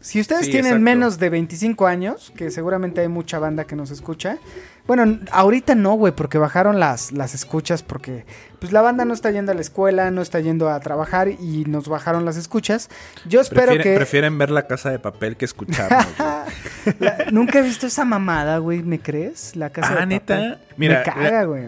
Si 0.05 0.19
ustedes 0.19 0.45
Sí, 0.45 0.51
tienen 0.51 0.73
exacto. 0.73 0.83
menos 0.83 1.17
de 1.17 1.29
25 1.31 1.87
años, 1.87 2.31
que 2.37 2.51
seguramente 2.51 3.01
hay 3.01 3.07
mucha 3.07 3.39
banda 3.39 3.63
que 3.65 3.75
nos 3.75 3.89
escucha. 3.89 4.37
Bueno, 4.85 5.19
ahorita 5.31 5.73
no, 5.73 5.93
güey, 5.95 6.13
porque 6.15 6.37
bajaron 6.37 6.79
las, 6.79 7.11
las 7.11 7.33
escuchas, 7.33 7.81
porque 7.81 8.23
pues 8.59 8.71
la 8.71 8.81
banda 8.81 9.03
no 9.03 9.15
está 9.15 9.31
yendo 9.31 9.51
a 9.51 9.55
la 9.55 9.61
escuela, 9.61 10.11
no 10.11 10.21
está 10.21 10.39
yendo 10.41 10.69
a 10.69 10.79
trabajar 10.79 11.29
y 11.29 11.65
nos 11.65 11.87
bajaron 11.89 12.23
las 12.23 12.37
escuchas. 12.37 12.91
Yo 13.27 13.41
espero 13.41 13.73
que... 13.81 13.95
prefieren 13.95 14.37
ver 14.37 14.51
la 14.51 14.67
casa 14.67 14.91
de 14.91 14.99
papel 14.99 15.37
que 15.37 15.45
escucharnos. 15.45 16.05
La- 16.99 17.25
Nunca 17.31 17.57
he 17.57 17.61
visto 17.63 17.87
esa 17.87 18.05
mamada, 18.05 18.59
güey, 18.59 18.83
¿me 18.83 18.99
crees? 18.99 19.55
La 19.55 19.71
casa 19.71 19.93
Ah, 19.97 19.99
de 20.01 20.05
¿neta? 20.05 20.35
papel. 20.35 20.57
Mira, 20.77 20.99
me 20.99 21.03
caga, 21.03 21.31
la- 21.31 21.43
güey. 21.45 21.63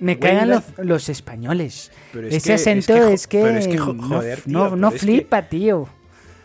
Me 0.00 0.18
cagan 0.18 0.50
la- 0.50 0.54
los, 0.76 0.86
los 0.86 1.08
españoles. 1.08 1.90
Pero 2.12 2.28
es 2.28 2.34
Ese 2.34 2.48
que- 2.50 2.54
es 2.54 2.60
acento 2.60 2.92
que 2.94 3.12
es 3.14 3.26
que, 3.26 3.42
pero 3.42 3.58
es 3.58 3.66
que 3.66 3.78
jo- 3.78 3.94
no- 3.94 4.08
joder, 4.08 4.42
tío, 4.42 4.52
no, 4.52 4.76
no 4.76 4.88
es 4.88 4.92
que- 4.94 4.98
flipa, 5.00 5.42
tío. 5.48 5.88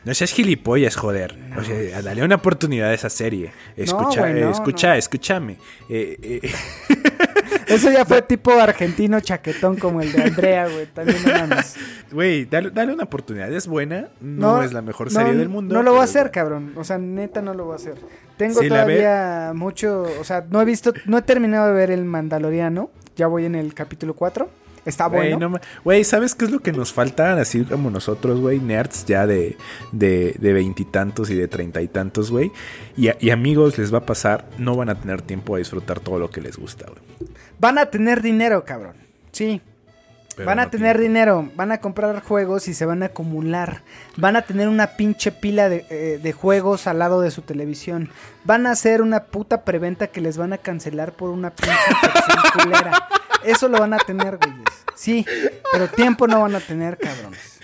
No 0.05 0.13
seas 0.13 0.31
gilipollas, 0.31 0.95
joder. 0.95 1.37
O 1.57 1.63
sea, 1.63 2.01
dale 2.01 2.23
una 2.23 2.35
oportunidad 2.35 2.89
a 2.89 2.93
esa 2.93 3.09
serie. 3.09 3.51
Escucha, 3.77 4.27
no, 4.29 4.49
escucha, 4.51 4.97
escúchame. 4.97 5.57
Eh, 5.89 6.17
eh, 6.43 6.51
Eso 7.67 7.89
ya 7.89 8.03
fue 8.05 8.21
tipo 8.21 8.51
argentino 8.51 9.19
chaquetón 9.21 9.77
como 9.77 10.01
el 10.01 10.11
de 10.11 10.23
Andrea, 10.23 10.67
güey. 10.67 10.85
También 10.87 11.17
mames. 11.23 11.75
Güey, 12.11 12.45
dale, 12.45 12.69
dale 12.69 12.93
una 12.93 13.05
oportunidad. 13.05 13.51
Es 13.51 13.65
buena. 13.65 14.09
No, 14.21 14.61
es 14.61 14.71
la 14.71 14.83
mejor 14.83 15.09
serie 15.09 15.33
del 15.33 15.49
mundo. 15.49 15.73
No 15.73 15.81
lo 15.81 15.91
voy 15.93 16.01
a 16.01 16.03
hacer, 16.03 16.29
cabrón. 16.29 16.73
O 16.75 16.83
sea, 16.83 16.99
neta 16.99 17.41
no 17.41 17.55
lo 17.55 17.65
voy 17.65 17.73
a 17.73 17.75
hacer. 17.77 17.95
Tengo 18.37 18.59
Si 18.61 18.69
la 18.69 18.85
ve- 18.85 18.97
todavía 18.99 19.53
mucho, 19.55 20.03
o 20.19 20.23
sea, 20.23 20.45
no 20.47 20.61
he 20.61 20.65
visto, 20.65 20.93
no 21.05 21.17
he 21.17 21.21
terminado 21.23 21.67
de 21.67 21.73
ver 21.73 21.89
el 21.89 22.05
Mandaloriano. 22.05 22.91
Ya 23.15 23.25
voy 23.27 23.45
en 23.45 23.55
el 23.55 23.73
capítulo 23.73 24.13
4. 24.13 24.47
Está 24.85 25.07
Güey, 25.07 25.31
bueno. 25.31 25.49
no 25.49 25.59
Güey, 25.83 26.03
¿sabes 26.03 26.35
qué 26.35 26.45
es 26.45 26.51
lo 26.51 26.59
que 26.59 26.71
nos 26.71 26.91
falta? 26.91 27.33
Así 27.39 27.63
como 27.63 27.89
nosotros, 27.89 28.39
güey, 28.39 28.59
nerds 28.59 29.05
ya 29.05 29.25
de 29.25 29.57
de 29.91 30.35
de 30.39 30.53
veintitantos 30.53 31.29
y, 31.29 31.35
de 31.35 31.47
treinta 31.47 31.81
y 31.81 31.87
tantos, 31.87 32.31
güey. 32.31 32.51
Y, 32.97 33.29
amigos, 33.29 33.77
les 33.77 33.93
va 33.93 33.99
a 33.99 34.05
pasar, 34.05 34.45
no 34.57 34.75
van 34.75 34.89
a 34.89 34.95
tener 34.95 35.21
tiempo 35.21 35.55
a 35.55 35.57
disfrutar 35.57 35.99
todo 35.99 36.19
lo 36.19 36.29
que 36.29 36.41
les 36.41 36.57
gusta, 36.57 36.85
güey. 36.87 37.31
Van 37.59 37.77
a 37.77 37.85
tener 37.85 38.21
dinero, 38.21 38.65
cabrón. 38.65 38.95
Sí. 39.31 39.61
Pero 40.35 40.47
van 40.47 40.59
a 40.59 40.65
no 40.65 40.71
tener 40.71 40.97
tiempo. 40.97 41.13
dinero, 41.13 41.51
van 41.55 41.71
a 41.71 41.77
comprar 41.77 42.21
juegos 42.23 42.67
y 42.67 42.73
se 42.73 42.85
van 42.85 43.03
a 43.03 43.07
acumular. 43.07 43.83
Van 44.17 44.35
a 44.35 44.41
tener 44.41 44.67
una 44.67 44.87
pinche 44.87 45.31
pila 45.31 45.69
de, 45.69 45.85
eh, 45.89 46.19
de 46.21 46.33
juegos 46.33 46.87
al 46.87 46.99
lado 46.99 47.21
de 47.21 47.29
su 47.29 47.43
televisión. 47.43 48.09
Van 48.43 48.65
a 48.65 48.71
hacer 48.71 49.01
una 49.01 49.25
puta 49.25 49.63
preventa 49.63 50.07
que 50.07 50.21
les 50.21 50.37
van 50.37 50.51
a 50.53 50.57
cancelar 50.57 51.13
por 51.13 51.29
una 51.29 51.51
pinche 51.51 51.77
culera. 52.63 53.07
Eso 53.45 53.67
lo 53.67 53.79
van 53.79 53.93
a 53.93 53.97
tener, 53.97 54.38
güeyes. 54.38 54.63
Sí, 54.95 55.25
pero 55.71 55.88
tiempo 55.88 56.27
no 56.27 56.41
van 56.41 56.56
a 56.56 56.60
tener, 56.60 56.97
cabrones. 56.97 57.60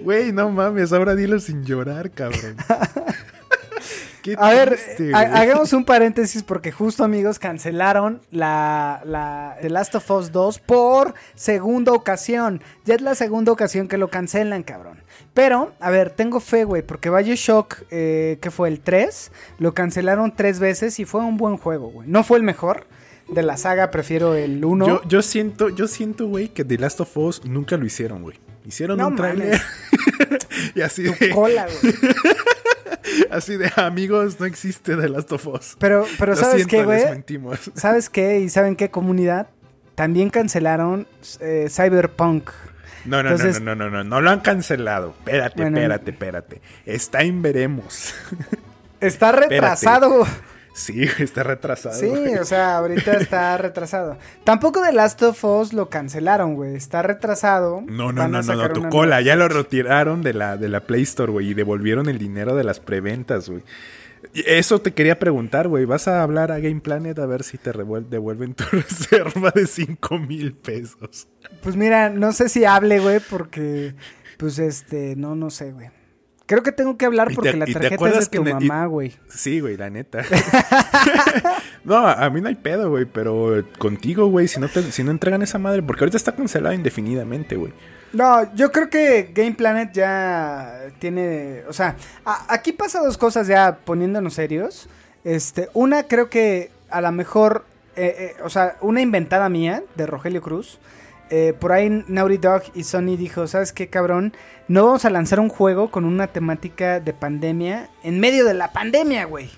Güey, 0.00 0.32
no 0.32 0.50
mames, 0.50 0.92
ahora 0.92 1.14
dilo 1.14 1.38
sin 1.40 1.64
llorar, 1.64 2.10
cabrón. 2.10 2.56
Qué 4.22 4.34
A 4.36 4.50
ver, 4.50 4.76
ha- 5.14 5.38
hagamos 5.40 5.72
un 5.72 5.84
paréntesis 5.84 6.42
porque 6.42 6.72
justo 6.72 7.04
amigos 7.04 7.38
cancelaron 7.38 8.20
la, 8.32 9.00
la 9.04 9.56
The 9.62 9.70
Last 9.70 9.94
of 9.94 10.10
Us 10.10 10.32
2 10.32 10.58
por 10.58 11.14
segunda 11.36 11.92
ocasión. 11.92 12.60
Ya 12.84 12.96
es 12.96 13.00
la 13.00 13.14
segunda 13.14 13.52
ocasión 13.52 13.86
que 13.86 13.96
lo 13.96 14.08
cancelan, 14.08 14.64
cabrón. 14.64 15.02
Pero, 15.34 15.72
a 15.78 15.90
ver, 15.90 16.10
tengo 16.10 16.40
fe, 16.40 16.64
güey, 16.64 16.82
porque 16.82 17.10
Bioshock, 17.10 17.82
eh, 17.90 18.38
que 18.42 18.50
fue 18.50 18.68
el 18.68 18.80
3, 18.80 19.30
lo 19.60 19.72
cancelaron 19.72 20.34
tres 20.34 20.58
veces 20.58 20.98
y 20.98 21.04
fue 21.04 21.20
un 21.20 21.36
buen 21.36 21.56
juego, 21.56 21.88
güey. 21.90 22.08
No 22.08 22.24
fue 22.24 22.38
el 22.38 22.42
mejor, 22.44 22.86
de 23.28 23.42
la 23.42 23.56
saga 23.56 23.90
prefiero 23.90 24.34
el 24.34 24.64
1. 24.64 24.86
Yo, 24.86 25.02
yo 25.06 25.22
siento, 25.22 25.68
yo 25.68 25.86
siento, 25.86 26.26
güey, 26.26 26.48
que 26.48 26.64
The 26.64 26.78
Last 26.78 27.00
of 27.00 27.16
Us 27.16 27.44
nunca 27.44 27.76
lo 27.76 27.84
hicieron, 27.86 28.22
güey. 28.22 28.38
Hicieron 28.64 28.98
No 28.98 29.08
un 29.08 29.16
tráiler 29.16 29.60
mames. 29.60 30.46
y 30.74 30.80
así 30.82 31.04
Tu 31.04 31.12
de, 31.18 31.30
cola, 31.30 31.66
güey. 31.82 31.94
así 33.30 33.56
de 33.56 33.70
amigos, 33.76 34.38
no 34.40 34.46
existe 34.46 34.96
The 34.96 35.08
Last 35.08 35.32
of 35.32 35.46
Us. 35.46 35.76
Pero, 35.78 36.06
pero 36.18 36.32
Lo 36.34 36.38
¿sabes 36.38 36.66
qué, 36.66 36.84
güey? 36.84 37.02
¿Sabes 37.74 38.10
qué? 38.10 38.40
¿Y 38.40 38.48
saben 38.48 38.76
qué 38.76 38.90
comunidad? 38.90 39.48
También 39.94 40.30
cancelaron 40.30 41.06
eh, 41.40 41.68
Cyberpunk. 41.70 42.50
No, 43.04 43.22
no, 43.22 43.30
Entonces- 43.30 43.60
no, 43.60 43.74
no, 43.74 43.84
no, 43.84 43.90
no, 43.90 44.04
no, 44.04 44.10
no 44.10 44.20
lo 44.20 44.30
han 44.30 44.40
cancelado. 44.40 45.14
Espérate, 45.20 45.62
Bueno. 45.62 45.78
espérate, 45.78 46.10
espérate. 46.10 46.62
Está 46.84 47.22
en 47.22 47.42
veremos. 47.42 48.14
Está 49.00 49.32
retrasado. 49.32 50.26
Sí, 50.78 51.02
está 51.18 51.42
retrasado. 51.42 51.98
Sí, 51.98 52.06
güey. 52.06 52.36
o 52.36 52.44
sea, 52.44 52.78
ahorita 52.78 53.14
está 53.14 53.56
retrasado. 53.58 54.16
Tampoco 54.44 54.80
The 54.80 54.92
Last 54.92 55.20
of 55.22 55.42
Us 55.44 55.72
lo 55.72 55.88
cancelaron, 55.88 56.54
güey. 56.54 56.76
Está 56.76 57.02
retrasado. 57.02 57.82
No, 57.84 58.12
no, 58.12 58.28
no, 58.28 58.42
no, 58.42 58.54
no, 58.54 58.72
tu 58.72 58.88
cola. 58.88 59.16
nueva. 59.16 59.20
Ya 59.22 59.34
lo 59.34 59.48
retiraron 59.48 60.22
de 60.22 60.34
la, 60.34 60.56
de 60.56 60.68
la 60.68 60.80
Play 60.80 61.02
Store, 61.02 61.32
güey, 61.32 61.50
y 61.50 61.54
devolvieron 61.54 62.08
el 62.08 62.18
dinero 62.18 62.54
de 62.54 62.62
las 62.62 62.78
preventas, 62.78 63.48
güey. 63.48 63.64
Eso 64.34 64.80
te 64.80 64.92
quería 64.92 65.18
preguntar, 65.18 65.66
güey. 65.66 65.84
¿Vas 65.84 66.06
a 66.06 66.22
hablar 66.22 66.52
a 66.52 66.60
Game 66.60 66.80
Planet 66.80 67.18
a 67.18 67.26
ver 67.26 67.42
si 67.42 67.58
te 67.58 67.72
devuelven 67.72 68.54
tu 68.54 68.64
reserva 68.70 69.50
de 69.52 69.66
5 69.66 70.18
mil 70.20 70.52
pesos? 70.52 71.26
Pues 71.60 71.74
mira, 71.74 72.08
no 72.08 72.30
sé 72.32 72.48
si 72.48 72.64
hable, 72.64 73.00
güey, 73.00 73.18
porque, 73.18 73.94
pues 74.36 74.60
este, 74.60 75.16
no, 75.16 75.34
no 75.34 75.50
sé, 75.50 75.72
güey. 75.72 75.90
Creo 76.48 76.62
que 76.64 76.72
tengo 76.72 76.96
que 76.96 77.04
hablar 77.06 77.28
porque 77.34 77.50
te- 77.52 77.56
la 77.58 77.66
tarjeta 77.66 78.08
es 78.08 78.30
de 78.30 78.36
tu 78.38 78.42
mamá, 78.42 78.86
güey. 78.86 79.14
Sí, 79.28 79.60
güey, 79.60 79.76
la 79.76 79.90
neta. 79.90 80.22
no, 81.84 82.08
a 82.08 82.28
mí 82.30 82.40
no 82.40 82.48
hay 82.48 82.54
pedo, 82.54 82.90
güey, 82.90 83.04
pero 83.04 83.62
contigo, 83.78 84.26
güey, 84.28 84.48
si 84.48 84.58
no 84.60 84.68
te, 84.68 84.82
si 84.90 85.04
no 85.04 85.10
entregan 85.10 85.42
esa 85.42 85.58
madre, 85.58 85.82
porque 85.82 86.04
ahorita 86.04 86.16
está 86.16 86.32
cancelado 86.32 86.74
indefinidamente, 86.74 87.56
güey. 87.56 87.72
No, 88.12 88.54
yo 88.54 88.72
creo 88.72 88.88
que 88.88 89.30
Game 89.34 89.52
Planet 89.52 89.92
ya 89.92 90.86
tiene, 90.98 91.62
o 91.68 91.72
sea, 91.72 91.96
a- 92.24 92.46
aquí 92.54 92.72
pasa 92.72 93.00
dos 93.00 93.18
cosas 93.18 93.46
ya 93.46 93.76
poniéndonos 93.84 94.34
serios. 94.34 94.88
Este, 95.24 95.68
una 95.74 96.04
creo 96.04 96.30
que 96.30 96.70
a 96.90 97.00
lo 97.02 97.12
mejor, 97.12 97.66
eh, 97.96 98.34
eh, 98.38 98.42
o 98.42 98.48
sea, 98.48 98.76
una 98.80 99.02
inventada 99.02 99.48
mía 99.50 99.82
de 99.96 100.06
Rogelio 100.06 100.40
Cruz. 100.40 100.78
Eh, 101.30 101.54
por 101.58 101.72
ahí 101.72 102.04
Naughty 102.08 102.36
Dog 102.38 102.62
y 102.74 102.84
Sony 102.84 103.16
dijo, 103.16 103.46
¿sabes 103.46 103.72
qué, 103.72 103.88
cabrón? 103.88 104.32
No 104.68 104.84
vamos 104.86 105.04
a 105.04 105.10
lanzar 105.10 105.40
un 105.40 105.48
juego 105.48 105.90
con 105.90 106.04
una 106.04 106.26
temática 106.28 107.00
de 107.00 107.12
pandemia 107.12 107.88
en 108.02 108.20
medio 108.20 108.44
de 108.44 108.54
la 108.54 108.72
pandemia, 108.72 109.24
güey. 109.24 109.50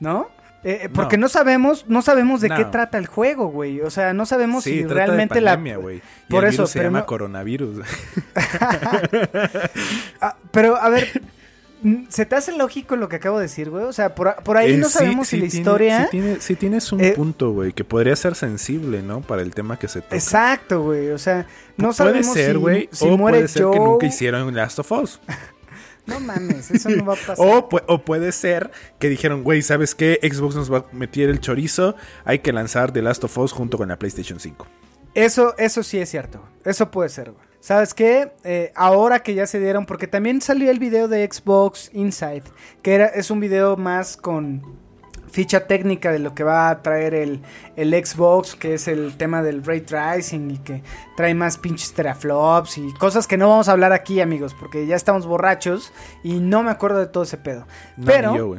¿No? 0.00 0.28
Eh, 0.64 0.80
eh, 0.84 0.88
porque 0.88 1.18
no. 1.18 1.28
sabemos, 1.28 1.84
no 1.88 2.00
sabemos 2.00 2.40
de 2.40 2.48
No. 2.48 2.56
qué 2.56 2.64
trata 2.64 2.96
el 2.96 3.06
juego, 3.06 3.48
güey. 3.48 3.82
O 3.82 3.90
sea, 3.90 4.14
no 4.14 4.24
sabemos 4.24 4.64
Sí, 4.64 4.78
si 4.78 4.84
trata 4.84 4.94
realmente 4.94 5.34
de 5.34 5.40
la 5.42 5.56
pandemia. 5.56 5.78
Y 6.28 6.30
Por 6.32 6.44
el 6.44 6.50
eso, 6.50 6.62
virus 6.62 6.70
se 6.70 6.78
pero 6.78 6.88
llama 6.88 6.98
no- 7.00 7.06
coronavirus. 7.06 7.78
Ah, 10.20 10.36
pero, 10.50 10.76
a 10.76 10.88
ver, 10.88 11.20
¿se 12.08 12.26
te 12.26 12.34
hace 12.36 12.56
lógico 12.56 12.96
lo 12.96 13.08
que 13.08 13.16
acabo 13.16 13.38
de 13.38 13.42
decir, 13.44 13.70
güey? 13.70 13.84
O 13.84 13.92
sea, 13.92 14.14
por, 14.14 14.34
por 14.42 14.56
ahí 14.56 14.72
Eh, 14.74 14.76
no 14.78 14.88
sabemos 14.88 15.28
sí 15.28 15.36
si 15.36 15.42
la 15.42 15.48
tiene- 15.48 15.60
historia... 15.60 16.02
Sí, 16.04 16.10
tiene- 16.10 16.40
sí 16.40 16.54
tienes 16.56 16.92
un 16.92 17.00
Eh, 17.02 17.12
punto, 17.12 17.52
güey, 17.52 17.72
que 17.72 17.84
podría 17.84 18.16
ser 18.16 18.34
sensible, 18.34 19.02
¿no? 19.02 19.20
Para 19.20 19.42
el 19.42 19.54
tema 19.54 19.78
que 19.78 19.88
se 19.88 20.00
toca. 20.00 20.16
Exacto, 20.16 20.82
güey. 20.82 21.10
O 21.10 21.18
sea, 21.18 21.46
no 21.76 21.88
puede 21.88 21.94
sabemos 21.94 22.32
ser, 22.34 22.52
si, 22.52 22.58
güey, 22.58 22.88
si 22.92 23.04
o 23.08 23.16
muere 23.18 23.38
puede 23.38 23.48
ser 23.48 23.66
que 23.70 23.78
nunca 23.78 24.06
hicieron 24.06 24.54
Last 24.54 24.78
of 24.78 24.92
Us. 24.92 25.20
No 26.06 26.20
mames, 26.20 26.70
eso 26.70 26.90
no 26.90 27.02
va 27.06 27.14
a 27.14 27.16
pasar. 27.16 27.36
O, 27.38 27.66
pu- 27.66 27.82
o 27.86 28.04
puede 28.04 28.30
ser 28.32 28.70
que 28.98 29.08
dijeron, 29.08 29.42
güey, 29.42 29.62
¿sabes 29.62 29.94
qué? 29.94 30.18
Xbox 30.22 30.54
nos 30.54 30.70
va 30.70 30.78
a 30.80 30.84
meter 30.92 31.30
el 31.30 31.40
chorizo, 31.40 31.96
hay 32.26 32.40
que 32.40 32.52
lanzar 32.52 32.92
The 32.92 33.00
Last 33.00 33.24
of 33.24 33.38
Us 33.38 33.52
junto 33.52 33.78
con 33.78 33.88
la 33.88 33.98
PlayStation 33.98 34.38
5. 34.38 34.66
Eso, 35.14 35.54
eso 35.56 35.82
sí 35.82 35.98
es 35.98 36.10
cierto. 36.10 36.44
Eso 36.62 36.90
puede 36.90 37.08
ser, 37.08 37.30
güey. 37.30 37.46
¿Sabes 37.64 37.94
qué? 37.94 38.30
Eh, 38.44 38.72
ahora 38.74 39.20
que 39.20 39.32
ya 39.32 39.46
se 39.46 39.58
dieron, 39.58 39.86
porque 39.86 40.06
también 40.06 40.42
salió 40.42 40.70
el 40.70 40.78
video 40.78 41.08
de 41.08 41.26
Xbox 41.26 41.88
Inside, 41.94 42.42
que 42.82 42.94
era, 42.94 43.06
es 43.06 43.30
un 43.30 43.40
video 43.40 43.78
más 43.78 44.18
con 44.18 44.60
ficha 45.30 45.66
técnica 45.66 46.12
de 46.12 46.18
lo 46.18 46.34
que 46.34 46.44
va 46.44 46.68
a 46.68 46.82
traer 46.82 47.14
el, 47.14 47.40
el 47.76 47.92
Xbox, 48.04 48.54
que 48.54 48.74
es 48.74 48.86
el 48.86 49.16
tema 49.16 49.42
del 49.42 49.64
ray 49.64 49.80
tracing 49.80 50.50
y 50.50 50.58
que 50.58 50.82
trae 51.16 51.32
más 51.34 51.56
pinches 51.56 51.94
teraflops 51.94 52.76
y 52.76 52.92
cosas 52.92 53.26
que 53.26 53.38
no 53.38 53.48
vamos 53.48 53.70
a 53.70 53.72
hablar 53.72 53.94
aquí, 53.94 54.20
amigos, 54.20 54.52
porque 54.52 54.86
ya 54.86 54.94
estamos 54.94 55.24
borrachos 55.24 55.90
y 56.22 56.40
no 56.40 56.62
me 56.62 56.70
acuerdo 56.70 56.98
de 56.98 57.06
todo 57.06 57.22
ese 57.22 57.38
pedo. 57.38 57.66
No, 57.96 58.04
Pero 58.04 58.36
yo, 58.36 58.56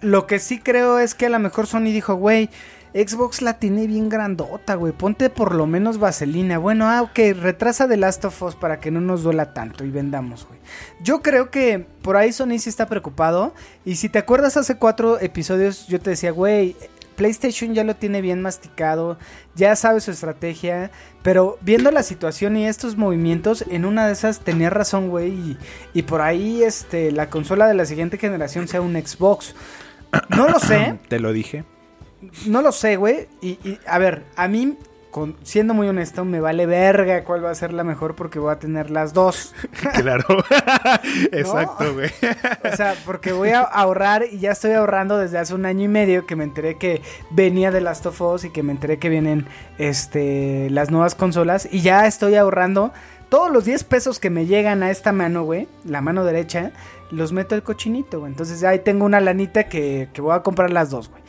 lo 0.00 0.26
que 0.26 0.40
sí 0.40 0.58
creo 0.58 0.98
es 0.98 1.14
que 1.14 1.26
a 1.26 1.30
lo 1.30 1.38
mejor 1.38 1.68
Sony 1.68 1.92
dijo, 1.92 2.16
güey, 2.16 2.50
Xbox 2.94 3.42
la 3.42 3.58
tiene 3.58 3.86
bien 3.86 4.08
grandota, 4.08 4.74
güey. 4.74 4.92
Ponte 4.92 5.30
por 5.30 5.54
lo 5.54 5.66
menos 5.66 5.98
vaselina. 5.98 6.58
Bueno, 6.58 6.88
ah, 6.88 7.02
ok, 7.02 7.18
retrasa 7.40 7.88
The 7.88 7.96
Last 7.96 8.24
of 8.24 8.42
Us 8.42 8.54
para 8.54 8.80
que 8.80 8.90
no 8.90 9.00
nos 9.00 9.22
duela 9.22 9.54
tanto 9.54 9.84
y 9.84 9.90
vendamos, 9.90 10.46
güey. 10.46 10.60
Yo 11.00 11.22
creo 11.22 11.50
que 11.50 11.86
por 12.02 12.16
ahí 12.16 12.32
Sony 12.32 12.58
sí 12.58 12.68
está 12.68 12.86
preocupado. 12.86 13.54
Y 13.84 13.96
si 13.96 14.08
te 14.08 14.18
acuerdas 14.18 14.56
hace 14.56 14.76
cuatro 14.76 15.20
episodios, 15.20 15.86
yo 15.86 16.00
te 16.00 16.10
decía, 16.10 16.32
güey, 16.32 16.76
PlayStation 17.16 17.74
ya 17.74 17.84
lo 17.84 17.94
tiene 17.96 18.20
bien 18.20 18.42
masticado, 18.42 19.18
ya 19.54 19.76
sabe 19.76 20.00
su 20.00 20.10
estrategia, 20.10 20.90
pero 21.22 21.58
viendo 21.60 21.90
la 21.90 22.02
situación 22.02 22.56
y 22.56 22.66
estos 22.66 22.96
movimientos, 22.96 23.64
en 23.70 23.84
una 23.84 24.06
de 24.06 24.12
esas 24.12 24.40
tenía 24.40 24.70
razón, 24.70 25.08
güey, 25.08 25.30
y, 25.30 25.58
y 25.94 26.02
por 26.02 26.20
ahí 26.20 26.62
este, 26.62 27.12
la 27.12 27.30
consola 27.30 27.66
de 27.66 27.74
la 27.74 27.86
siguiente 27.86 28.18
generación 28.18 28.68
sea 28.68 28.80
un 28.80 28.94
Xbox. 28.94 29.54
No 30.30 30.48
lo 30.48 30.58
sé, 30.58 30.98
Te 31.08 31.20
lo 31.20 31.32
dije. 31.32 31.64
No 32.46 32.62
lo 32.62 32.72
sé, 32.72 32.96
güey. 32.96 33.28
Y, 33.40 33.50
y, 33.64 33.78
a 33.86 33.98
ver, 33.98 34.24
a 34.36 34.48
mí, 34.48 34.76
con- 35.10 35.36
siendo 35.42 35.74
muy 35.74 35.88
honesto, 35.88 36.24
me 36.24 36.40
vale 36.40 36.66
verga 36.66 37.24
cuál 37.24 37.44
va 37.44 37.50
a 37.50 37.54
ser 37.54 37.72
la 37.72 37.84
mejor 37.84 38.14
porque 38.14 38.38
voy 38.38 38.52
a 38.52 38.58
tener 38.58 38.90
las 38.90 39.12
dos. 39.12 39.54
Claro. 39.94 40.24
Exacto, 41.32 41.92
güey. 41.94 42.10
O 42.70 42.76
sea, 42.76 42.94
porque 43.04 43.32
voy 43.32 43.50
a 43.50 43.60
ahorrar 43.60 44.24
y 44.30 44.38
ya 44.38 44.52
estoy 44.52 44.72
ahorrando 44.72 45.18
desde 45.18 45.38
hace 45.38 45.54
un 45.54 45.66
año 45.66 45.84
y 45.84 45.88
medio 45.88 46.26
que 46.26 46.36
me 46.36 46.44
enteré 46.44 46.76
que 46.78 47.02
venía 47.30 47.70
de 47.70 47.80
Last 47.80 48.06
of 48.06 48.20
Us 48.20 48.44
y 48.44 48.50
que 48.50 48.62
me 48.62 48.72
enteré 48.72 48.98
que 48.98 49.08
vienen 49.08 49.46
este 49.78 50.68
las 50.70 50.90
nuevas 50.90 51.14
consolas 51.14 51.68
y 51.70 51.80
ya 51.80 52.06
estoy 52.06 52.34
ahorrando 52.36 52.92
todos 53.28 53.50
los 53.50 53.64
10 53.64 53.84
pesos 53.84 54.18
que 54.20 54.28
me 54.30 54.44
llegan 54.46 54.82
a 54.82 54.90
esta 54.90 55.10
mano, 55.12 55.42
güey, 55.44 55.66
la 55.84 56.02
mano 56.02 56.22
derecha, 56.24 56.72
los 57.10 57.32
meto 57.32 57.54
al 57.54 57.62
cochinito, 57.62 58.20
güey. 58.20 58.30
Entonces 58.30 58.60
ya 58.60 58.68
ahí 58.70 58.80
tengo 58.80 59.06
una 59.06 59.20
lanita 59.20 59.68
que, 59.68 60.08
que 60.12 60.20
voy 60.20 60.34
a 60.34 60.40
comprar 60.42 60.70
las 60.70 60.90
dos, 60.90 61.08
güey. 61.08 61.22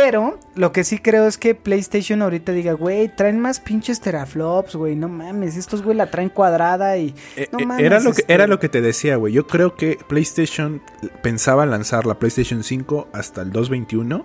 Pero 0.00 0.38
lo 0.54 0.70
que 0.70 0.84
sí 0.84 0.98
creo 0.98 1.26
es 1.26 1.38
que 1.38 1.56
PlayStation 1.56 2.22
ahorita 2.22 2.52
diga, 2.52 2.72
güey, 2.72 3.08
traen 3.08 3.40
más 3.40 3.58
pinches 3.58 4.00
teraflops, 4.00 4.76
güey, 4.76 4.94
no 4.94 5.08
mames, 5.08 5.56
estos 5.56 5.82
güey 5.82 5.96
la 5.96 6.08
traen 6.08 6.28
cuadrada 6.28 6.96
y... 6.98 7.14
Eh, 7.36 7.48
no 7.50 7.58
eh, 7.58 7.66
mames, 7.66 7.84
era, 7.84 7.98
lo 7.98 8.12
que, 8.12 8.20
este- 8.20 8.32
era 8.32 8.46
lo 8.46 8.60
que 8.60 8.68
te 8.68 8.80
decía, 8.80 9.16
güey. 9.16 9.32
Yo 9.32 9.48
creo 9.48 9.74
que 9.74 9.98
PlayStation 10.08 10.80
pensaba 11.22 11.66
lanzar 11.66 12.06
la 12.06 12.18
PlayStation 12.18 12.62
5 12.62 13.08
hasta 13.12 13.42
el 13.42 13.50
221 13.50 14.24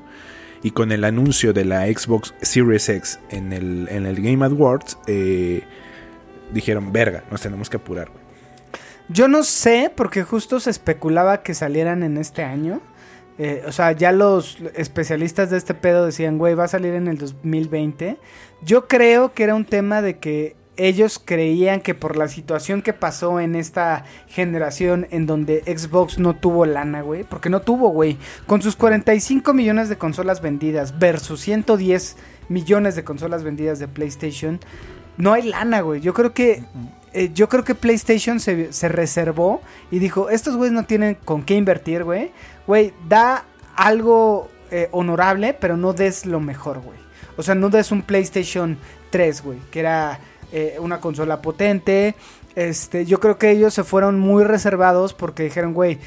y 0.61 0.71
con 0.71 0.91
el 0.91 1.03
anuncio 1.03 1.53
de 1.53 1.65
la 1.65 1.87
Xbox 1.87 2.35
Series 2.41 2.87
X 2.89 3.19
en 3.29 3.51
el, 3.51 3.87
en 3.89 4.05
el 4.05 4.21
Game 4.21 4.45
Awards, 4.45 4.99
eh, 5.07 5.63
dijeron, 6.53 6.93
verga, 6.93 7.23
nos 7.31 7.41
tenemos 7.41 7.69
que 7.71 7.77
apurar, 7.77 8.09
güey. 8.09 8.23
Yo 9.09 9.27
no 9.27 9.43
sé, 9.43 9.91
porque 9.93 10.23
justo 10.23 10.59
se 10.59 10.69
especulaba 10.69 11.41
que 11.41 11.53
salieran 11.53 12.03
en 12.03 12.17
este 12.17 12.43
año. 12.43 12.79
Eh, 13.37 13.63
o 13.67 13.71
sea, 13.71 13.91
ya 13.93 14.11
los 14.11 14.57
especialistas 14.75 15.49
de 15.49 15.57
este 15.57 15.73
pedo 15.73 16.05
decían, 16.05 16.37
güey, 16.37 16.53
va 16.53 16.65
a 16.65 16.67
salir 16.67 16.93
en 16.93 17.07
el 17.07 17.17
2020. 17.17 18.17
Yo 18.63 18.87
creo 18.87 19.33
que 19.33 19.43
era 19.43 19.55
un 19.55 19.65
tema 19.65 20.01
de 20.01 20.19
que 20.19 20.55
ellos 20.75 21.21
creían 21.23 21.81
que 21.81 21.93
por 21.93 22.15
la 22.17 22.27
situación 22.27 22.81
que 22.81 22.93
pasó 22.93 23.39
en 23.39 23.55
esta 23.55 24.05
generación 24.27 25.07
en 25.11 25.25
donde 25.25 25.61
Xbox 25.65 26.17
no 26.17 26.35
tuvo 26.35 26.65
lana, 26.65 27.01
güey, 27.01 27.23
porque 27.23 27.49
no 27.49 27.61
tuvo, 27.61 27.89
güey, 27.89 28.17
con 28.47 28.61
sus 28.61 28.75
45 28.75 29.53
millones 29.53 29.89
de 29.89 29.97
consolas 29.97 30.41
vendidas 30.41 30.97
versus 30.97 31.41
110 31.41 32.17
millones 32.49 32.95
de 32.95 33.03
consolas 33.03 33.43
vendidas 33.43 33.79
de 33.79 33.87
PlayStation, 33.87 34.59
no 35.17 35.33
hay 35.33 35.43
lana, 35.43 35.81
güey. 35.81 36.01
Yo 36.01 36.13
creo 36.13 36.33
que 36.33 36.63
eh, 37.13 37.31
yo 37.33 37.47
creo 37.47 37.63
que 37.63 37.75
PlayStation 37.75 38.39
se, 38.39 38.73
se 38.73 38.89
reservó 38.89 39.61
y 39.91 39.99
dijo, 39.99 40.29
estos 40.29 40.55
güeyes 40.55 40.73
no 40.73 40.85
tienen 40.85 41.15
con 41.15 41.43
qué 41.43 41.55
invertir, 41.55 42.03
güey. 42.03 42.31
Güey, 42.65 42.93
da 43.07 43.45
algo 43.75 44.49
eh, 44.71 44.89
honorable, 44.91 45.53
pero 45.53 45.77
no 45.77 45.93
des 45.93 46.25
lo 46.25 46.39
mejor, 46.39 46.79
güey. 46.79 46.97
O 47.37 47.43
sea, 47.43 47.53
no 47.53 47.69
des 47.69 47.91
un 47.91 48.01
PlayStation 48.01 48.77
3, 49.11 49.43
güey, 49.43 49.59
que 49.69 49.79
era 49.81 50.19
eh, 50.51 50.77
una 50.79 50.99
consola 50.99 51.41
potente. 51.41 52.15
Este, 52.55 53.05
yo 53.05 53.19
creo 53.19 53.37
que 53.37 53.51
ellos 53.51 53.73
se 53.73 53.83
fueron 53.83 54.19
muy 54.19 54.43
reservados 54.43 55.13
porque 55.13 55.43
dijeron, 55.43 55.73
güey, 55.73 55.99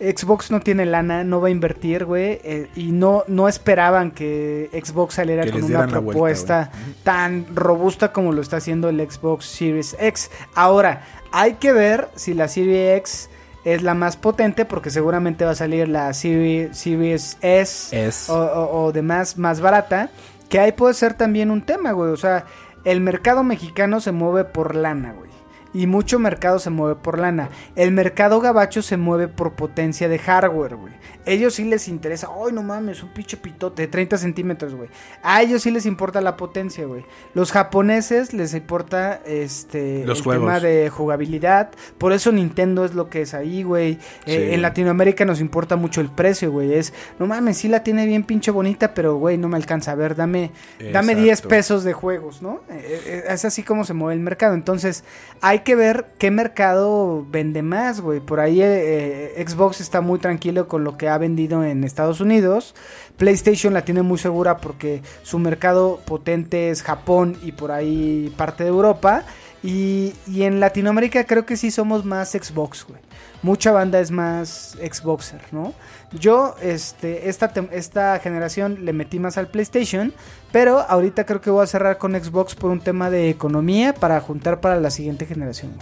Xbox 0.00 0.50
no 0.50 0.60
tiene 0.60 0.86
lana, 0.86 1.24
no 1.24 1.40
va 1.40 1.48
a 1.48 1.50
invertir, 1.50 2.04
güey, 2.04 2.40
eh, 2.44 2.68
y 2.76 2.92
no, 2.92 3.24
no 3.28 3.48
esperaban 3.48 4.10
que 4.10 4.68
Xbox 4.72 5.14
saliera 5.14 5.44
Que 5.44 5.50
con 5.52 5.62
una 5.64 5.78
vuelta, 6.00 6.00
propuesta 6.10 6.70
tan 7.04 7.46
robusta 7.54 8.12
como 8.12 8.32
lo 8.32 8.42
está 8.42 8.56
haciendo 8.58 8.88
el 8.88 8.98
Xbox 9.10 9.46
Series 9.46 9.96
X. 10.00 10.30
Ahora, 10.54 11.02
hay 11.32 11.54
que 11.54 11.72
ver 11.72 12.08
si 12.16 12.34
la 12.34 12.48
Series 12.48 12.98
X 12.98 13.30
es 13.64 13.82
la 13.82 13.94
más 13.94 14.16
potente 14.16 14.64
porque 14.64 14.90
seguramente 14.90 15.44
va 15.44 15.52
a 15.52 15.54
salir 15.54 15.88
la 15.88 16.12
Series, 16.12 16.76
Series 16.76 17.38
S 17.40 17.96
o, 18.30 18.34
o- 18.36 18.84
o 18.84 18.92
de 18.92 19.02
más, 19.02 19.38
más 19.38 19.60
barata. 19.60 20.10
Que 20.48 20.58
ahí 20.60 20.72
puede 20.72 20.94
ser 20.94 21.14
también 21.14 21.50
un 21.50 21.62
tema, 21.62 21.92
güey. 21.92 22.10
O 22.10 22.16
sea, 22.16 22.44
el 22.84 23.00
mercado 23.00 23.42
mexicano 23.42 24.00
se 24.00 24.12
mueve 24.12 24.44
por 24.44 24.74
lana, 24.74 25.12
güey. 25.14 25.30
Y 25.74 25.86
mucho 25.88 26.18
mercado 26.20 26.58
se 26.60 26.70
mueve 26.70 26.94
por 26.94 27.18
lana. 27.18 27.50
El 27.74 27.90
mercado 27.90 28.40
gabacho 28.40 28.80
se 28.80 28.96
mueve 28.96 29.28
por 29.28 29.54
potencia 29.54 30.08
de 30.08 30.18
hardware, 30.18 30.76
güey. 30.76 30.92
Ellos 31.26 31.54
sí 31.54 31.64
les 31.64 31.88
interesa. 31.88 32.28
Ay, 32.28 32.52
no 32.52 32.62
mames, 32.62 33.02
un 33.02 33.08
pinche 33.12 33.36
pitote 33.36 33.82
de 33.82 33.88
30 33.88 34.16
centímetros, 34.18 34.74
güey. 34.74 34.88
A 35.22 35.42
ellos 35.42 35.62
sí 35.62 35.72
les 35.72 35.84
importa 35.84 36.20
la 36.20 36.36
potencia, 36.36 36.86
güey. 36.86 37.04
Los 37.34 37.50
japoneses 37.50 38.32
les 38.34 38.54
importa 38.54 39.20
este 39.26 40.04
Los 40.06 40.18
el 40.18 40.24
juegos. 40.24 40.44
tema 40.46 40.60
de 40.60 40.90
jugabilidad. 40.90 41.70
Por 41.98 42.12
eso 42.12 42.30
Nintendo 42.30 42.84
es 42.84 42.94
lo 42.94 43.10
que 43.10 43.22
es 43.22 43.34
ahí, 43.34 43.64
güey. 43.64 43.98
Eh, 44.26 44.50
en 44.52 44.62
Latinoamérica 44.62 45.24
nos 45.24 45.40
importa 45.40 45.74
mucho 45.74 46.00
el 46.00 46.08
precio, 46.08 46.52
güey. 46.52 46.72
Es, 46.74 46.92
no 47.18 47.26
mames, 47.26 47.56
sí 47.56 47.66
la 47.68 47.82
tiene 47.82 48.06
bien 48.06 48.22
pinche 48.22 48.52
bonita, 48.52 48.94
pero, 48.94 49.16
güey, 49.16 49.38
no 49.38 49.48
me 49.48 49.56
alcanza. 49.56 49.90
A 49.90 49.96
ver, 49.96 50.14
dame, 50.14 50.52
dame 50.92 51.16
10 51.16 51.30
Exacto. 51.30 51.48
pesos 51.48 51.82
de 51.84 51.94
juegos, 51.94 52.42
¿no? 52.42 52.60
Eh, 52.70 53.02
eh, 53.06 53.24
es 53.30 53.44
así 53.44 53.64
como 53.64 53.84
se 53.84 53.92
mueve 53.94 54.14
el 54.14 54.20
mercado. 54.20 54.54
Entonces, 54.54 55.02
hay 55.40 55.63
que 55.64 55.74
ver 55.74 56.06
qué 56.18 56.30
mercado 56.30 57.26
vende 57.28 57.62
más, 57.62 58.00
güey. 58.00 58.20
Por 58.20 58.38
ahí 58.38 58.62
eh, 58.62 59.32
eh, 59.36 59.44
Xbox 59.46 59.80
está 59.80 60.00
muy 60.00 60.18
tranquilo 60.18 60.68
con 60.68 60.84
lo 60.84 60.96
que 60.96 61.08
ha 61.08 61.18
vendido 61.18 61.64
en 61.64 61.82
Estados 61.82 62.20
Unidos. 62.20 62.74
PlayStation 63.16 63.74
la 63.74 63.84
tiene 63.84 64.02
muy 64.02 64.18
segura 64.18 64.58
porque 64.58 65.02
su 65.22 65.38
mercado 65.38 66.00
potente 66.04 66.70
es 66.70 66.82
Japón 66.82 67.36
y 67.42 67.52
por 67.52 67.72
ahí 67.72 68.32
parte 68.36 68.62
de 68.64 68.70
Europa. 68.70 69.24
Y, 69.62 70.12
y 70.26 70.42
en 70.42 70.60
Latinoamérica 70.60 71.24
creo 71.24 71.46
que 71.46 71.56
sí 71.56 71.70
somos 71.70 72.04
más 72.04 72.32
Xbox, 72.32 72.84
güey. 72.86 73.00
Mucha 73.42 73.72
banda 73.72 73.98
es 73.98 74.10
más 74.10 74.76
Xboxer, 74.80 75.40
¿no? 75.52 75.72
Yo, 76.18 76.54
este, 76.62 77.28
esta, 77.28 77.52
esta 77.72 78.18
generación 78.20 78.84
le 78.84 78.92
metí 78.92 79.18
más 79.18 79.36
al 79.38 79.48
PlayStation, 79.48 80.12
pero 80.52 80.80
ahorita 80.80 81.24
creo 81.26 81.40
que 81.40 81.50
voy 81.50 81.64
a 81.64 81.66
cerrar 81.66 81.98
con 81.98 82.12
Xbox 82.14 82.54
por 82.54 82.70
un 82.70 82.80
tema 82.80 83.10
de 83.10 83.28
economía 83.30 83.94
para 83.94 84.20
juntar 84.20 84.60
para 84.60 84.78
la 84.80 84.90
siguiente 84.90 85.26
generación. 85.26 85.72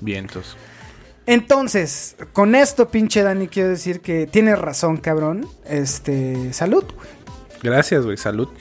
Vientos. 0.00 0.56
Entonces, 1.26 2.16
con 2.32 2.54
esto, 2.54 2.88
pinche 2.90 3.22
Dani, 3.22 3.46
quiero 3.46 3.68
decir 3.68 4.00
que 4.00 4.26
tienes 4.26 4.58
razón, 4.58 4.96
cabrón. 4.96 5.46
Este, 5.64 6.52
salud, 6.52 6.84
güey. 6.96 7.08
Gracias, 7.62 8.04
güey. 8.04 8.16
Salud. 8.16 8.48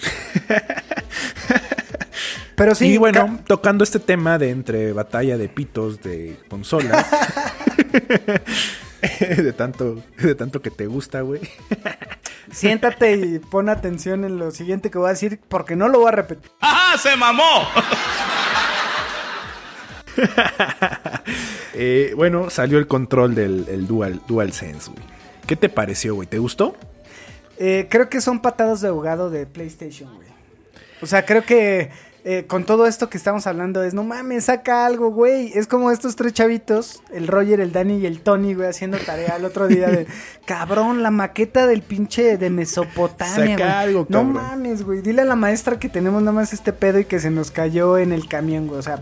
Pero 2.55 2.75
sí, 2.75 2.87
y 2.93 2.97
bueno, 2.97 3.25
ca- 3.25 3.43
tocando 3.47 3.83
este 3.85 3.99
tema 3.99 4.37
de 4.37 4.49
entre 4.49 4.91
batalla 4.91 5.37
de 5.37 5.47
pitos 5.47 6.01
de 6.01 6.37
consolas. 6.49 7.05
de 9.43 9.53
tanto, 9.53 10.01
de 10.17 10.35
tanto 10.35 10.61
que 10.61 10.71
te 10.71 10.87
gusta, 10.87 11.21
güey. 11.21 11.41
siéntate 12.51 13.15
y 13.15 13.39
pon 13.39 13.69
atención 13.69 14.23
en 14.23 14.37
lo 14.37 14.51
siguiente 14.51 14.89
que 14.89 14.97
voy 14.97 15.07
a 15.07 15.11
decir, 15.11 15.39
porque 15.47 15.75
no 15.75 15.87
lo 15.87 15.99
voy 15.99 16.09
a 16.09 16.11
repetir. 16.11 16.51
¡Ajá! 16.59 16.97
¡Se 16.97 17.15
mamó! 17.15 17.67
Eh, 21.73 22.13
bueno, 22.15 22.49
salió 22.49 22.77
el 22.77 22.87
control 22.87 23.35
del 23.35 23.65
el 23.69 23.87
Dual, 23.87 24.21
DualSense, 24.27 24.91
güey. 24.91 25.03
¿Qué 25.47 25.55
te 25.55 25.69
pareció, 25.69 26.15
güey? 26.15 26.27
¿Te 26.27 26.37
gustó? 26.37 26.75
Eh, 27.57 27.87
creo 27.89 28.09
que 28.09 28.19
son 28.19 28.41
patadas 28.41 28.81
de 28.81 28.89
ahogado 28.89 29.29
de 29.29 29.45
PlayStation, 29.45 30.13
güey. 30.13 30.27
O 31.01 31.05
sea, 31.05 31.25
creo 31.25 31.45
que 31.45 31.89
eh, 32.31 32.45
con 32.45 32.63
todo 32.63 32.85
esto 32.85 33.09
que 33.09 33.17
estamos 33.17 33.47
hablando 33.47 33.81
es, 33.81 33.95
no 33.95 34.03
mames, 34.03 34.45
saca 34.45 34.85
algo, 34.85 35.09
güey. 35.09 35.51
Es 35.55 35.65
como 35.65 35.89
estos 35.89 36.15
tres 36.15 36.31
chavitos, 36.33 37.01
el 37.11 37.25
Roger, 37.27 37.59
el 37.59 37.71
Danny 37.71 37.97
y 37.97 38.05
el 38.05 38.21
Tony, 38.21 38.53
güey, 38.53 38.69
haciendo 38.69 38.99
tarea 38.99 39.37
el 39.37 39.45
otro 39.45 39.67
día 39.67 39.87
de, 39.87 40.05
cabrón, 40.45 41.01
la 41.01 41.09
maqueta 41.09 41.65
del 41.65 41.81
pinche 41.81 42.37
de 42.37 42.49
Mesopotamia, 42.51 43.33
Saca 43.35 43.55
güey. 43.55 43.61
algo, 43.71 44.05
No 44.09 44.19
cabrón. 44.19 44.33
mames, 44.33 44.83
güey. 44.83 45.01
Dile 45.01 45.23
a 45.23 45.25
la 45.25 45.35
maestra 45.35 45.79
que 45.79 45.89
tenemos 45.89 46.21
nada 46.21 46.33
más 46.33 46.53
este 46.53 46.71
pedo 46.71 46.99
y 46.99 47.05
que 47.05 47.19
se 47.19 47.31
nos 47.31 47.49
cayó 47.49 47.97
en 47.97 48.11
el 48.13 48.27
camión, 48.27 48.67
güey. 48.67 48.79
O 48.79 48.83
sea, 48.83 49.01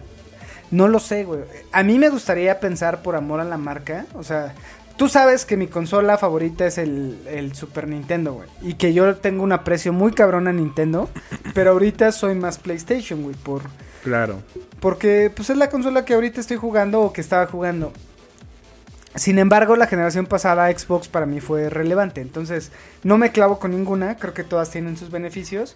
no 0.72 0.88
lo 0.88 1.00
sé, 1.00 1.26
güey. 1.26 1.42
A 1.74 1.84
mí 1.84 2.00
me 2.00 2.08
gustaría 2.08 2.62
pensar 2.62 3.02
por 3.02 3.18
amor 3.18 3.42
a 3.42 3.44
la 3.44 3.58
marca. 3.58 4.06
O 4.14 4.24
sea, 4.24 4.54
tú 4.98 5.08
sabes 5.10 5.46
que 5.46 5.58
mi 5.58 5.68
consola 5.68 6.18
favorita 6.18 6.66
es 6.66 6.78
el, 6.78 7.18
el 7.28 7.54
Super 7.56 7.88
Nintendo, 7.88 8.34
güey. 8.34 8.50
Y 8.62 8.74
que 8.76 8.94
yo 8.94 9.16
tengo 9.16 9.44
un 9.44 9.52
aprecio 9.52 9.94
muy 9.94 10.12
cabrón 10.12 10.48
a 10.48 10.54
Nintendo. 10.54 11.10
Pero 11.54 11.72
ahorita 11.72 12.12
soy 12.12 12.36
más 12.36 12.58
PlayStation, 12.60 13.24
güey. 13.24 13.36
Por, 13.36 13.62
Claro. 14.04 14.42
porque 14.80 15.32
pues 15.36 15.50
es 15.50 15.58
la 15.58 15.70
consola 15.70 16.06
que 16.06 16.14
ahorita 16.14 16.40
estoy 16.40 16.58
jugando 16.58 17.02
o 17.02 17.14
que 17.14 17.22
estaba 17.22 17.46
jugando. 17.48 17.92
Sin 19.16 19.40
embargo, 19.40 19.76
la 19.76 19.88
generación 19.88 20.28
pasada 20.28 20.72
Xbox 20.72 21.08
para 21.08 21.26
mí 21.26 21.40
fue 21.40 21.70
relevante. 21.70 22.22
Entonces, 22.22 22.72
no 23.04 23.18
me 23.18 23.32
clavo 23.32 23.58
con 23.60 23.72
ninguna. 23.72 24.16
Creo 24.18 24.34
que 24.34 24.44
todas 24.44 24.70
tienen 24.70 24.96
sus 24.96 25.10
beneficios. 25.10 25.76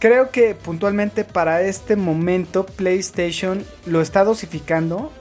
Creo 0.00 0.30
que 0.30 0.56
puntualmente 0.56 1.24
para 1.24 1.62
este 1.62 1.94
momento 1.94 2.66
PlayStation 2.66 3.64
lo 3.86 4.00
está 4.00 4.24
dosificando. 4.24 5.12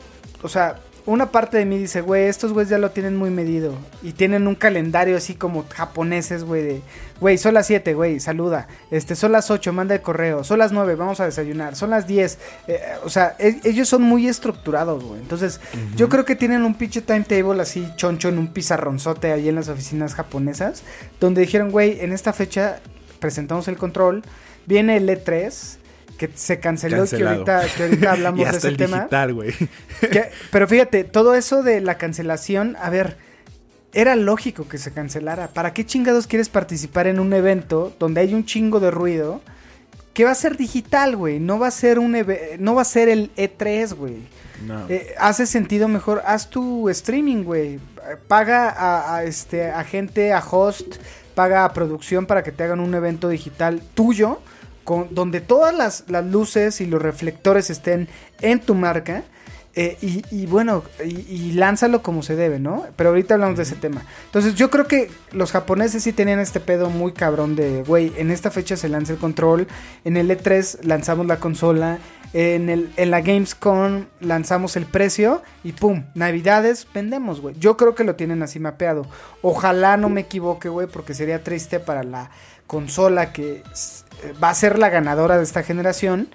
O 0.42 0.50
sea, 0.50 0.78
una 1.06 1.32
parte 1.32 1.58
de 1.58 1.66
mí 1.66 1.78
dice, 1.78 2.02
güey, 2.02 2.26
estos 2.26 2.54
güeyes 2.54 2.70
ya 2.70 2.78
lo 2.78 2.92
tienen 2.92 3.16
muy 3.18 3.30
medido. 3.30 3.74
Y 4.04 4.12
tienen 4.14 4.48
un 4.48 4.56
calendario 4.56 5.18
así 5.18 5.34
como 5.36 5.66
japoneses, 5.68 6.44
güey, 6.44 6.62
de, 6.64 6.82
güey, 7.20 7.38
son 7.38 7.54
las 7.56 7.68
7, 7.68 7.94
güey, 7.94 8.20
saluda. 8.20 8.68
Este, 8.92 9.16
son 9.16 9.32
las 9.32 9.50
8, 9.50 9.74
manda 9.74 9.96
el 9.96 10.02
correo. 10.02 10.44
Son 10.44 10.60
las 10.60 10.72
9, 10.72 10.96
vamos 10.96 11.20
a 11.20 11.26
desayunar. 11.26 11.76
Son 11.76 11.90
las 11.90 12.08
10. 12.08 12.38
Eh, 12.68 12.80
o 13.04 13.10
sea, 13.10 13.36
e- 13.40 13.60
ellos 13.64 13.90
son 13.90 14.04
muy 14.04 14.28
estructurados, 14.28 15.04
güey. 15.04 15.20
Entonces, 15.22 15.60
yo 15.96 16.08
creo 16.10 16.24
que 16.26 16.36
tienen 16.36 16.64
un 16.64 16.76
pinche 16.76 17.02
timetable 17.02 17.62
así 17.62 17.88
choncho 17.96 18.30
en 18.30 18.38
un 18.38 18.48
pizarronzote 18.48 19.32
ahí 19.32 19.50
en 19.50 19.56
las 19.56 19.70
oficinas 19.70 20.14
japonesas. 20.14 20.84
Donde 21.20 21.42
dijeron, 21.42 21.72
güey, 21.72 22.00
en 22.02 22.12
esta 22.12 22.34
fecha 22.34 22.80
presentamos 23.20 23.68
el 23.68 23.78
control. 23.78 24.24
Viene 24.68 24.98
el 24.98 25.10
E3. 25.10 25.78
Que 26.18 26.30
se 26.36 26.60
canceló, 26.60 27.06
que 27.08 27.24
ahorita, 27.24 27.64
que 27.76 27.84
ahorita 27.84 28.12
hablamos 28.14 28.42
y 28.42 28.44
de 28.52 28.58
ese 28.58 28.68
el 28.68 28.78
tema. 28.78 28.98
digital, 28.98 29.34
güey. 29.34 29.54
Que- 30.00 30.30
pero 30.52 30.68
fíjate, 30.68 31.04
todo 31.04 31.34
eso 31.36 31.64
de 31.64 31.82
la 31.82 31.98
cancelación, 31.98 32.78
a 32.82 32.90
ver, 32.90 33.18
era 33.94 34.16
lógico 34.16 34.68
que 34.68 34.78
se 34.78 34.92
cancelara. 34.94 35.48
¿Para 35.50 35.74
qué 35.74 35.86
chingados 35.86 36.28
quieres 36.28 36.50
participar 36.50 37.08
en 37.08 37.20
un 37.20 37.34
evento 37.34 37.94
donde 38.00 38.22
hay 38.22 38.34
un 38.34 38.46
chingo 38.46 38.80
de 38.80 38.92
ruido? 38.92 39.42
Que 40.14 40.26
va 40.26 40.32
a 40.32 40.36
ser 40.36 40.58
digital, 40.58 41.16
güey. 41.16 41.40
No 41.40 41.58
va 41.58 41.68
a 41.68 41.72
ser 41.72 41.98
un 42.00 42.16
no 42.60 42.76
va 42.76 42.82
a 42.82 42.86
ser 42.86 43.10
el 43.10 43.32
E3, 43.36 43.94
güey. 43.96 44.18
No. 44.66 44.86
Eh, 44.90 45.16
hace 45.18 45.46
sentido 45.48 45.88
mejor, 45.88 46.22
haz 46.26 46.50
tu 46.50 46.88
streaming, 46.90 47.44
güey. 47.44 47.80
Paga 48.28 48.70
a, 48.70 49.16
a, 49.16 49.24
este, 49.24 49.72
a 49.72 49.84
gente, 49.84 50.34
a 50.34 50.40
host, 50.40 50.98
paga 51.34 51.66
a 51.66 51.74
producción 51.74 52.26
para 52.26 52.44
que 52.44 52.52
te 52.52 52.64
hagan 52.64 52.80
un 52.80 52.94
evento 52.94 53.30
digital 53.30 53.82
tuyo, 53.94 54.40
con, 54.92 55.08
donde 55.16 55.40
todas 55.40 55.74
las, 55.74 56.04
las 56.10 56.26
luces 56.26 56.82
y 56.82 56.86
los 56.86 57.02
reflectores 57.02 57.70
estén 57.70 58.10
en 58.42 58.60
tu 58.60 58.76
marca. 58.76 59.24
eh, 59.74 59.98
y, 60.02 60.22
y 60.30 60.48
bueno, 60.48 60.84
y, 61.06 61.22
y 61.34 61.52
lánzalo 61.54 62.02
como 62.04 62.24
se 62.24 62.36
debe, 62.36 62.60
¿no? 62.60 62.86
Pero 62.98 63.12
ahorita 63.12 63.36
hablamos 63.36 63.56
de 63.56 63.64
ese 63.64 63.76
tema. 63.76 64.06
Entonces 64.26 64.56
yo 64.56 64.70
creo 64.70 64.86
que 64.86 65.10
los 65.32 65.52
japoneses 65.54 66.04
sí 66.04 66.12
tenían 66.12 66.40
este 66.42 66.60
pedo 66.60 66.90
muy 66.90 67.14
cabrón 67.14 67.56
de, 67.56 67.84
güey, 67.84 68.12
en 68.18 68.32
esta 68.32 68.52
fecha 68.52 68.76
se 68.76 68.90
lanza 68.90 69.14
el 69.14 69.20
control, 69.20 69.68
en 70.04 70.18
el 70.18 70.30
E3 70.30 70.84
lanzamos 70.84 71.26
la 71.26 71.38
consola, 71.40 72.00
en, 72.34 72.70
el, 72.70 72.92
en 72.98 73.12
la 73.12 73.22
Gamescom 73.22 74.08
lanzamos 74.20 74.76
el 74.76 74.86
precio 74.86 75.42
y 75.64 75.72
pum, 75.74 76.04
navidades, 76.16 76.86
vendemos, 76.94 77.40
güey. 77.40 77.56
Yo 77.58 77.78
creo 77.78 77.96
que 77.96 78.04
lo 78.04 78.16
tienen 78.16 78.44
así 78.44 78.60
mapeado. 78.60 79.06
Ojalá 79.42 79.96
no 79.96 80.10
me 80.10 80.22
equivoque, 80.22 80.68
güey, 80.70 80.88
porque 80.88 81.14
sería 81.14 81.44
triste 81.44 81.80
para 81.80 82.04
la 82.04 82.30
consola 82.72 83.34
que 83.34 83.56
eh, 84.24 84.34
va 84.42 84.50
a 84.50 84.54
ser 84.54 84.80
la 84.80 84.88
ganadora 84.90 85.36
de 85.38 85.44
esta 85.44 85.62
generación. 85.62 86.30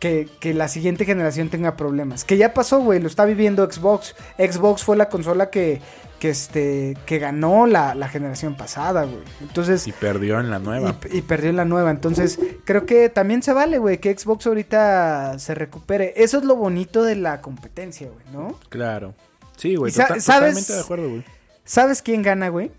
Que, 0.00 0.28
que 0.40 0.52
la 0.52 0.68
siguiente 0.68 1.06
generación 1.06 1.48
tenga 1.48 1.74
problemas. 1.74 2.24
Que 2.24 2.36
ya 2.36 2.52
pasó, 2.52 2.80
güey, 2.80 3.00
lo 3.00 3.06
está 3.06 3.24
viviendo 3.24 3.64
Xbox. 3.64 4.14
Xbox 4.36 4.84
fue 4.84 4.94
la 4.94 5.08
consola 5.08 5.48
que, 5.48 5.80
que, 6.18 6.28
este, 6.28 6.98
que 7.06 7.18
ganó 7.18 7.66
la, 7.66 7.94
la 7.94 8.06
generación 8.08 8.56
pasada, 8.58 9.04
güey. 9.04 9.22
Entonces, 9.40 9.86
Y 9.88 9.92
perdió 9.92 10.38
en 10.38 10.50
la 10.50 10.58
nueva. 10.58 10.96
y, 11.10 11.16
y 11.18 11.22
perdió 11.22 11.48
en 11.48 11.56
la 11.56 11.64
nueva. 11.64 11.90
Entonces, 11.90 12.38
creo 12.66 12.84
que 12.84 13.08
también 13.08 13.42
se 13.42 13.54
vale, 13.54 13.78
güey, 13.78 13.96
que 13.96 14.16
Xbox 14.16 14.46
ahorita 14.46 15.38
se 15.38 15.54
recupere. 15.54 16.12
Eso 16.16 16.36
es 16.38 16.44
lo 16.44 16.56
bonito 16.56 17.02
de 17.02 17.16
la 17.16 17.40
competencia, 17.40 18.08
güey, 18.08 18.26
¿no? 18.34 18.58
Claro. 18.68 19.14
Sí, 19.56 19.76
güey. 19.76 19.92
Tota-. 19.92 20.08
Totalmente 20.16 20.74
de 20.74 20.80
acuerdo, 20.80 21.08
güey. 21.08 21.24
¿Sabes 21.64 22.02
quién 22.02 22.20
gana, 22.20 22.50
güey? 22.50 22.70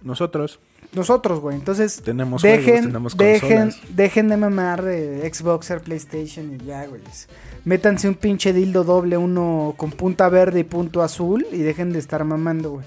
Nosotros. 0.00 0.58
Nosotros, 0.92 1.40
güey. 1.40 1.56
Entonces, 1.56 2.02
Tenemos 2.04 2.42
dejen, 2.42 2.64
juegos, 2.64 2.86
tenemos 2.86 3.16
dejen, 3.16 3.72
dejen 3.90 4.28
de 4.28 4.36
mamar 4.36 4.82
de 4.82 5.30
Xboxer, 5.32 5.80
PlayStation 5.80 6.54
y 6.60 6.64
ya, 6.66 6.86
güey. 6.86 7.00
Métanse 7.64 8.08
un 8.08 8.14
pinche 8.14 8.52
dildo 8.52 8.82
doble, 8.84 9.16
uno 9.16 9.74
con 9.76 9.90
punta 9.92 10.28
verde 10.28 10.60
y 10.60 10.64
punto 10.64 11.02
azul 11.02 11.46
y 11.52 11.58
dejen 11.58 11.92
de 11.92 11.98
estar 12.00 12.24
mamando, 12.24 12.70
güey. 12.70 12.84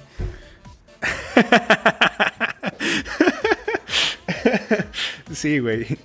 Sí, 5.34 5.60
güey. 5.60 5.98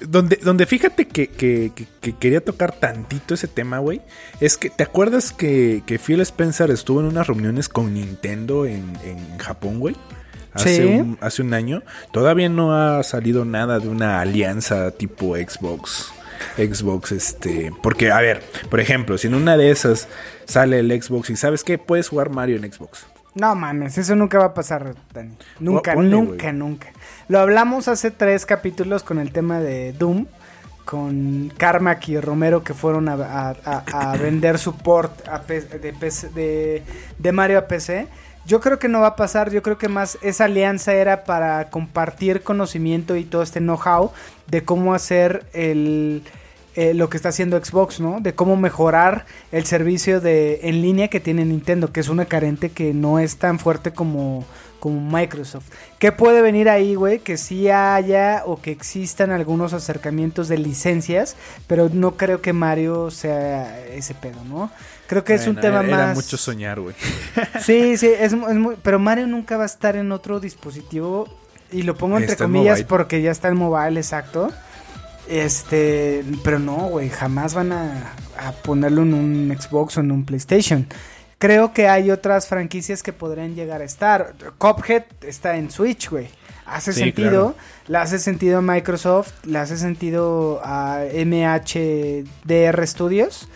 Donde, 0.00 0.36
donde 0.36 0.66
fíjate 0.66 1.08
que, 1.08 1.28
que- 1.28 1.72
que- 1.74 1.86
que 2.00 2.12
quería 2.14 2.44
tocar 2.44 2.72
tantito 2.72 3.34
ese 3.34 3.48
tema, 3.48 3.78
güey. 3.78 4.00
Es 4.40 4.56
que, 4.56 4.70
¿te 4.70 4.82
acuerdas 4.84 5.32
que, 5.32 5.82
que 5.86 5.98
Phil 5.98 6.20
Spencer 6.20 6.70
estuvo 6.70 7.00
en 7.00 7.06
unas 7.06 7.26
reuniones 7.26 7.68
con 7.68 7.94
Nintendo 7.94 8.66
en, 8.66 8.92
en 9.04 9.38
Japón, 9.38 9.80
güey? 9.80 9.96
Hace, 10.56 10.76
Sí. 10.76 10.84
un, 10.86 11.18
hace 11.20 11.42
un 11.42 11.54
año. 11.54 11.82
Todavía 12.12 12.48
no 12.48 12.74
ha 12.74 13.02
salido 13.02 13.44
nada 13.44 13.78
de 13.78 13.88
una 13.88 14.20
alianza 14.20 14.90
tipo 14.90 15.36
Xbox. 15.36 16.12
Xbox, 16.56 17.12
este. 17.12 17.72
Porque, 17.82 18.10
a 18.10 18.20
ver, 18.20 18.42
por 18.70 18.80
ejemplo, 18.80 19.16
si 19.18 19.26
en 19.28 19.34
una 19.34 19.56
de 19.56 19.70
esas 19.70 20.08
sale 20.44 20.80
el 20.80 21.02
Xbox 21.02 21.30
y 21.30 21.36
sabes 21.36 21.64
qué, 21.64 21.78
puedes 21.78 22.08
jugar 22.08 22.30
Mario 22.30 22.56
en 22.56 22.70
Xbox. 22.70 23.06
No 23.34 23.54
mames, 23.54 23.98
eso 23.98 24.16
nunca 24.16 24.38
va 24.38 24.46
a 24.46 24.54
pasar, 24.54 24.94
Dani. 25.12 25.34
Nunca, 25.60 25.92
Ponle, 25.94 26.10
nunca, 26.10 26.52
nunca. 26.52 26.88
Lo 27.28 27.38
hablamos 27.38 27.86
hace 27.88 28.10
tres 28.10 28.46
capítulos 28.46 29.02
con 29.02 29.18
el 29.18 29.30
tema 29.32 29.60
de 29.60 29.92
Doom, 29.92 30.26
con 30.86 31.52
Carmack 31.56 32.08
y 32.08 32.18
Romero 32.20 32.62
que 32.62 32.72
fueron 32.72 33.08
a, 33.08 33.14
a- 33.14 33.56
a- 33.64 34.12
a 34.12 34.16
vender 34.16 34.58
su 34.58 34.76
port 34.76 35.26
de, 35.48 35.92
PC 35.92 36.28
de, 36.30 36.82
de 37.18 37.32
Mario 37.32 37.58
a 37.58 37.66
PC. 37.66 38.06
Yo 38.46 38.60
creo 38.60 38.78
que 38.78 38.88
no 38.88 39.00
va 39.00 39.08
a 39.08 39.16
pasar, 39.16 39.50
yo 39.50 39.62
creo 39.62 39.76
que 39.76 39.88
más 39.88 40.18
esa 40.22 40.44
alianza 40.44 40.94
era 40.94 41.24
para 41.24 41.68
compartir 41.68 42.42
conocimiento 42.42 43.16
y 43.16 43.24
todo 43.24 43.42
este 43.42 43.60
know-how 43.60 44.12
de 44.46 44.64
cómo 44.64 44.94
hacer 44.94 45.46
el, 45.52 46.22
eh, 46.76 46.92
lo 46.92 47.08
que 47.08 47.16
está 47.16 47.30
haciendo 47.30 47.62
Xbox, 47.62 48.00
¿no? 48.00 48.20
De 48.20 48.34
cómo 48.34 48.54
mejorar 48.56 49.24
el 49.50 49.64
servicio 49.64 50.20
de 50.20 50.60
en 50.62 50.82
línea 50.82 51.08
que 51.08 51.20
tiene 51.20 51.44
Nintendo, 51.46 51.90
que 51.90 52.00
es 52.00 52.08
una 52.10 52.26
carente 52.26 52.68
que 52.68 52.92
no 52.92 53.18
es 53.18 53.38
tan 53.38 53.58
fuerte 53.58 53.92
como, 53.92 54.44
como 54.78 55.00
Microsoft. 55.00 55.70
¿Qué 55.98 56.12
puede 56.12 56.42
venir 56.42 56.68
ahí, 56.68 56.94
güey? 56.94 57.20
Que 57.20 57.38
sí 57.38 57.70
haya 57.70 58.42
o 58.44 58.60
que 58.60 58.72
existan 58.72 59.30
algunos 59.30 59.72
acercamientos 59.72 60.48
de 60.48 60.58
licencias, 60.58 61.34
pero 61.66 61.88
no 61.90 62.18
creo 62.18 62.42
que 62.42 62.52
Mario 62.52 63.10
sea 63.10 63.80
ese 63.86 64.14
pedo, 64.14 64.44
¿no? 64.44 64.70
Creo 65.06 65.24
que 65.24 65.34
es 65.34 65.46
un 65.46 65.56
tema 65.56 65.80
era, 65.80 65.88
era 65.88 66.06
más... 66.08 66.16
mucho 66.16 66.36
soñar, 66.36 66.80
güey. 66.80 66.94
Sí, 67.62 67.96
sí, 67.96 68.06
es, 68.06 68.32
es 68.32 68.34
muy... 68.34 68.76
Pero 68.82 68.98
Mario 68.98 69.26
nunca 69.26 69.56
va 69.56 69.62
a 69.62 69.66
estar 69.66 69.96
en 69.96 70.10
otro 70.12 70.40
dispositivo. 70.40 71.28
Y 71.72 71.82
lo 71.82 71.96
pongo 71.96 72.16
entre 72.18 72.32
Está 72.32 72.44
comillas 72.44 72.82
porque 72.84 73.22
ya 73.22 73.30
está 73.30 73.48
en 73.48 73.56
mobile, 73.56 73.98
exacto. 73.98 74.52
Este, 75.28 76.24
pero 76.44 76.58
no, 76.58 76.76
güey, 76.88 77.08
jamás 77.10 77.54
van 77.54 77.72
a, 77.72 78.12
a 78.38 78.52
ponerlo 78.52 79.02
en 79.02 79.14
un 79.14 79.56
Xbox 79.58 79.96
o 79.96 80.00
en 80.00 80.12
un 80.12 80.24
PlayStation. 80.24 80.86
Creo 81.38 81.72
que 81.72 81.88
hay 81.88 82.10
otras 82.10 82.46
franquicias 82.46 83.02
que 83.02 83.12
podrían 83.12 83.54
llegar 83.54 83.80
a 83.82 83.84
estar. 83.84 84.34
Cuphead 84.58 85.04
está 85.22 85.56
en 85.56 85.70
Switch, 85.70 86.08
güey. 86.10 86.28
Hace 86.64 86.92
Sí, 86.92 87.00
sentido, 87.00 87.54
claro. 87.54 87.56
le 87.88 87.98
hace 87.98 88.18
sentido 88.18 88.58
a 88.58 88.62
Microsoft, 88.62 89.44
le 89.44 89.58
hace 89.58 89.76
sentido 89.76 90.60
a 90.64 91.02
MHDR 91.14 92.86
Studios. 92.86 93.48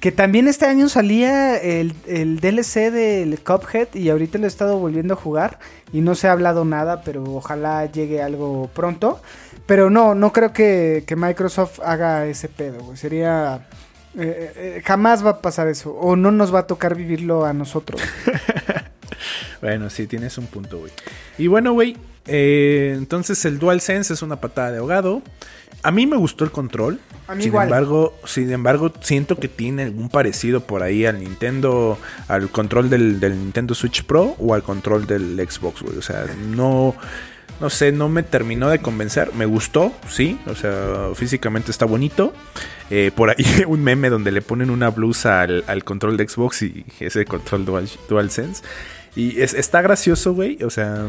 Que 0.00 0.12
también 0.12 0.46
este 0.46 0.66
año 0.66 0.88
salía 0.88 1.56
el, 1.56 1.94
el 2.06 2.38
DLC 2.38 2.90
del 2.92 3.40
Cuphead 3.40 3.94
y 3.94 4.10
ahorita 4.10 4.38
lo 4.38 4.44
he 4.44 4.48
estado 4.48 4.78
volviendo 4.78 5.14
a 5.14 5.16
jugar 5.16 5.58
y 5.92 6.00
no 6.00 6.14
se 6.14 6.28
ha 6.28 6.32
hablado 6.32 6.64
nada, 6.64 7.02
pero 7.02 7.24
ojalá 7.24 7.86
llegue 7.86 8.22
algo 8.22 8.70
pronto. 8.74 9.20
Pero 9.66 9.90
no, 9.90 10.14
no 10.14 10.32
creo 10.32 10.52
que, 10.52 11.02
que 11.06 11.16
Microsoft 11.16 11.80
haga 11.82 12.26
ese 12.26 12.48
pedo, 12.48 12.80
güey. 12.84 12.96
Sería... 12.96 13.66
eh, 14.16 14.52
eh, 14.56 14.82
jamás 14.84 15.24
va 15.24 15.30
a 15.30 15.40
pasar 15.40 15.66
eso. 15.68 15.90
O 15.92 16.14
no 16.14 16.30
nos 16.30 16.54
va 16.54 16.60
a 16.60 16.66
tocar 16.66 16.94
vivirlo 16.94 17.44
a 17.44 17.52
nosotros. 17.52 18.00
Bueno, 19.60 19.88
sí, 19.90 20.06
tienes 20.06 20.36
un 20.38 20.46
punto, 20.46 20.78
güey. 20.78 20.92
Y 21.38 21.46
bueno, 21.46 21.72
güey, 21.72 21.96
eh, 22.26 22.94
entonces 22.96 23.44
el 23.46 23.58
DualSense 23.58 24.12
es 24.12 24.22
una 24.22 24.36
patada 24.40 24.70
de 24.70 24.78
ahogado. 24.78 25.22
A 25.82 25.90
mí 25.90 26.06
me 26.06 26.16
gustó 26.16 26.44
el 26.44 26.50
control. 26.50 26.98
A 27.28 27.34
mí 27.34 27.42
sin 27.42 27.50
igual. 27.50 27.68
embargo, 27.68 28.14
sin 28.24 28.52
embargo, 28.52 28.92
siento 29.00 29.36
que 29.36 29.48
tiene 29.48 29.84
algún 29.84 30.08
parecido 30.08 30.60
por 30.60 30.82
ahí 30.82 31.06
al 31.06 31.20
Nintendo, 31.20 31.98
al 32.28 32.50
control 32.50 32.90
del, 32.90 33.20
del 33.20 33.38
Nintendo 33.38 33.74
Switch 33.74 34.04
Pro 34.04 34.36
o 34.38 34.54
al 34.54 34.62
control 34.62 35.06
del 35.06 35.36
Xbox, 35.48 35.82
güey. 35.82 35.96
O 35.96 36.02
sea, 36.02 36.26
no, 36.48 36.94
no 37.60 37.70
sé, 37.70 37.92
no 37.92 38.08
me 38.08 38.22
terminó 38.22 38.68
de 38.68 38.80
convencer. 38.80 39.32
Me 39.34 39.46
gustó, 39.46 39.92
sí. 40.08 40.38
O 40.46 40.54
sea, 40.54 41.10
físicamente 41.14 41.70
está 41.70 41.86
bonito. 41.86 42.32
Eh, 42.90 43.10
por 43.14 43.30
ahí 43.30 43.44
un 43.66 43.82
meme 43.82 44.10
donde 44.10 44.32
le 44.32 44.42
ponen 44.42 44.70
una 44.70 44.90
blusa 44.90 45.42
al, 45.42 45.64
al 45.66 45.84
control 45.84 46.16
de 46.16 46.28
Xbox 46.28 46.62
y 46.62 46.84
ese 47.00 47.24
control 47.24 47.64
Dual, 47.64 47.88
DualSense. 48.08 48.62
Y 49.16 49.40
es- 49.40 49.54
está 49.54 49.80
gracioso, 49.82 50.34
güey. 50.34 50.62
O 50.62 50.70
sea, 50.70 51.06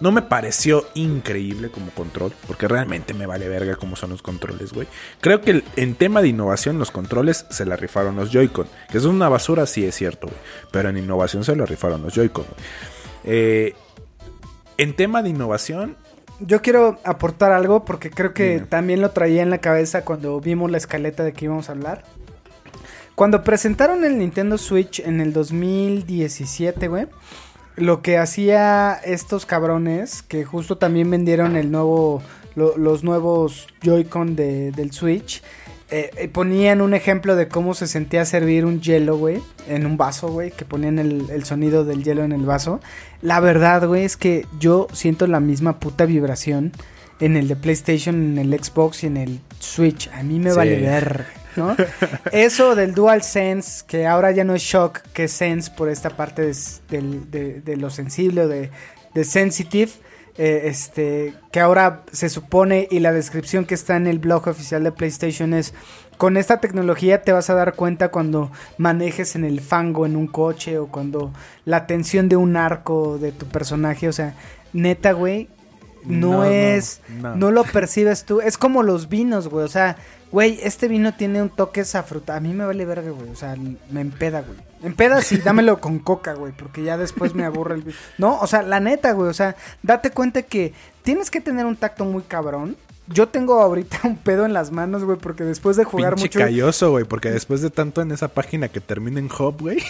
no 0.00 0.12
me 0.12 0.22
pareció 0.22 0.86
increíble 0.94 1.70
como 1.70 1.90
control. 1.90 2.32
Porque 2.46 2.68
realmente 2.68 3.14
me 3.14 3.26
vale 3.26 3.48
verga 3.48 3.76
cómo 3.76 3.96
son 3.96 4.10
los 4.10 4.22
controles, 4.22 4.72
güey. 4.72 4.86
Creo 5.20 5.40
que 5.40 5.64
en 5.76 5.94
tema 5.94 6.20
de 6.22 6.28
innovación, 6.28 6.78
los 6.78 6.90
controles 6.90 7.46
se 7.50 7.64
la 7.66 7.76
rifaron 7.76 8.14
los 8.16 8.30
Joy-Con. 8.30 8.66
Que 8.90 8.98
es 8.98 9.04
una 9.04 9.28
basura, 9.28 9.66
sí 9.66 9.84
es 9.86 9.94
cierto, 9.94 10.26
güey. 10.28 10.38
Pero 10.70 10.90
en 10.90 10.98
innovación 10.98 11.42
se 11.42 11.56
la 11.56 11.64
rifaron 11.66 12.02
los 12.02 12.14
Joy-Con, 12.14 12.44
güey. 12.44 12.56
Eh, 13.24 13.74
en 14.76 14.94
tema 14.94 15.22
de 15.22 15.30
innovación, 15.30 15.96
Yo 16.42 16.62
quiero 16.62 16.98
aportar 17.04 17.52
algo 17.52 17.84
porque 17.84 18.08
creo 18.10 18.32
que 18.32 18.54
Dime. 18.54 18.66
también 18.66 19.02
lo 19.02 19.10
traía 19.10 19.42
en 19.42 19.50
la 19.50 19.58
cabeza 19.58 20.06
cuando 20.06 20.40
vimos 20.40 20.70
la 20.70 20.78
escaleta 20.78 21.22
de 21.22 21.34
que 21.34 21.44
íbamos 21.44 21.68
a 21.68 21.72
hablar. 21.72 22.02
Cuando 23.20 23.44
presentaron 23.44 24.02
el 24.06 24.16
Nintendo 24.16 24.56
Switch 24.56 24.98
en 25.00 25.20
el 25.20 25.34
2017, 25.34 26.88
güey, 26.88 27.06
lo 27.76 28.00
que 28.00 28.16
hacía 28.16 28.94
estos 29.04 29.44
cabrones, 29.44 30.22
que 30.22 30.46
justo 30.46 30.78
también 30.78 31.10
vendieron 31.10 31.54
el 31.56 31.70
nuevo, 31.70 32.22
lo- 32.54 32.78
los 32.78 33.04
nuevos 33.04 33.66
Joy-Con 33.82 34.36
de- 34.36 34.72
del 34.72 34.92
Switch, 34.92 35.42
eh, 35.90 36.10
eh, 36.16 36.28
ponían 36.28 36.80
un 36.80 36.94
ejemplo 36.94 37.36
de 37.36 37.46
cómo 37.46 37.74
se 37.74 37.86
sentía 37.88 38.24
servir 38.24 38.64
un 38.64 38.80
hielo, 38.80 39.18
güey, 39.18 39.42
en 39.68 39.84
un 39.84 39.98
vaso, 39.98 40.28
güey, 40.28 40.50
que 40.50 40.64
ponían 40.64 40.98
el, 40.98 41.28
el 41.28 41.44
sonido 41.44 41.84
del 41.84 42.02
hielo 42.02 42.24
en 42.24 42.32
el 42.32 42.46
vaso. 42.46 42.80
La 43.20 43.38
verdad, 43.40 43.86
güey, 43.86 44.04
es 44.04 44.16
que 44.16 44.46
yo 44.58 44.86
siento 44.94 45.26
la 45.26 45.40
misma 45.40 45.78
puta 45.78 46.06
vibración 46.06 46.72
en 47.20 47.36
el 47.36 47.48
de 47.48 47.56
PlayStation, 47.56 48.14
en 48.16 48.38
el 48.38 48.64
Xbox 48.64 49.04
y 49.04 49.08
en 49.08 49.18
el 49.18 49.40
Switch. 49.58 50.08
A 50.14 50.22
mí 50.22 50.38
me 50.38 50.52
Sí. 50.52 50.56
vale 50.56 50.80
ver, 50.80 51.26
¿no? 51.56 51.76
Eso 52.32 52.74
del 52.74 52.94
DualSense, 52.94 53.84
que 53.86 54.06
ahora 54.06 54.30
ya 54.32 54.44
no 54.44 54.54
es 54.54 54.62
shock, 54.62 54.98
que 55.12 55.24
es 55.24 55.32
sense 55.32 55.70
por 55.70 55.88
esta 55.88 56.10
parte 56.10 56.52
de, 56.90 57.60
de- 57.64 57.76
lo 57.76 57.90
sensible 57.90 58.46
de, 58.46 58.70
de 59.14 59.24
sensitive. 59.24 59.92
eh, 60.38 60.62
este, 60.68 61.34
que 61.50 61.60
ahora 61.60 62.02
se 62.12 62.28
supone 62.28 62.88
y 62.90 63.00
la 63.00 63.12
descripción 63.12 63.64
que 63.66 63.74
está 63.74 63.96
en 63.96 64.06
el 64.06 64.18
blog 64.20 64.46
oficial 64.48 64.82
de 64.84 64.92
PlayStation 64.92 65.52
es 65.52 65.74
con 66.16 66.36
esta 66.36 66.60
tecnología 66.60 67.22
te 67.22 67.32
vas 67.32 67.50
a 67.50 67.54
dar 67.54 67.74
cuenta 67.74 68.10
cuando 68.10 68.50
manejes 68.78 69.34
en 69.36 69.44
el 69.44 69.60
fango 69.60 70.06
en 70.06 70.16
un 70.16 70.26
coche 70.28 70.78
o 70.78 70.86
cuando 70.86 71.32
la 71.64 71.86
tensión 71.86 72.28
de 72.28 72.36
un 72.36 72.56
arco 72.56 73.18
de 73.18 73.32
tu 73.32 73.46
personaje, 73.46 74.08
o 74.08 74.12
sea, 74.12 74.34
neta, 74.72 75.12
güey, 75.12 75.48
no, 76.04 76.44
es, 76.44 77.00
no. 77.20 77.36
no. 77.36 77.50
lo 77.50 77.64
percibes 77.64 78.24
tú, 78.24 78.40
es 78.40 78.58
como 78.58 78.82
los 78.82 79.08
vinos, 79.08 79.48
güey, 79.48 79.64
o 79.64 79.68
sea, 79.68 79.96
güey, 80.32 80.58
este 80.62 80.88
vino 80.88 81.14
tiene 81.14 81.42
un 81.42 81.50
toque 81.50 81.80
esa 81.80 82.02
fruta, 82.02 82.36
a 82.36 82.40
mí 82.40 82.52
me 82.52 82.64
vale 82.64 82.84
verga, 82.84 83.10
güey, 83.10 83.30
o 83.30 83.36
sea, 83.36 83.56
me 83.90 84.00
empeda, 84.00 84.42
güey. 84.42 84.58
Empeda 84.82 85.20
sí, 85.20 85.36
dámelo 85.38 85.80
con 85.80 85.98
coca, 85.98 86.32
güey, 86.34 86.52
porque 86.52 86.82
ya 86.82 86.96
después 86.96 87.34
me 87.34 87.44
aburre 87.44 87.74
el 87.74 87.82
vino. 87.82 87.96
No, 88.18 88.38
o 88.40 88.46
sea, 88.46 88.62
la 88.62 88.80
neta, 88.80 89.12
güey, 89.12 89.28
o 89.28 89.34
sea, 89.34 89.56
date 89.82 90.10
cuenta 90.10 90.42
que 90.42 90.72
tienes 91.02 91.30
que 91.30 91.40
tener 91.40 91.66
un 91.66 91.76
tacto 91.76 92.04
muy 92.04 92.22
cabrón. 92.22 92.76
Yo 93.12 93.28
tengo 93.28 93.60
ahorita 93.60 93.98
un 94.04 94.16
pedo 94.16 94.46
en 94.46 94.52
las 94.52 94.70
manos, 94.70 95.04
güey, 95.04 95.18
porque 95.18 95.44
después 95.44 95.76
de 95.76 95.84
jugar 95.84 96.14
pinche 96.14 96.38
mucho 96.38 96.38
calloso, 96.38 96.90
güey. 96.92 97.04
Porque 97.04 97.30
después 97.30 97.60
de 97.60 97.70
tanto 97.70 98.00
en 98.00 98.12
esa 98.12 98.28
página 98.28 98.68
que 98.68 98.80
termina 98.80 99.18
en 99.18 99.26
Hub, 99.26 99.60
güey. 99.60 99.82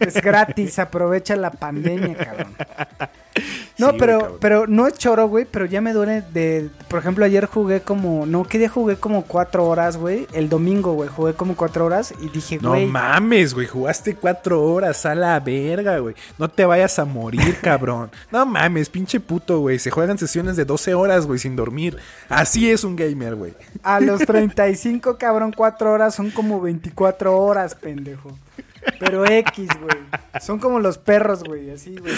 es 0.00 0.14
gratis, 0.14 0.78
aprovecha 0.80 1.36
la 1.36 1.52
pandemia, 1.52 2.16
cabrón. 2.16 2.56
No, 3.78 3.90
Sí, 3.92 3.96
pero, 3.98 4.18
cabrón. 4.20 4.38
pero 4.40 4.66
no 4.66 4.86
es 4.86 4.94
choro, 4.94 5.26
güey, 5.28 5.46
pero 5.50 5.64
ya 5.64 5.80
me 5.80 5.92
duele 5.92 6.22
de... 6.34 6.68
Por 6.88 6.98
ejemplo, 6.98 7.24
ayer 7.24 7.46
jugué 7.46 7.80
como... 7.80 8.26
No, 8.26 8.44
¿qué 8.44 8.58
día 8.58 8.68
jugué 8.68 8.96
como 8.96 9.22
cuatro 9.24 9.66
horas, 9.66 9.96
güey? 9.96 10.26
El 10.32 10.48
domingo, 10.48 10.92
güey, 10.92 11.08
jugué 11.08 11.32
como 11.34 11.56
cuatro 11.56 11.86
horas 11.86 12.12
y 12.20 12.28
dije, 12.28 12.58
No 12.60 12.70
güey... 12.70 12.86
mames, 12.86 13.54
güey. 13.54 13.66
Jugaste 13.66 14.16
cuatro 14.16 14.62
horas 14.62 15.06
a 15.06 15.14
la 15.14 15.38
verga, 15.40 15.98
güey. 15.98 16.14
No 16.38 16.48
te 16.50 16.64
vayas 16.66 16.98
a 16.98 17.04
morir, 17.04 17.56
cabrón. 17.62 18.10
No 18.30 18.44
mames, 18.44 18.90
pinche 18.90 19.20
puto, 19.20 19.60
güey. 19.60 19.78
Se 19.78 19.90
juegan 19.90 20.18
sesiones 20.18 20.56
de 20.56 20.64
12 20.64 20.94
horas, 20.94 21.26
güey, 21.26 21.38
sin 21.38 21.56
dormir. 21.56 21.96
Así 22.28 22.70
es 22.70 22.84
un 22.84 22.96
gamer, 22.96 23.36
güey. 23.36 23.54
A 23.82 24.00
los 24.00 24.20
35, 24.26 25.16
cabrón, 25.16 25.52
4 25.56 25.92
horas 25.92 26.14
son 26.14 26.30
como 26.30 26.60
24 26.60 27.36
horas, 27.38 27.74
pendejo. 27.76 28.36
Pero 28.98 29.26
X, 29.26 29.68
güey. 29.80 29.98
Son 30.40 30.58
como 30.58 30.78
los 30.78 30.98
perros, 30.98 31.42
güey. 31.44 31.70
Así, 31.70 31.96
güey. 31.96 32.12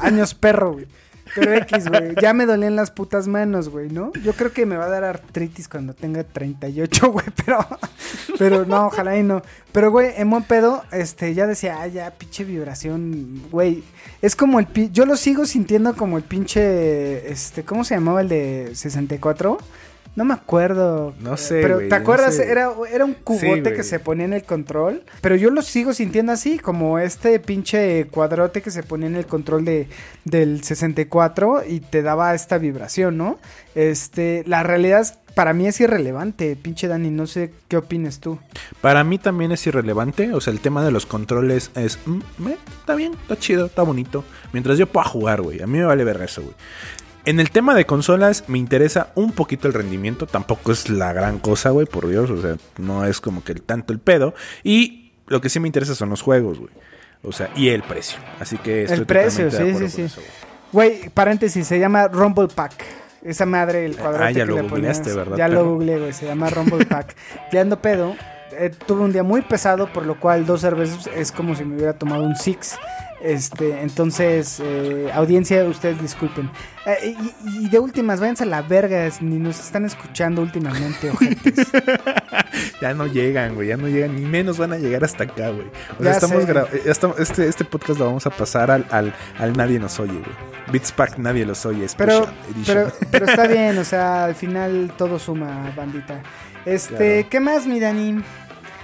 Años 0.00 0.34
perro, 0.34 0.72
güey. 0.72 0.86
Pero 1.34 1.54
X, 1.54 1.88
güey. 1.88 2.14
Ya 2.20 2.32
me 2.32 2.46
dolían 2.46 2.76
las 2.76 2.90
putas 2.90 3.28
manos, 3.28 3.68
güey, 3.68 3.88
¿no? 3.88 4.12
Yo 4.24 4.32
creo 4.32 4.52
que 4.52 4.66
me 4.66 4.76
va 4.76 4.86
a 4.86 4.88
dar 4.88 5.04
artritis 5.04 5.68
cuando 5.68 5.94
tenga 5.94 6.24
38, 6.24 7.10
güey. 7.10 7.26
Pero, 7.44 7.66
pero 8.38 8.64
no, 8.66 8.86
ojalá 8.86 9.16
y 9.16 9.22
no. 9.22 9.42
Pero, 9.72 9.90
güey, 9.90 10.12
en 10.16 10.30
buen 10.30 10.42
pedo, 10.42 10.82
este, 10.92 11.34
ya 11.34 11.46
decía, 11.46 11.80
ah, 11.80 11.86
ya, 11.86 12.10
pinche 12.10 12.44
vibración, 12.44 13.42
güey. 13.50 13.84
Es 14.22 14.36
como 14.36 14.58
el 14.60 14.66
Yo 14.92 15.06
lo 15.06 15.16
sigo 15.16 15.46
sintiendo 15.46 15.94
como 15.94 16.16
el 16.16 16.24
pinche. 16.24 17.30
Este, 17.30 17.64
¿cómo 17.64 17.84
se 17.84 17.94
llamaba 17.94 18.20
el 18.20 18.28
de 18.28 18.70
64? 18.74 19.58
No 20.16 20.24
me 20.24 20.34
acuerdo. 20.34 21.14
No 21.20 21.36
sé, 21.36 21.60
Pero 21.62 21.78
¿te 21.78 21.88
no 21.88 21.96
acuerdas? 21.96 22.34
sé. 22.36 22.50
Era, 22.50 22.70
era 22.92 23.04
un 23.04 23.14
cubote 23.14 23.72
que 23.72 23.82
se 23.84 24.00
ponía 24.00 24.24
en 24.26 24.32
el 24.32 24.42
control. 24.42 25.04
Pero 25.20 25.36
yo 25.36 25.50
lo 25.50 25.62
sigo 25.62 25.94
sintiendo 25.94 26.32
así, 26.32 26.58
como 26.58 26.98
este 26.98 27.38
pinche 27.38 28.06
cuadrote 28.08 28.60
que 28.60 28.70
se 28.70 28.82
ponía 28.82 29.06
en 29.06 29.16
el 29.16 29.26
control 29.26 29.64
de, 29.64 29.88
del 30.24 30.62
64 30.64 31.62
y 31.66 31.80
te 31.80 32.02
daba 32.02 32.34
esta 32.34 32.58
vibración, 32.58 33.16
¿no? 33.16 33.38
Este, 33.74 34.42
la 34.46 34.62
realidad 34.64 35.00
es, 35.00 35.14
para 35.34 35.52
mí 35.54 35.66
es 35.68 35.80
irrelevante, 35.80 36.56
pinche 36.56 36.88
Dani. 36.88 37.10
No 37.10 37.26
sé 37.28 37.52
qué 37.68 37.76
opines 37.76 38.18
tú. 38.18 38.38
Para 38.80 39.04
mí 39.04 39.16
también 39.18 39.52
es 39.52 39.64
irrelevante. 39.66 40.32
O 40.34 40.40
sea, 40.40 40.52
el 40.52 40.58
tema 40.60 40.84
de 40.84 40.90
los 40.90 41.06
controles 41.06 41.70
es. 41.76 41.98
mm, 42.04 42.18
me- 42.38 42.56
está 42.80 42.96
bien, 42.96 43.12
está 43.22 43.38
chido, 43.38 43.66
está 43.66 43.82
bonito. 43.82 44.24
Mientras 44.52 44.76
yo 44.76 44.86
pueda 44.88 45.06
jugar, 45.06 45.40
güey. 45.40 45.62
A 45.62 45.66
mí 45.68 45.78
me 45.78 45.84
vale 45.84 46.02
verga 46.02 46.24
eso, 46.24 46.42
güey. 46.42 46.54
En 47.26 47.38
el 47.38 47.50
tema 47.50 47.74
de 47.74 47.84
consolas 47.84 48.44
me 48.48 48.58
interesa 48.58 49.12
un 49.14 49.32
poquito 49.32 49.68
el 49.68 49.74
rendimiento. 49.74 50.26
Tampoco 50.26 50.72
es 50.72 50.88
la 50.88 51.12
gran 51.12 51.38
cosa, 51.38 51.70
güey, 51.70 51.86
por 51.86 52.08
Dios. 52.08 52.30
O 52.30 52.40
sea, 52.40 52.56
no 52.78 53.04
es 53.04 53.20
como 53.20 53.44
que 53.44 53.52
el, 53.52 53.62
tanto 53.62 53.92
el 53.92 53.98
pedo. 53.98 54.34
Y 54.64 55.12
lo 55.26 55.40
que 55.40 55.48
sí 55.50 55.60
me 55.60 55.68
interesa 55.68 55.94
son 55.94 56.08
los 56.10 56.22
juegos, 56.22 56.58
güey. 56.58 56.70
O 57.22 57.32
sea, 57.32 57.50
y 57.54 57.68
el 57.68 57.82
precio. 57.82 58.18
Así 58.40 58.56
que 58.56 58.82
estoy 58.84 58.98
El 59.00 59.06
precio, 59.06 59.50
sí, 59.50 59.88
sí, 59.88 60.08
sí. 60.08 60.20
güey. 60.72 61.10
Paréntesis, 61.10 61.66
se 61.66 61.78
llama 61.78 62.08
Rumble 62.08 62.48
Pack. 62.48 62.72
Esa 63.22 63.44
madre, 63.44 63.84
el 63.84 63.96
cuadrote 63.98 64.24
Ah, 64.24 64.30
ya 64.30 64.46
que 64.46 64.50
lo 64.50 64.56
le 64.56 64.62
googleaste. 64.62 65.12
¿verdad, 65.12 65.36
Ya 65.36 65.48
lo 65.48 65.64
googleé, 65.66 65.98
güey. 65.98 66.12
Se 66.14 66.24
llama 66.24 66.48
Rumble 66.48 66.86
Pack. 66.86 67.14
ya 67.52 67.60
ando 67.60 67.78
pedo. 67.82 68.16
eh, 68.52 68.70
tuve 68.86 69.02
un 69.02 69.12
día 69.12 69.22
muy 69.22 69.42
pesado, 69.42 69.92
por 69.92 70.06
lo 70.06 70.18
cual 70.18 70.46
dos 70.46 70.62
cervezas 70.62 71.06
es 71.14 71.30
como 71.30 71.54
si 71.54 71.66
me 71.66 71.76
hubiera 71.76 71.92
tomado 71.92 72.22
un 72.24 72.34
six. 72.34 72.78
Este, 73.22 73.82
entonces, 73.82 74.60
eh, 74.64 75.10
audiencia, 75.12 75.64
ustedes 75.64 76.00
disculpen. 76.00 76.50
Eh, 76.86 77.14
y, 77.44 77.66
y 77.66 77.68
de 77.68 77.78
últimas, 77.78 78.18
váyanse 78.18 78.44
a 78.44 78.46
la 78.46 78.62
verga, 78.62 79.08
ni 79.20 79.38
nos 79.38 79.60
están 79.60 79.84
escuchando 79.84 80.40
últimamente, 80.42 81.10
ojetes. 81.10 81.66
Ya 82.80 82.94
no 82.94 83.06
llegan, 83.06 83.54
güey, 83.54 83.68
ya 83.68 83.76
no 83.76 83.88
llegan, 83.88 84.16
ni 84.16 84.22
menos 84.22 84.56
van 84.58 84.72
a 84.72 84.76
llegar 84.78 85.04
hasta 85.04 85.24
acá, 85.24 85.50
güey. 85.50 85.66
O 85.98 86.02
sea, 86.02 86.12
estamos 86.12 86.44
eh, 86.48 86.82
estamos- 86.86 87.18
este, 87.20 87.46
este 87.46 87.64
podcast 87.64 87.98
lo 87.98 88.06
vamos 88.06 88.26
a 88.26 88.30
pasar 88.30 88.70
al, 88.70 88.86
al, 88.90 89.14
al 89.38 89.52
Nadie 89.54 89.78
Nos 89.78 89.98
Oye, 90.00 90.12
güey. 90.12 90.24
Beats 90.72 90.90
Pack 90.92 91.18
Nadie 91.18 91.44
Los 91.44 91.64
Oye, 91.66 91.86
Pero, 91.96 92.26
pero, 92.66 92.90
pero 93.10 93.26
está 93.26 93.46
bien, 93.46 93.76
o 93.78 93.84
sea, 93.84 94.24
al 94.24 94.34
final 94.34 94.92
todo 94.96 95.18
suma, 95.18 95.72
bandita. 95.76 96.22
Este, 96.64 96.96
Claro. 96.96 97.28
¿qué 97.30 97.40
más, 97.40 97.66
mi 97.66 97.80
Dani? 97.80 98.22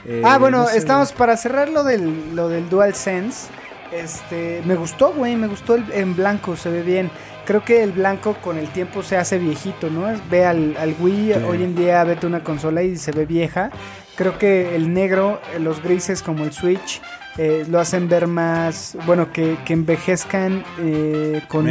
Eh, 0.07 0.23
ah, 0.25 0.37
bueno, 0.39 0.59
no 0.59 0.67
sé, 0.69 0.77
estamos 0.79 1.13
para 1.13 1.37
cerrar 1.37 1.69
lo 1.71 1.83
del, 1.83 2.35
lo 2.37 2.49
del 2.49 2.69
DualSense. 2.69 3.49
Este, 3.93 4.63
me 4.65 4.75
gustó, 4.75 5.13
güey, 5.13 5.37
me 5.37 5.47
gustó 5.47 5.75
el, 5.77 5.85
en 5.93 6.15
blanco, 6.17 6.57
se 6.57 6.71
ve 6.71 6.83
bien. 6.83 7.11
Creo 7.45 7.65
que 7.65 7.83
el 7.83 7.93
blanco 7.93 8.35
con 8.43 8.59
el 8.59 8.69
tiempo 8.69 9.03
se 9.03 9.17
hace 9.17 9.39
viejito, 9.39 9.89
¿no? 9.91 10.09
Es- 10.11 10.21
Ve 10.29 10.45
al, 10.45 10.77
al 10.79 10.95
Wii, 10.99 11.35
Sí. 11.35 11.41
hoy 11.49 11.63
en 11.63 11.75
día 11.77 12.03
vete 12.05 12.27
una 12.27 12.43
consola 12.43 12.83
y 12.83 12.97
se 12.97 13.13
ve 13.13 13.25
vieja. 13.27 13.71
Creo 14.17 14.39
que 14.39 14.75
el 14.75 14.93
negro, 14.93 15.41
los 15.61 15.83
grises 15.83 16.23
como 16.23 16.45
el 16.45 16.53
Switch, 16.53 17.01
eh, 17.39 17.65
lo 17.69 17.79
hacen 17.79 18.09
ver 18.09 18.27
más, 18.27 18.97
bueno, 19.07 19.31
que, 19.33 19.57
que 19.65 19.75
envejezcan 19.75 20.65
eh, 20.81 21.43
con, 21.49 21.69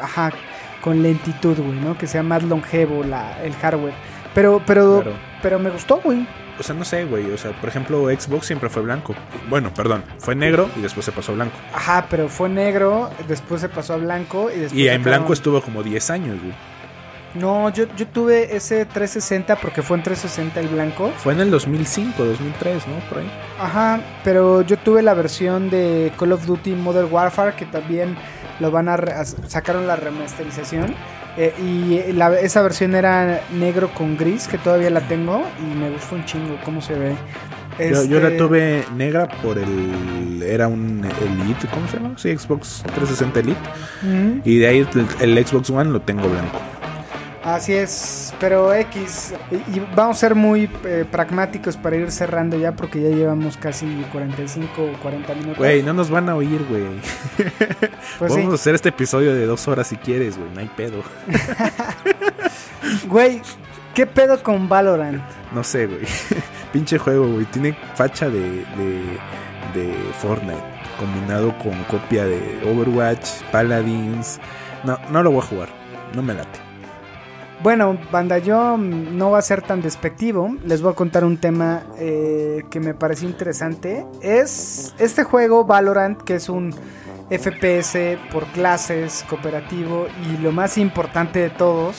ajá, 0.00 0.32
con 0.80 1.02
lentitud, 1.02 1.56
güey, 1.58 1.80
¿no? 1.80 1.98
Que 1.98 2.06
sea 2.06 2.22
más 2.22 2.42
longevo 2.44 3.02
la, 3.02 3.42
el 3.42 3.52
hardware. 3.54 3.94
Pero, 4.34 4.62
pero, 4.64 5.02
Claro. 5.02 5.16
pero 5.42 5.58
me 5.58 5.70
gustó, 5.70 6.00
güey. 6.02 6.26
O 6.58 6.62
sea, 6.62 6.74
no 6.74 6.84
sé, 6.84 7.04
güey. 7.04 7.30
O 7.32 7.38
sea, 7.38 7.52
por 7.60 7.68
ejemplo, 7.68 8.08
Xbox 8.08 8.46
siempre 8.46 8.68
fue 8.68 8.82
blanco. 8.82 9.14
Bueno, 9.48 9.72
perdón, 9.74 10.04
fue 10.18 10.34
negro 10.34 10.68
y 10.76 10.80
después 10.80 11.04
se 11.04 11.12
pasó 11.12 11.32
a 11.32 11.34
blanco. 11.34 11.56
Ajá, 11.74 12.06
pero 12.08 12.28
fue 12.28 12.48
negro, 12.48 13.10
después 13.28 13.60
se 13.60 13.68
pasó 13.68 13.94
a 13.94 13.96
blanco 13.96 14.50
y 14.50 14.60
después... 14.60 14.80
Y 14.80 14.88
en 14.88 15.02
blanco 15.02 15.32
estuvo 15.32 15.60
como 15.60 15.82
10 15.82 16.10
años, 16.10 16.38
güey. 16.40 16.54
No, 17.34 17.68
yo, 17.70 17.86
yo 17.96 18.06
tuve 18.06 18.54
ese 18.54 18.84
360 18.86 19.56
porque 19.56 19.82
fue 19.82 19.96
en 19.96 20.04
360 20.04 20.60
el 20.60 20.68
blanco. 20.68 21.10
Fue 21.16 21.32
en 21.32 21.40
el 21.40 21.50
2005, 21.50 22.24
2003, 22.24 22.86
¿no? 22.86 22.94
Por 23.08 23.18
ahí. 23.18 23.30
Ajá, 23.58 24.00
pero 24.22 24.62
yo 24.62 24.76
tuve 24.78 25.02
la 25.02 25.14
versión 25.14 25.68
de 25.68 26.12
Call 26.16 26.30
of 26.30 26.46
Duty 26.46 26.76
Modern 26.76 27.12
Warfare 27.12 27.56
que 27.56 27.66
también 27.66 28.16
lo 28.60 28.70
van 28.70 28.88
a, 28.88 28.96
re- 28.96 29.14
a- 29.14 29.24
sacaron 29.24 29.88
la 29.88 29.96
remasterización 29.96 30.94
eh, 31.36 31.52
y 31.58 32.12
la- 32.12 32.38
esa 32.40 32.62
versión 32.62 32.94
era 32.94 33.40
negro 33.52 33.88
con 33.94 34.16
gris 34.16 34.46
que 34.48 34.58
todavía 34.58 34.90
la 34.90 35.00
tengo 35.02 35.42
y 35.60 35.74
me 35.74 35.90
gustó 35.90 36.14
un 36.16 36.24
chingo 36.24 36.56
cómo 36.64 36.80
se 36.80 36.94
ve. 36.94 37.14
Yo, 37.78 38.04
yo 38.04 38.20
la 38.20 38.28
Este, 38.28 38.38
tuve 38.38 38.84
negra 38.96 39.26
por 39.42 39.58
el. 39.58 40.42
Era 40.46 40.68
un 40.68 41.04
Elite, 41.04 41.66
¿cómo 41.72 41.88
se 41.88 41.96
llama? 41.96 42.12
Sí, 42.16 42.36
Xbox 42.36 42.82
360 42.94 43.40
Elite. 43.40 43.60
Y 44.44 44.58
de 44.58 44.66
ahí 44.68 44.86
el, 45.20 45.36
el 45.36 45.44
Xbox 45.46 45.70
One 45.70 45.90
lo 45.90 46.00
tengo 46.00 46.28
blanco. 46.28 46.60
Así 47.44 47.74
es, 47.74 48.32
pero 48.40 48.72
X. 48.72 49.34
Y, 49.50 49.80
vamos 49.94 50.16
a 50.16 50.20
ser 50.20 50.34
muy 50.34 50.68
eh, 50.84 51.04
pragmáticos 51.10 51.76
para 51.76 51.94
ir 51.94 52.10
cerrando 52.10 52.58
ya 52.58 52.72
porque 52.72 53.02
ya 53.02 53.10
llevamos 53.10 53.58
casi 53.58 53.86
45 54.12 54.82
o 54.82 54.92
40 55.02 55.34
minutos. 55.34 55.58
Güey, 55.58 55.82
no 55.82 55.92
nos 55.92 56.08
van 56.08 56.30
a 56.30 56.36
oír, 56.36 56.64
güey. 56.68 56.84
Pues 58.18 58.32
sí. 58.32 58.38
Vamos 58.38 58.52
a 58.52 58.54
hacer 58.54 58.74
este 58.76 58.90
episodio 58.90 59.34
de 59.34 59.44
dos 59.44 59.66
horas 59.68 59.88
si 59.88 59.96
quieres, 59.96 60.38
güey. 60.38 60.50
No 60.54 60.60
hay 60.60 60.70
pedo. 60.74 61.02
Güey, 63.06 63.40
¿qué 63.94 64.06
pedo 64.06 64.42
con 64.42 64.68
Valorant? 64.68 65.22
No 65.52 65.64
sé, 65.64 65.86
güey. 65.86 66.02
Pinche 66.72 66.98
juego, 66.98 67.26
güey. 67.26 67.44
Tiene 67.46 67.76
facha 67.94 68.28
de, 68.28 68.40
de, 68.40 69.18
de 69.74 69.94
Fortnite. 70.20 70.62
Combinado 70.98 71.56
con 71.58 71.82
copia 71.84 72.24
de 72.24 72.60
Overwatch, 72.64 73.42
Paladins. 73.50 74.38
No, 74.84 74.98
no 75.10 75.22
lo 75.22 75.32
voy 75.32 75.42
a 75.42 75.46
jugar. 75.46 75.68
No 76.14 76.22
me 76.22 76.34
late. 76.34 76.73
Bueno, 77.64 77.98
banda, 78.12 78.36
yo 78.36 78.76
mm, 78.76 79.16
no 79.16 79.30
va 79.30 79.38
a 79.38 79.42
ser 79.42 79.62
tan 79.62 79.80
despectivo. 79.80 80.54
Les 80.66 80.82
voy 80.82 80.92
a 80.92 80.94
contar 80.94 81.24
un 81.24 81.38
tema 81.38 81.82
eh, 81.98 82.62
que 82.70 82.78
me 82.78 82.92
pareció 82.92 83.26
interesante. 83.26 84.04
Es 84.20 84.94
este 84.98 85.24
juego 85.24 85.64
Valorant, 85.64 86.20
que 86.20 86.34
es 86.34 86.50
un 86.50 86.74
FPS 87.30 88.18
por 88.30 88.44
clases, 88.48 89.24
cooperativo 89.30 90.06
y 90.28 90.42
lo 90.42 90.52
más 90.52 90.76
importante 90.76 91.38
de 91.38 91.48
todos, 91.48 91.96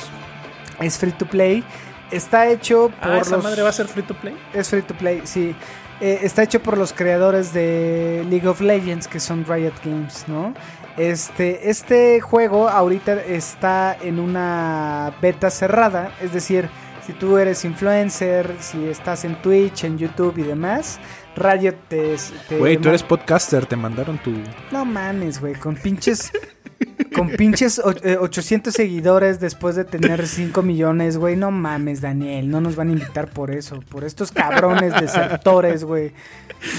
es 0.80 1.00
free 1.00 1.14
to 1.14 1.26
play. 1.26 1.64
Está 2.12 2.48
hecho 2.48 2.92
por 3.02 3.12
Ah, 3.14 3.18
¿esa 3.20 3.38
los- 3.38 3.44
madre 3.44 3.64
va 3.64 3.70
a 3.70 3.74
ser 3.74 3.88
free 3.88 4.04
to 4.04 4.14
play? 4.14 4.38
Es 4.54 4.70
free 4.70 4.84
to 4.84 4.94
play, 4.94 5.22
sí. 5.24 5.56
Eh, 6.00 6.20
está 6.22 6.44
hecho 6.44 6.62
por 6.62 6.78
los 6.78 6.94
creadores 6.94 7.54
de 7.54 8.24
League 8.30 8.48
of 8.48 8.62
Legends, 8.62 9.08
que 9.08 9.20
son 9.20 9.44
Riot 9.46 9.74
Games, 9.84 10.26
¿no? 10.28 10.54
Este, 10.98 11.70
este 11.70 12.22
juego 12.22 12.70
ahorita 12.70 13.22
está 13.22 13.98
en 14.02 14.20
una 14.20 15.14
beta 15.22 15.50
cerrada, 15.50 16.14
es 16.22 16.32
decir, 16.32 16.70
si 17.06 17.14
tú 17.14 17.38
eres 17.38 17.66
influencer, 17.66 18.56
si 18.60 18.88
estás 18.88 19.26
en 19.26 19.40
Twitch, 19.42 19.84
en 19.84 19.98
YouTube 19.98 20.38
y 20.40 20.44
demás, 20.44 21.00
Riot 21.36 21.76
te... 21.88 22.16
te 22.50 22.58
Güey, 22.58 22.78
tú 22.78 22.90
eres 22.90 23.04
podcaster. 23.04 23.66
Te 23.68 23.76
mandaron 23.76 24.18
tu. 24.18 24.34
No 24.72 24.86
mames, 24.86 25.40
güey, 25.40 25.54
con 25.54 25.76
pinches... 25.76 26.32
Con 27.14 27.30
pinches 27.30 27.80
o- 27.80 27.92
eh, 28.04 28.18
800 28.20 28.74
seguidores 28.74 29.40
después 29.40 29.76
de 29.76 29.86
tener 29.86 30.28
5 30.28 30.62
millones, 30.62 31.18
güey. 31.18 31.36
No 31.36 31.52
mames, 31.52 32.02
Daniel. 32.02 32.50
No 32.50 32.62
nos 32.62 32.76
van 32.76 32.90
a 32.90 32.92
invitar 32.94 33.30
por 33.30 33.52
eso. 33.52 33.80
Por 33.90 34.04
estos 34.04 34.32
cabrones 34.32 34.94
desertores, 35.00 35.84
güey. 35.84 36.12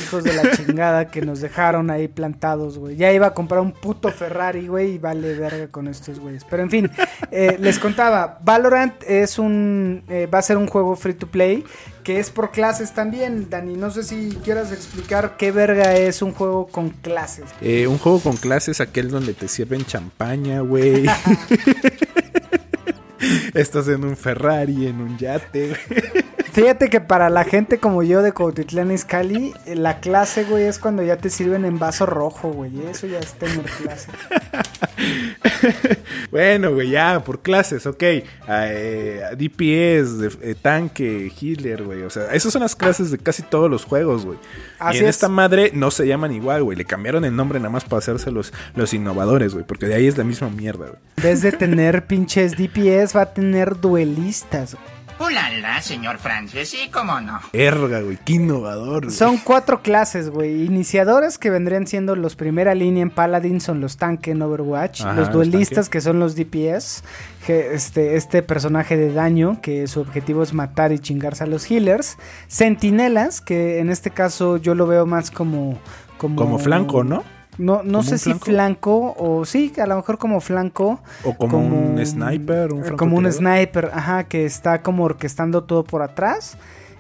Hijos 0.05 0.25
de 0.25 0.33
la 0.35 0.51
chingada 0.53 1.09
que 1.11 1.23
nos 1.23 1.41
dejaron 1.41 1.91
ahí 1.91 2.09
plantados, 2.09 2.79
güey. 2.79 2.97
Ya 2.97 3.13
iba 3.13 3.29
a 3.29 3.35
comprar 3.35 3.61
un 3.61 3.73
puto 3.73 4.11
Ferrari, 4.11 4.67
güey. 4.69 4.93
Y 4.95 4.99
vale 4.99 5.35
verga 5.35 5.69
con 5.69 5.89
estos 5.89 6.19
güeyes. 6.21 6.45
Pero 6.45 6.63
en 6.63 6.71
fin, 6.71 6.91
eh, 7.31 7.57
les 7.61 7.79
contaba. 7.79 8.39
Valorant 8.43 8.95
es 9.07 9.39
un... 9.39 10.03
eh, 10.09 10.27
va 10.33 10.39
a 10.39 10.43
ser 10.43 10.57
un 10.57 10.67
juego 10.67 10.97
free 10.97 11.15
to 11.15 11.27
play. 11.27 11.65
Que 12.07 12.21
es 12.21 12.31
por 12.31 12.53
clases 12.53 12.95
también, 12.95 13.51
Dani. 13.51 13.75
No 13.75 13.91
sé 13.91 14.05
si 14.05 14.29
quieras 14.45 14.71
explicar 14.71 15.37
qué 15.37 15.51
verga 15.51 15.97
es 15.97 16.23
un 16.23 16.31
juego 16.31 16.69
con 16.69 16.91
clases. 16.91 17.47
Eh, 17.61 17.89
un 17.89 17.99
juego 17.99 18.21
con 18.21 18.37
clases, 18.37 18.81
aquel 18.81 19.11
donde 19.11 19.35
te 19.35 19.49
sirven 19.49 19.85
champaña, 19.85 20.61
güey. 20.61 21.05
Estás 23.55 23.89
en 23.89 24.05
un 24.05 24.17
Ferrari, 24.17 24.87
en 24.87 25.01
un 25.01 25.19
yate, 25.19 25.71
güey. 25.71 26.25
Fíjate 26.57 26.89
que 26.89 27.03
para 27.03 27.29
la 27.29 27.45
gente 27.45 27.77
como 27.79 28.03
yo 28.03 28.23
de 28.23 28.33
Cuautitlán 28.33 28.91
Izcalli, 28.91 29.53
la 29.75 30.01
clase, 30.01 30.45
güey, 30.45 30.65
es 30.65 30.79
cuando 30.79 31.03
ya 31.03 31.19
te 31.19 31.29
sirven 31.29 31.67
en 31.67 31.79
vaso 31.79 32.07
rojo, 32.07 32.49
güey. 32.51 32.73
Eso 32.91 33.07
ya 33.07 33.19
es 33.19 33.35
tener 33.35 33.61
clase. 33.63 34.09
Bueno, 36.31 36.73
güey, 36.73 36.91
ya, 36.91 37.23
por 37.25 37.41
clases, 37.41 37.87
ok. 37.87 38.03
Ah, 38.49 38.67
eh, 38.69 39.21
DPS, 39.37 40.19
de- 40.19 40.51
eh, 40.51 40.55
tanque, 40.61 41.31
healer, 41.41 41.85
güey. 41.85 42.03
O 42.03 42.11
sea, 42.11 42.33
esas 42.35 42.53
son 42.53 42.63
las 42.63 42.75
clases 42.75 43.11
de 43.11 43.19
casi 43.19 43.43
todos 43.43 43.71
los 43.71 43.85
juegos, 43.85 44.25
güey. 44.27 44.39
Así 44.79 44.99
y 44.99 45.01
en 45.01 45.05
es. 45.07 45.11
esta 45.17 45.29
madre 45.29 45.71
no 45.75 45.91
se 45.91 46.07
llaman 46.07 46.33
igual, 46.33 46.65
güey. 46.65 46.77
Le 46.77 46.85
cambiaron 46.85 47.25
el 47.25 47.35
nombre 47.37 47.59
nada 47.61 47.71
más 47.71 47.85
para 47.85 47.99
hacerse 47.99 48.31
los, 48.31 48.53
los 48.75 48.93
innovadores, 48.93 49.53
güey. 49.55 49.65
Porque 49.65 49.87
de 49.87 49.95
ahí 49.95 50.07
es 50.07 50.19
la 50.19 50.25
misma 50.25 50.49
mierda, 50.51 50.87
güey. 50.87 50.99
En 51.19 51.23
vez 51.23 51.43
de 51.43 51.53
tener 51.53 52.07
pinches 52.07 52.53
DPS, 52.57 53.17
va 53.17 53.23
a 53.23 53.33
tener 53.35 53.81
duelistas. 53.81 54.75
güey. 54.75 54.96
Ulala, 55.19 55.81
señor 55.81 56.19
Francis, 56.19 56.69
sí, 56.69 56.91
cómo 56.93 57.21
no. 57.21 57.41
Erga, 57.55 58.01
güey, 58.01 58.19
qué 58.25 58.35
innovador. 58.35 59.05
güey. 59.05 59.17
Son 59.17 59.39
cuatro 59.39 59.81
clases, 59.81 60.29
güey. 60.29 60.65
Iniciadores 60.65 61.39
que 61.39 61.49
vendrían 61.49 61.87
siendo 61.87 62.17
los 62.17 62.37
primera 62.37 62.75
línea 62.75 63.03
en 63.03 63.11
Paladin, 63.11 63.61
son 63.61 63.81
los 63.81 63.97
tanque 63.97 64.33
en 64.33 64.43
Overwatch. 64.43 65.01
Ajá, 65.03 65.15
los 65.15 65.33
duelistas 65.33 65.89
que 65.89 66.01
son 66.03 66.19
los 66.21 66.37
DPS. 66.37 67.03
Que 67.47 67.75
este, 67.75 68.17
este 68.17 68.43
personaje 68.43 68.97
de 68.97 69.13
daño 69.13 69.61
que 69.63 69.87
su 69.87 70.01
objetivo 70.01 70.43
es 70.43 70.53
matar 70.53 70.93
y 70.93 70.99
chingarse 70.99 71.45
a 71.45 71.47
los 71.47 71.71
healers. 71.71 72.19
Sentinelas, 72.49 73.41
que 73.41 73.79
en 73.79 73.89
este 73.91 74.11
caso 74.11 74.59
yo 74.59 74.75
lo 74.75 74.87
veo 74.87 75.07
más 75.07 75.31
como... 75.31 75.79
Como, 76.19 76.37
Como 76.37 76.59
flanco, 76.59 77.05
¿no? 77.05 77.25
No, 77.59 77.83
no 77.83 77.99
¿Como 77.99 78.03
sé 78.03 78.19
si 78.19 78.35
flanco? 78.35 79.15
o 79.19 79.45
sí, 79.45 79.73
a 79.83 79.87
lo 79.87 79.97
mejor 79.97 80.19
como 80.19 80.41
flanco. 80.41 81.01
O 81.25 81.37
como 81.37 81.59
un 81.59 82.05
sniper, 82.05 82.73
un 82.73 82.97
Como 82.97 83.17
un 83.17 83.31
sniper, 83.33 83.91
ajá, 83.93 84.25
que 84.25 84.45
está 84.45 84.83
como 84.83 85.05
orquestando 85.05 85.65
todo 85.65 85.85
por 85.85 86.03
atrás. 86.03 86.59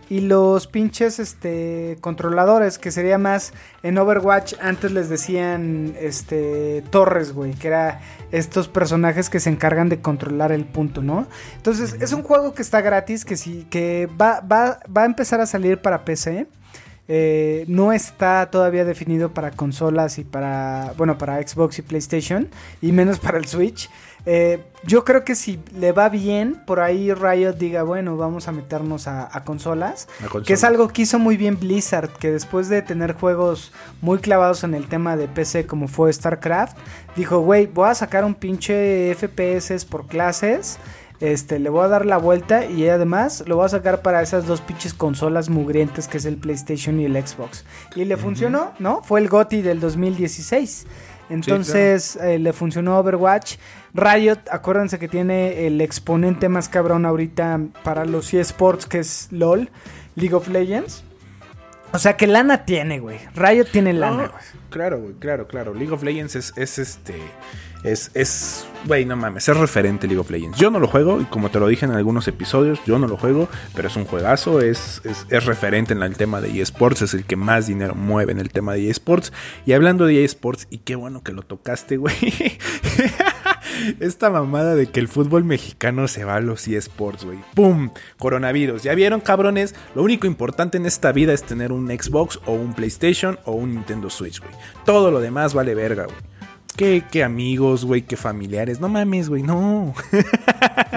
Y 0.09 0.21
los 0.21 0.69
pinches 0.69 1.19
este 1.19 1.99
controladores, 2.01 2.79
que 2.79 2.93
sería 2.93 3.19
más 3.19 3.53
en 3.83 3.99
Overwatch, 3.99 4.55
antes 4.63 4.93
les 4.93 5.09
decían 5.09 5.97
este 6.01 6.85
torres, 6.91 7.33
güey, 7.33 7.55
que 7.55 7.67
era 7.67 8.01
estos 8.31 8.69
personajes 8.69 9.29
que 9.29 9.41
se 9.41 9.51
encargan 9.51 9.89
de 9.89 10.01
controlar 10.01 10.53
el 10.53 10.65
punto, 10.65 11.03
¿no? 11.03 11.27
Entonces, 11.57 11.97
es 12.01 12.13
un 12.13 12.23
juego 12.23 12.55
que 12.55 12.63
está 12.63 12.83
gratis, 12.83 13.25
que 13.25 13.37
sí, 13.37 13.67
que 13.69 14.09
va, 14.21 14.41
va, 14.41 14.79
va 14.97 15.03
a 15.03 15.07
empezar 15.07 15.41
a 15.41 15.47
salir 15.47 15.83
para 15.83 16.05
PC. 16.05 16.47
Eh, 17.09 17.65
no 17.69 17.93
está 17.93 18.51
todavía 18.51 18.85
definido 18.85 19.31
para 19.31 19.53
consolas 19.53 20.19
y 20.19 20.25
para, 20.25 20.93
bueno, 20.97 21.19
para 21.19 21.41
Xbox 21.47 21.79
y 21.79 21.83
PlayStation, 21.83 22.49
y 22.83 22.93
menos 22.93 23.19
para 23.19 23.39
el 23.39 23.47
Switch. 23.47 23.89
Eh, 24.29 24.61
yo 24.83 25.05
creo 25.05 25.25
que 25.25 25.37
si 25.37 25.61
le 25.79 25.93
va 25.93 26.09
bien, 26.09 26.61
por 26.67 26.81
ahí 26.81 27.15
Riot 27.15 27.53
diga, 27.53 27.85
bueno, 27.85 28.17
vamos 28.17 28.49
a 28.49 28.53
meternos 28.53 29.07
a, 29.07 29.29
a 29.31 29.45
consolas. 29.45 30.09
A 30.19 30.23
consolas. 30.25 30.47
Que 30.49 30.55
es 30.55 30.65
algo 30.65 30.89
que 30.89 31.03
hizo 31.03 31.21
muy 31.21 31.37
bien 31.37 31.61
Blizzard, 31.61 32.11
que 32.11 32.33
después 32.33 32.69
de 32.69 32.83
tener 32.83 33.13
juegos 33.13 33.73
muy 34.01 34.19
clavados 34.19 34.65
en 34.65 34.75
el 34.75 34.89
tema 34.89 35.17
de 35.17 35.29
PC 35.29 35.67
como 35.67 35.87
fue 35.87 36.13
StarCraft, 36.13 36.77
dijo, 37.15 37.39
güey, 37.39 37.67
voy 37.67 37.89
a 37.89 37.95
sacar 37.95 38.25
un 38.25 38.35
pinche 38.35 39.15
FPS 39.15 39.85
por 39.85 40.09
clases. 40.09 40.79
Este, 41.21 41.59
le 41.59 41.71
voy 41.71 41.85
a 41.85 41.89
dar 41.89 42.05
la 42.05 42.19
vuelta 42.19 42.67
y 42.67 42.87
además 42.89 43.43
lo 43.47 43.57
voy 43.57 43.65
a 43.67 43.69
sacar 43.71 44.03
para 44.03 44.21
esas 44.21 44.47
dos 44.47 44.61
pinches 44.61 44.93
consolas 44.93 45.49
mugrientes 45.49 46.09
que 46.09 46.19
es 46.19 46.27
el 46.27 46.37
PlayStation 46.37 47.01
y 47.01 47.07
el 47.07 47.15
Xbox. 47.27 47.65
Y 47.95 48.05
le 48.05 48.17
funcionó, 48.17 48.73
¿no? 48.79 49.03
Fue 49.03 49.21
el 49.21 49.29
GOTY 49.29 49.63
del 49.63 49.81
2016. 49.81 50.87
Entonces 51.31 52.17
eh, 52.17 52.39
le 52.39 52.53
funcionó 52.53 52.99
Overwatch. 52.99 53.57
Riot, 53.95 54.39
acuérdense 54.51 54.99
que 54.99 55.09
tiene 55.09 55.67
el 55.67 55.81
exponente 55.81 56.49
más 56.49 56.69
cabrón 56.69 57.07
ahorita 57.07 57.61
para 57.83 58.05
los 58.05 58.33
eSports 58.35 58.87
que 58.87 58.99
es 59.01 59.29
LOL, 59.31 59.71
League 60.15 60.35
of 60.35 60.49
Legends. 60.49 61.03
O 61.93 61.99
sea 61.99 62.17
que 62.17 62.27
lana 62.27 62.65
tiene, 62.65 63.01
güey. 63.01 63.19
Riot 63.35 63.67
tiene 63.73 63.93
lana, 63.93 64.25
No, 64.25 64.29
güey. 64.31 64.43
claro, 64.71 65.01
güey, 65.01 65.15
claro, 65.15 65.47
claro. 65.49 65.73
League 65.73 65.93
of 65.93 66.03
Legends 66.03 66.37
es, 66.37 66.53
es 66.57 66.79
este. 66.79 67.15
Es, 67.87 68.11
es, 68.15 68.67
güey, 68.85 69.05
no 69.05 69.15
mames, 69.15 69.49
es 69.49 69.57
referente 69.57 70.09
League 70.09 70.19
of 70.19 70.29
Legends. 70.29 70.59
Yo 70.59 70.73
no 70.73 70.81
lo 70.81 70.89
juego, 70.89 71.21
y 71.21 71.25
como 71.27 71.53
te 71.53 71.61
lo 71.61 71.69
dije 71.69 71.87
en 71.87 71.93
algunos 71.93 72.27
episodios, 72.27 72.81
yo 72.85 72.99
no 72.99 73.07
lo 73.07 73.17
juego, 73.17 73.49
pero 73.77 73.87
es 73.87 73.95
un 73.95 74.07
juegazo, 74.07 74.61
es, 74.61 75.01
es, 75.05 75.25
es 75.31 75.45
referente 75.47 75.93
en 75.93 76.03
el 76.03 76.17
tema 76.17 76.41
de 76.41 76.61
eSports, 76.61 77.03
es 77.03 77.15
el 77.15 77.25
que 77.25 77.37
más 77.37 77.69
dinero 77.69 77.95
mueve 77.95 78.33
en 78.33 78.41
el 78.41 78.51
tema 78.51 78.75
de 78.75 78.91
eSports. 78.91 79.33
Y 79.67 79.73
hablando 79.73 80.05
de 80.05 80.25
eSports, 80.25 80.67
y 80.69 80.79
qué 80.79 80.97
bueno 80.97 81.23
que 81.23 81.33
lo 81.33 81.43
tocaste, 81.43 81.97
güey. 81.97 82.17
Esta 84.01 84.31
mamada 84.31 84.75
de 84.75 84.89
que 84.89 84.99
el 84.99 85.07
fútbol 85.07 85.45
mexicano 85.45 86.09
se 86.09 86.25
va 86.25 86.35
a 86.35 86.41
los 86.41 86.67
eSports, 86.67 87.25
güey. 87.25 87.39
¡Pum! 87.55 87.91
Coronavirus. 88.19 88.83
¿Ya 88.83 88.97
vieron, 88.97 89.21
cabrones? 89.21 89.77
Lo 89.95 90.03
único 90.03 90.27
importante 90.27 90.77
en 90.77 90.87
esta 90.87 91.13
vida 91.13 91.33
es 91.33 91.45
tener 91.45 91.71
un 91.71 91.87
Xbox 91.87 92.41
o 92.47 92.53
un 92.53 92.75
PlayStation 92.75 93.39
o 93.45 93.53
un 93.53 93.75
Nintendo 93.75 94.11
Switch, 94.11 94.41
güey. 94.41 94.53
Todo 94.85 95.13
lo 95.13 95.21
demás 95.21 95.55
vale 95.55 95.77
verga, 95.77 96.07
güey. 96.07 96.36
¿Qué, 96.77 97.03
qué 97.11 97.25
amigos, 97.25 97.87
güey? 97.87 98.03
¿Qué 98.03 98.17
familiares? 98.17 98.81
No 98.81 98.89
mames, 98.89 99.29
güey, 99.29 99.43
no. 99.43 99.95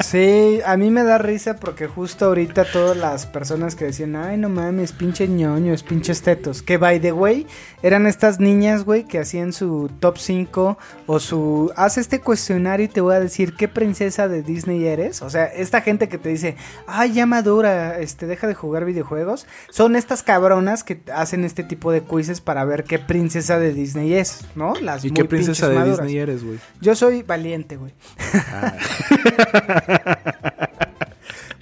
Sí, 0.04 0.60
a 0.66 0.78
mí 0.78 0.92
me 0.92 1.04
da 1.04 1.18
risa 1.18 1.58
porque 1.58 1.88
justo 1.88 2.26
ahorita 2.26 2.66
todas 2.72 2.96
las 2.96 3.26
personas 3.26 3.76
que 3.76 3.86
decían, 3.86 4.16
ay, 4.16 4.38
no 4.38 4.48
mames, 4.48 4.94
pinche 4.94 5.28
ñoños, 5.28 5.84
pinches 5.84 6.22
tetos, 6.22 6.62
que 6.62 6.78
by 6.78 7.00
the 7.02 7.12
way, 7.12 7.46
eran 7.84 8.08
estas 8.08 8.40
niñas, 8.40 8.86
güey, 8.86 9.04
que 9.04 9.20
hacían 9.20 9.52
su 9.52 9.90
top 10.00 10.18
5 10.18 10.78
o 11.06 11.20
su, 11.20 11.72
haz 11.76 11.98
este 11.98 12.22
cuestionario 12.22 12.86
y 12.86 12.90
te 12.90 13.02
voy 13.02 13.16
a 13.16 13.20
decir 13.20 13.56
qué 13.56 13.68
princesa 13.68 14.28
de 14.28 14.42
Disney 14.42 14.86
eres. 14.86 15.22
O 15.22 15.30
sea, 15.30 15.46
esta 15.46 15.82
gente 15.82 16.08
que 16.08 16.18
te 16.18 16.30
dice, 16.30 16.56
ay, 16.88 17.14
ya 17.14 17.26
madura, 17.26 18.00
este, 18.00 18.26
deja 18.26 18.48
de 18.48 18.56
jugar 18.56 18.86
videojuegos, 18.86 19.48
son 19.70 19.96
estas 19.96 20.24
cabronas 20.24 20.84
que 20.84 21.02
hacen 21.14 21.44
este 21.44 21.64
tipo 21.64 21.92
de 21.92 22.02
quizzes 22.02 22.42
para 22.42 22.64
ver 22.64 22.84
qué 22.84 23.00
princesa 23.00 23.60
de 23.60 23.74
Disney 23.74 24.14
es, 24.14 24.46
¿no? 24.56 24.74
Las 24.76 25.04
¿Y 25.04 25.10
muy 25.10 25.16
qué 25.16 25.26
princesa 25.26 25.69
de 25.70 25.76
pinches 25.76 25.90
maduras. 25.92 26.08
Disney 26.08 26.22
eres, 26.22 26.44
güey? 26.44 26.60
Yo 26.82 26.96
soy 26.96 27.24
valiente, 27.24 27.78
güey. 27.78 27.94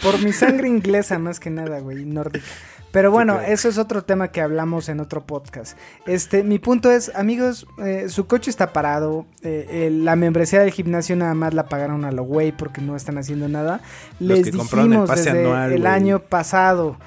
Por 0.01 0.21
mi 0.23 0.31
sangre 0.31 0.67
inglesa, 0.67 1.19
más 1.19 1.39
que 1.39 1.49
nada, 1.49 1.79
güey, 1.79 2.05
nórdica. 2.05 2.45
Pero 2.91 3.11
bueno, 3.11 3.41
eso 3.41 3.67
es 3.67 3.77
otro 3.77 4.03
tema 4.03 4.29
que 4.29 4.41
hablamos 4.41 4.89
en 4.89 4.99
otro 4.99 5.25
podcast. 5.25 5.77
Este, 6.05 6.43
mi 6.43 6.57
punto 6.57 6.89
es, 6.89 7.11
amigos, 7.15 7.67
eh, 7.83 8.07
su 8.09 8.27
coche 8.27 8.49
está 8.49 8.73
parado. 8.73 9.25
eh, 9.43 9.67
eh, 9.69 9.89
la 9.91 10.15
membresía 10.15 10.61
del 10.61 10.71
gimnasio 10.71 11.15
nada 11.15 11.33
más 11.33 11.53
la 11.53 11.67
pagaron 11.67 12.05
a 12.05 12.11
lo 12.11 12.23
güey 12.23 12.51
porque 12.51 12.81
no 12.81 12.95
están 12.95 13.17
haciendo 13.17 13.49
nada. 13.49 13.81
Los 14.19 14.39
Les 14.39 14.47
el 14.47 14.53
dijimos 14.53 15.07
pase 15.07 15.31
desde 15.31 15.45
anual, 15.45 15.73
el 15.73 15.85
año 15.85 16.19
pasado. 16.19 16.97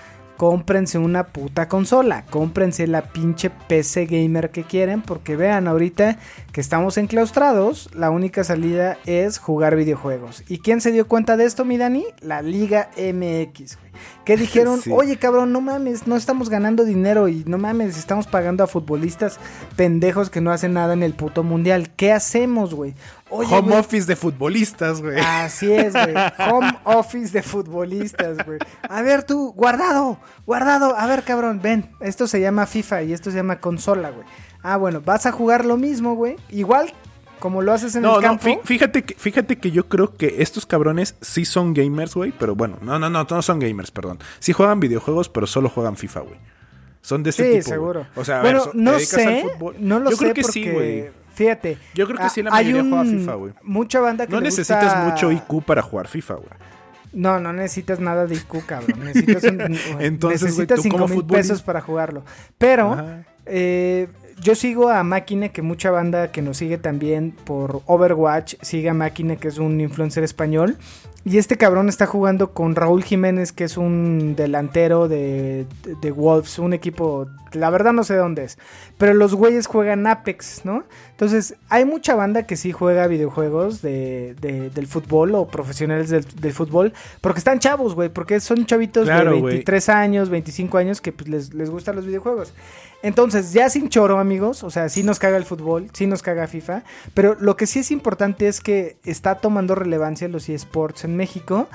Cómprense 0.40 0.96
una 0.96 1.24
puta 1.24 1.68
consola, 1.68 2.24
cómprense 2.30 2.86
la 2.86 3.02
pinche 3.02 3.50
PC 3.50 4.06
gamer 4.06 4.48
que 4.48 4.64
quieren, 4.64 5.02
porque 5.02 5.36
vean 5.36 5.68
ahorita 5.68 6.16
que 6.50 6.62
estamos 6.62 6.96
enclaustrados, 6.96 7.90
la 7.94 8.08
única 8.08 8.42
salida 8.42 8.96
es 9.04 9.36
jugar 9.36 9.76
videojuegos. 9.76 10.42
¿Y 10.48 10.60
quién 10.60 10.80
se 10.80 10.92
dio 10.92 11.06
cuenta 11.06 11.36
de 11.36 11.44
esto, 11.44 11.66
mi 11.66 11.76
Dani? 11.76 12.06
La 12.22 12.40
Liga 12.40 12.88
MX, 12.96 13.76
güey. 13.76 13.89
Que 14.24 14.36
dijeron, 14.36 14.80
Sí. 14.80 14.90
oye 14.92 15.16
cabrón, 15.16 15.52
no 15.52 15.60
mames, 15.60 16.06
no 16.06 16.16
estamos 16.16 16.48
ganando 16.50 16.84
dinero 16.84 17.28
y 17.28 17.44
no 17.46 17.58
mames, 17.58 17.96
estamos 17.98 18.26
pagando 18.26 18.62
a 18.64 18.66
futbolistas 18.66 19.38
pendejos 19.76 20.30
que 20.30 20.40
no 20.40 20.50
hacen 20.52 20.74
nada 20.74 20.92
en 20.92 21.02
el 21.02 21.14
puto 21.14 21.42
mundial. 21.42 21.90
¿Qué 21.96 22.12
hacemos, 22.12 22.74
güey? 22.74 22.94
Oye, 23.30 23.54
Home 23.54 23.76
office 23.78 24.06
de 24.06 24.16
futbolistas, 24.16 25.00
güey. 25.00 25.18
Así 25.20 25.72
es, 25.72 25.92
güey. 25.92 26.14
Home 26.50 26.72
office 26.84 27.32
de 27.32 27.42
futbolistas, 27.42 28.44
güey. 28.44 28.58
A 28.88 29.02
ver 29.02 29.22
tú, 29.22 29.52
guardado, 29.56 30.18
guardado. 30.46 30.96
A 30.96 31.06
ver, 31.06 31.22
cabrón, 31.22 31.60
ven. 31.62 31.90
Esto 32.00 32.26
se 32.26 32.40
llama 32.40 32.66
FIFA 32.66 33.02
y 33.04 33.12
esto 33.12 33.30
se 33.30 33.36
llama 33.36 33.60
consola, 33.60 34.10
güey. 34.10 34.26
Ah, 34.62 34.76
bueno, 34.76 35.00
vas 35.00 35.24
a 35.26 35.32
jugar 35.32 35.64
lo 35.64 35.76
mismo, 35.78 36.14
güey. 36.16 36.36
Igual 36.50 36.92
como 37.40 37.62
lo 37.62 37.72
haces 37.72 37.96
en 37.96 38.02
No, 38.02 38.16
el 38.16 38.22
no, 38.22 38.28
campo. 38.28 38.44
fí- 38.44 38.60
fíjate 38.62 39.02
que, 39.02 39.14
fíjate 39.14 39.56
que 39.58 39.70
yo 39.72 39.88
creo 39.88 40.14
que 40.16 40.36
estos 40.42 40.66
cabrones 40.66 41.16
sí 41.20 41.44
son 41.44 41.74
gamers, 41.74 42.14
güey, 42.14 42.32
pero 42.38 42.54
bueno, 42.54 42.78
no, 42.82 42.98
no, 42.98 43.10
no, 43.10 43.26
no 43.28 43.42
son 43.42 43.58
gamers, 43.58 43.90
perdón. 43.90 44.18
Sí 44.38 44.52
juegan 44.52 44.78
videojuegos, 44.78 45.28
pero 45.28 45.46
solo 45.48 45.68
juegan 45.68 45.96
FIFA, 45.96 46.20
güey. 46.20 46.36
Son 47.02 47.22
de 47.22 47.30
ese 47.30 47.42
sí, 47.42 47.48
tipo. 47.48 47.52
güey. 47.54 47.62
seguro. 47.62 48.06
O 48.14 48.24
sea, 48.24 48.38
a 48.38 48.42
bueno, 48.42 48.58
ver, 48.58 48.64
so- 48.66 48.70
¿te 48.72 48.78
no 48.78 48.98
sé, 49.00 49.46
fútbol? 49.54 49.76
no 49.80 49.98
lo 50.00 50.10
yo 50.10 50.16
sé 50.16 50.22
creo 50.22 50.34
que 50.34 50.42
porque, 50.42 50.52
sí, 50.64 50.70
güey. 50.70 51.10
fíjate. 51.34 51.78
Yo 51.94 52.06
creo 52.06 52.18
que 52.18 52.28
sí 52.28 52.42
la 52.42 52.50
hay 52.52 52.66
mayoría 52.66 52.82
juega 52.90 53.00
un- 53.10 53.18
FIFA, 53.18 53.34
güey. 53.34 53.52
Mucha 53.62 54.00
banda 54.00 54.26
que 54.26 54.32
No 54.32 54.40
le 54.40 54.44
necesitas 54.44 54.84
gusta- 54.84 55.04
mucho 55.04 55.32
IQ 55.32 55.62
para 55.64 55.80
jugar 55.82 56.06
FIFA, 56.08 56.34
güey. 56.34 56.48
No, 57.12 57.40
no 57.40 57.52
necesitas 57.52 57.98
nada 57.98 58.26
de 58.26 58.36
IQ, 58.36 58.64
cabrón. 58.66 59.00
Necesitas, 59.02 59.42
un, 59.44 59.60
Entonces, 60.00 60.42
necesitas 60.42 60.76
tú 60.76 60.82
5 60.82 60.96
como 60.98 61.08
mil 61.08 61.24
pesos 61.24 61.60
para 61.62 61.80
jugarlo. 61.80 62.22
Pero 62.58 62.96
eh, 63.46 64.06
yo 64.42 64.54
sigo 64.54 64.88
a 64.88 65.02
Máquina, 65.02 65.50
que 65.50 65.62
mucha 65.62 65.90
banda 65.90 66.32
que 66.32 66.42
nos 66.42 66.56
sigue 66.56 66.78
también 66.78 67.32
por 67.32 67.82
Overwatch, 67.86 68.54
sigue 68.62 68.88
a 68.88 68.94
Máquina, 68.94 69.36
que 69.36 69.48
es 69.48 69.58
un 69.58 69.80
influencer 69.80 70.24
español. 70.24 70.76
Y 71.22 71.36
este 71.36 71.58
cabrón 71.58 71.90
está 71.90 72.06
jugando 72.06 72.52
con 72.52 72.74
Raúl 72.74 73.04
Jiménez, 73.04 73.52
que 73.52 73.64
es 73.64 73.76
un 73.76 74.34
delantero 74.36 75.06
de, 75.06 75.66
de 76.00 76.10
Wolves, 76.12 76.58
un 76.58 76.72
equipo, 76.72 77.26
la 77.52 77.68
verdad 77.68 77.92
no 77.92 78.04
sé 78.04 78.16
dónde 78.16 78.44
es. 78.44 78.58
Pero 78.96 79.12
los 79.12 79.34
güeyes 79.34 79.66
juegan 79.66 80.06
Apex, 80.06 80.64
¿no? 80.64 80.82
Entonces, 81.10 81.56
hay 81.68 81.84
mucha 81.84 82.14
banda 82.14 82.46
que 82.46 82.56
sí 82.56 82.72
juega 82.72 83.06
videojuegos 83.06 83.82
de, 83.82 84.34
de- 84.40 84.70
del 84.70 84.86
fútbol 84.86 85.34
o 85.34 85.46
profesionales 85.46 86.08
del, 86.08 86.24
del 86.40 86.52
fútbol, 86.54 86.94
porque 87.20 87.38
están 87.40 87.58
chavos, 87.58 87.94
güey, 87.94 88.08
porque 88.08 88.40
son 88.40 88.64
chavitos 88.64 89.04
Claro, 89.04 89.32
de 89.34 89.40
güey. 89.40 89.54
23 89.56 89.88
años, 89.90 90.30
25 90.30 90.78
años 90.78 91.02
que 91.02 91.12
pues, 91.12 91.28
les, 91.28 91.52
les 91.52 91.68
gustan 91.68 91.96
los 91.96 92.06
videojuegos. 92.06 92.54
Entonces, 93.02 93.54
ya 93.54 93.70
sin 93.70 93.88
choro, 93.88 94.18
amigos, 94.18 94.62
o 94.62 94.68
sea, 94.70 94.90
sí 94.90 95.02
nos 95.02 95.18
caga 95.18 95.38
el 95.38 95.46
fútbol, 95.46 95.88
sí 95.94 96.06
nos 96.06 96.22
caga 96.22 96.46
FIFA, 96.46 96.84
pero 97.14 97.34
lo 97.40 97.56
que 97.56 97.66
sí 97.66 97.78
es 97.78 97.90
importante 97.90 98.46
es 98.46 98.60
que 98.60 98.98
está 99.04 99.36
tomando 99.36 99.74
relevancia 99.74 100.28
los 100.28 100.50
eSports 100.50 101.04
en 101.04 101.09
México. 101.16 101.68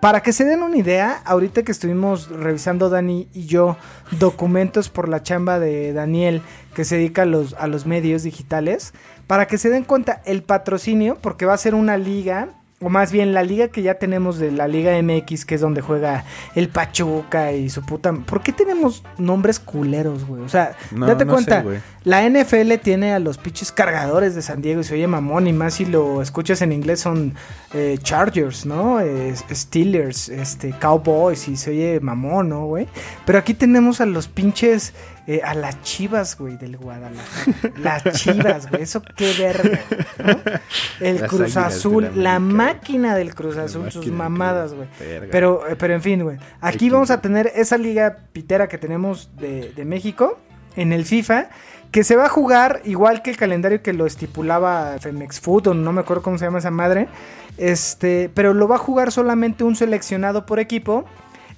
Para 0.00 0.22
que 0.22 0.32
se 0.32 0.44
den 0.44 0.62
una 0.62 0.76
idea, 0.76 1.20
ahorita 1.24 1.64
que 1.64 1.72
estuvimos 1.72 2.28
revisando 2.30 2.88
Dani 2.88 3.28
y 3.32 3.46
yo 3.46 3.76
documentos 4.12 4.88
por 4.88 5.08
la 5.08 5.24
chamba 5.24 5.58
de 5.58 5.92
Daniel 5.92 6.40
que 6.74 6.84
se 6.84 6.96
dedica 6.96 7.22
a 7.22 7.26
los, 7.26 7.54
a 7.54 7.66
los 7.66 7.84
medios 7.84 8.22
digitales, 8.22 8.94
para 9.26 9.46
que 9.46 9.58
se 9.58 9.70
den 9.70 9.82
cuenta 9.82 10.22
el 10.24 10.44
patrocinio, 10.44 11.18
porque 11.20 11.46
va 11.46 11.54
a 11.54 11.58
ser 11.58 11.74
una 11.74 11.96
liga 11.96 12.57
o 12.80 12.88
más 12.88 13.10
bien 13.10 13.34
la 13.34 13.42
liga 13.42 13.68
que 13.68 13.82
ya 13.82 13.94
tenemos 13.94 14.38
de 14.38 14.52
la 14.52 14.68
Liga 14.68 14.92
MX, 15.02 15.44
que 15.44 15.56
es 15.56 15.60
donde 15.60 15.80
juega 15.80 16.24
el 16.54 16.68
Pachuca 16.68 17.52
y 17.52 17.70
su 17.70 17.84
puta... 17.84 18.12
¿Por 18.12 18.40
qué 18.40 18.52
tenemos 18.52 19.02
nombres 19.18 19.58
culeros, 19.58 20.24
güey? 20.24 20.42
O 20.42 20.48
sea, 20.48 20.76
No, 20.92 21.06
date 21.06 21.24
no 21.24 21.32
cuenta, 21.32 21.62
sé, 21.62 21.80
la 22.04 22.28
NFL 22.28 22.74
tiene 22.80 23.12
a 23.14 23.18
los 23.18 23.36
pinches 23.36 23.72
cargadores 23.72 24.36
de 24.36 24.42
San 24.42 24.62
Diego 24.62 24.80
y 24.80 24.84
se 24.84 24.94
oye 24.94 25.08
mamón 25.08 25.48
y 25.48 25.52
más 25.52 25.74
si 25.74 25.86
lo 25.86 26.22
escuchas 26.22 26.62
en 26.62 26.70
inglés 26.70 27.00
son 27.00 27.34
eh, 27.74 27.98
Chargers, 28.00 28.64
¿no? 28.64 29.00
Eh, 29.00 29.34
Steelers, 29.50 30.28
este, 30.28 30.70
Cowboys 30.70 31.48
y 31.48 31.56
se 31.56 31.70
oye 31.70 31.98
mamón, 32.00 32.50
¿no, 32.50 32.66
güey? 32.66 32.86
Pero 33.26 33.40
aquí 33.40 33.54
tenemos 33.54 34.00
a 34.00 34.06
los 34.06 34.28
pinches... 34.28 34.94
eh, 35.30 35.42
a 35.44 35.52
las 35.54 35.82
chivas, 35.82 36.38
güey, 36.38 36.56
del 36.56 36.78
Guadalajara. 36.78 37.52
Las 37.76 38.02
chivas, 38.14 38.68
güey. 38.70 38.82
Eso 38.82 39.02
qué 39.14 39.32
verga, 39.38 39.80
¿no? 40.24 40.40
El 41.00 41.20
Las 41.20 41.28
Cruz 41.30 41.56
Azul, 41.58 42.10
la 42.14 42.38
máquina 42.38 43.14
del 43.14 43.34
Cruz 43.34 43.54
La 43.56 43.64
Azul, 43.64 43.92
sus 43.92 44.06
mamadas, 44.06 44.72
güey. 44.72 44.88
Pero, 45.30 45.68
eh, 45.68 45.76
pero 45.76 45.92
en 45.94 46.00
fin, 46.02 46.22
güey. 46.24 46.38
Aquí 46.62 46.84
Hay 46.84 46.88
que- 46.88 46.90
vamos 46.90 47.10
a 47.10 47.20
tener 47.20 47.52
esa 47.54 47.76
liga 47.76 48.16
pitera 48.32 48.68
que 48.68 48.78
tenemos 48.78 49.30
de, 49.38 49.70
de 49.76 49.84
México 49.84 50.38
en 50.76 50.92
el 50.94 51.04
FIFA. 51.04 51.50
Que 51.90 52.04
se 52.04 52.16
va 52.16 52.26
a 52.26 52.28
jugar 52.28 52.80
igual 52.84 53.22
que 53.22 53.30
el 53.30 53.36
calendario 53.36 53.82
que 53.82 53.92
lo 53.94 54.04
estipulaba 54.06 54.96
Femex 55.00 55.40
Food, 55.40 55.68
o 55.68 55.74
no 55.74 55.92
me 55.92 56.00
acuerdo 56.02 56.22
cómo 56.22 56.36
se 56.38 56.44
llama 56.46 56.58
esa 56.58 56.70
madre. 56.70 57.08
Este, 57.56 58.30
pero 58.34 58.54
lo 58.54 58.66
va 58.68 58.76
a 58.76 58.78
jugar 58.78 59.12
solamente 59.12 59.64
un 59.64 59.76
seleccionado 59.76 60.46
por 60.46 60.58
equipo. 60.58 61.04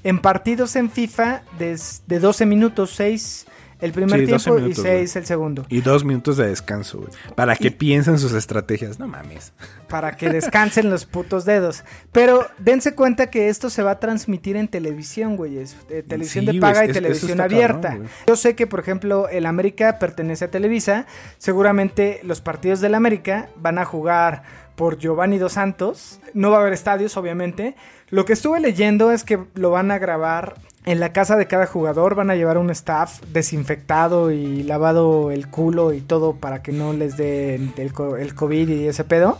En 0.03 0.19
partidos 0.19 0.77
en 0.77 0.91
FIFA 0.91 1.43
de, 1.59 1.79
de 2.07 2.19
12 2.21 2.47
minutos, 2.47 2.93
6 2.97 3.47
el 3.81 3.93
primer 3.93 4.21
Sí, 4.21 4.27
12 4.27 4.45
tiempo 4.45 4.61
minutos, 4.61 4.85
y 4.85 4.89
6 4.89 5.17
el 5.17 5.27
segundo. 5.27 5.67
Y 5.69 5.81
dos 5.81 6.05
minutos 6.05 6.37
de 6.37 6.47
descanso, 6.49 6.99
güey. 6.99 7.11
Para 7.35 7.57
que 7.57 7.69
Y- 7.69 7.71
piensen 7.71 8.19
sus 8.19 8.33
estrategias. 8.33 8.99
No 8.99 9.07
mames. 9.09 9.53
para 9.89 10.17
que 10.17 10.29
descansen 10.31 10.89
los 10.89 11.05
putos 11.05 11.45
dedos. 11.45 11.83
Pero 12.13 12.47
dense 12.59 12.95
cuenta 12.95 13.29
que 13.29 13.49
esto 13.49 13.71
se 13.71 13.83
va 13.83 13.91
a 13.93 13.99
transmitir 13.99 14.55
en 14.57 14.69
televisión, 14.69 15.37
güey. 15.37 15.59
Eh, 15.59 16.05
televisión 16.07 16.47
Sí, 16.47 16.53
de 16.53 16.61
paga 16.61 16.85
y 16.85 16.93
televisión 16.93 17.41
abierta. 17.41 17.89
cabrón. 17.91 18.09
Yo 18.29 18.37
sé 18.37 18.55
que, 18.55 18.69
por 18.69 18.79
ejemplo, 18.79 19.29
el 19.29 19.47
América 19.47 19.99
pertenece 19.99 20.45
a 20.45 20.49
Televisa. 20.51 21.07
Seguramente 21.39 22.21
los 22.23 22.41
partidos 22.41 22.81
del 22.81 22.95
América 22.95 23.49
van 23.57 23.79
a 23.79 23.85
jugar 23.85 24.45
por 24.77 24.97
Giovanni 24.99 25.39
Dos 25.39 25.55
Santos. 25.55 26.21
No 26.35 26.51
va 26.53 26.59
a 26.59 26.61
haber 26.61 26.73
estadios, 26.73 27.17
obviamente. 27.17 27.75
Lo 28.11 28.25
que 28.25 28.33
estuve 28.33 28.61
leyendo 28.61 29.13
es 29.13 29.25
que 29.25 29.39
lo 29.55 29.71
van 29.71 29.91
a 29.91 29.99
grabar 29.99 30.57
en 30.85 30.99
la 30.99 31.13
casa 31.13 31.37
de 31.37 31.47
cada 31.47 31.67
jugador. 31.67 32.15
Van 32.15 32.31
a 32.31 32.35
llevar 32.37 32.59
un 32.59 32.71
staff 32.71 33.21
desinfectado 33.33 34.31
y 34.33 34.63
lavado 34.63 35.31
el 35.31 35.49
culo 35.49 35.93
y 35.93 36.01
todo 36.01 36.35
para 36.35 36.63
que 36.63 36.73
no 36.73 36.93
les 36.93 37.17
dé 37.17 37.55
el, 37.77 37.93
co- 37.93 38.17
el 38.17 38.35
COVID 38.35 38.69
y 38.69 38.89
ese 38.89 39.05
pedo. 39.05 39.39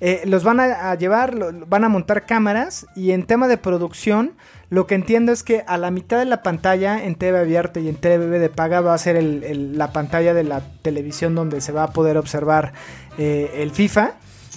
Eh, 0.00 0.22
los 0.26 0.44
van 0.44 0.60
a, 0.60 0.94
llevar, 0.94 1.34
van 1.66 1.82
a 1.84 1.88
montar 1.88 2.24
cámaras 2.24 2.86
y 2.94 3.10
en 3.10 3.26
tema 3.26 3.48
de 3.48 3.56
producción, 3.58 4.34
lo 4.70 4.86
que 4.86 4.94
entiendo 4.94 5.32
es 5.32 5.42
que 5.42 5.64
a 5.66 5.76
la 5.76 5.90
mitad 5.90 6.20
de 6.20 6.24
la 6.24 6.42
pantalla 6.44 7.02
en 7.04 7.16
TV 7.16 7.36
abierta 7.40 7.80
y 7.80 7.88
en 7.88 7.96
TV 7.96 8.38
de 8.38 8.48
paga 8.48 8.80
va 8.80 8.94
a 8.94 8.98
ser 8.98 9.16
el- 9.16 9.76
la 9.76 9.92
pantalla 9.92 10.34
de 10.34 10.44
la 10.44 10.62
televisión 10.82 11.34
donde 11.34 11.60
se 11.60 11.72
va 11.72 11.82
a 11.82 11.90
poder 11.92 12.16
observar 12.16 12.72
eh, 13.18 13.50
el 13.56 13.72
FIFA. 13.72 14.12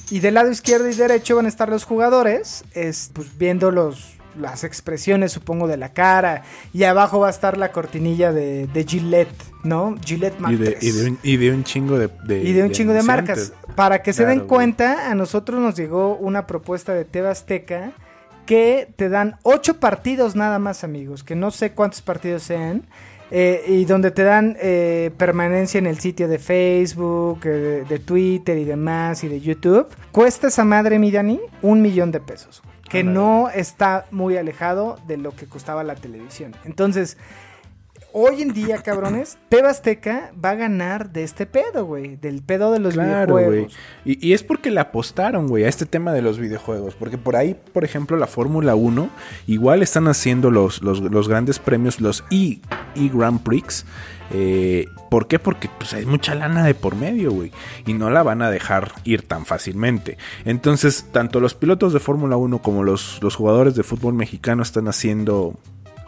Y 0.09 0.19
del 0.19 0.33
lado 0.33 0.51
izquierdo 0.51 0.89
y 0.89 0.93
derecho 0.93 1.35
van 1.37 1.45
a 1.45 1.49
estar 1.49 1.69
los 1.69 1.83
jugadores, 1.85 2.63
es, 2.73 3.11
pues, 3.13 3.37
viendo 3.37 3.71
los, 3.71 4.13
las 4.39 4.63
expresiones, 4.63 5.31
supongo, 5.31 5.67
de 5.67 5.77
la 5.77 5.93
cara. 5.93 6.43
Y 6.73 6.83
abajo 6.83 7.19
va 7.19 7.27
a 7.27 7.31
estar 7.31 7.57
la 7.57 7.71
cortinilla 7.71 8.31
de, 8.33 8.67
de 8.67 8.83
Gillette, 8.83 9.33
¿no? 9.63 9.95
Gillette 10.03 10.33
Y 10.33 10.35
de, 10.35 10.41
Marques 10.41 10.83
y, 10.83 10.91
de 10.91 11.09
un, 11.09 11.19
y 11.23 11.37
de 11.37 11.51
un 11.51 11.63
chingo 11.63 11.97
de, 11.97 12.09
y 12.43 12.51
de 12.53 12.63
un 12.63 12.71
chingo 12.71 12.93
de 12.93 13.03
marcas. 13.03 13.53
Para 13.75 14.01
que 14.03 14.11
se 14.11 14.23
Claro, 14.23 14.29
den 14.31 14.39
güey. 14.39 14.47
cuenta, 14.49 15.09
a 15.09 15.15
nosotros 15.15 15.61
nos 15.61 15.75
llegó 15.75 16.15
una 16.17 16.45
propuesta 16.45 16.93
de 16.93 17.05
TV 17.05 17.29
Azteca 17.29 17.93
que 18.45 18.91
te 18.97 19.07
dan 19.07 19.37
ocho 19.43 19.79
partidos 19.79 20.35
nada 20.35 20.59
más, 20.59 20.83
amigos, 20.83 21.23
que 21.23 21.35
no 21.35 21.51
sé 21.51 21.71
cuántos 21.71 22.01
partidos 22.01 22.43
sean. 22.43 22.83
Eh, 23.31 23.63
y 23.67 23.85
donde 23.85 24.11
te 24.11 24.23
dan 24.23 24.57
eh, 24.61 25.09
permanencia 25.17 25.77
en 25.77 25.87
el 25.87 25.99
sitio 25.99 26.27
de 26.27 26.37
Facebook, 26.37 27.39
eh, 27.45 27.49
de, 27.49 27.83
de 27.85 27.99
Twitter 27.99 28.57
y 28.57 28.65
demás, 28.65 29.23
y 29.23 29.29
de 29.29 29.39
YouTube. 29.39 29.87
Cuesta 30.11 30.47
esa 30.47 30.65
madre, 30.65 30.99
mi 30.99 31.11
Dani, 31.11 31.39
un 31.61 31.81
millón 31.81 32.11
de 32.11 32.19
pesos. 32.19 32.61
Que 32.89 33.05
no 33.05 33.49
está 33.49 34.05
muy 34.11 34.35
alejado 34.35 34.99
de 35.07 35.15
lo 35.15 35.33
que 35.33 35.45
costaba 35.45 35.81
la 35.81 35.95
televisión. 35.95 36.53
Entonces, 36.65 37.17
hoy 38.13 38.41
en 38.41 38.53
día, 38.53 38.77
cabrones, 38.81 39.37
TV 39.49 39.67
Azteca 39.67 40.31
va 40.43 40.51
a 40.51 40.55
ganar 40.55 41.11
de 41.11 41.23
este 41.23 41.45
pedo, 41.45 41.85
güey. 41.85 42.15
Del 42.17 42.41
pedo 42.41 42.71
de 42.71 42.79
los 42.79 42.93
Claro, 42.93 43.33
güey. 43.33 43.45
videojuegos. 43.45 43.77
Y, 44.05 44.27
y 44.27 44.33
es 44.33 44.43
porque 44.43 44.71
le 44.71 44.79
apostaron, 44.79 45.47
güey, 45.47 45.63
a 45.63 45.69
este 45.69 45.85
tema 45.85 46.13
de 46.13 46.21
los 46.21 46.39
videojuegos. 46.39 46.95
Porque 46.95 47.17
por 47.17 47.35
ahí, 47.35 47.55
por 47.73 47.83
ejemplo, 47.83 48.17
la 48.17 48.27
Fórmula 48.27 48.75
1, 48.75 49.09
igual 49.47 49.81
están 49.83 50.07
haciendo 50.07 50.51
los, 50.51 50.81
los, 50.81 51.01
los 51.01 51.27
grandes 51.27 51.59
premios, 51.59 52.01
los 52.01 52.23
E, 52.31 52.59
e 52.95 53.09
Grand 53.13 53.41
Prix. 53.41 53.85
Eh, 54.33 54.85
¿Por 55.09 55.27
qué? 55.27 55.39
Porque 55.39 55.69
pues, 55.77 55.93
hay 55.93 56.05
mucha 56.05 56.35
lana 56.35 56.63
de 56.63 56.73
por 56.73 56.95
medio, 56.95 57.31
güey. 57.31 57.51
Y 57.85 57.93
no 57.93 58.09
la 58.09 58.23
van 58.23 58.41
a 58.41 58.49
dejar 58.49 58.93
ir 59.03 59.27
tan 59.27 59.45
fácilmente. 59.45 60.17
Entonces, 60.45 61.05
tanto 61.11 61.39
los 61.39 61.53
pilotos 61.53 61.91
de 61.91 61.99
Fórmula 61.99 62.37
1 62.37 62.59
como 62.61 62.83
los, 62.83 63.19
los 63.21 63.35
jugadores 63.35 63.75
de 63.75 63.83
fútbol 63.83 64.13
mexicano 64.13 64.63
están 64.63 64.87
haciendo 64.87 65.57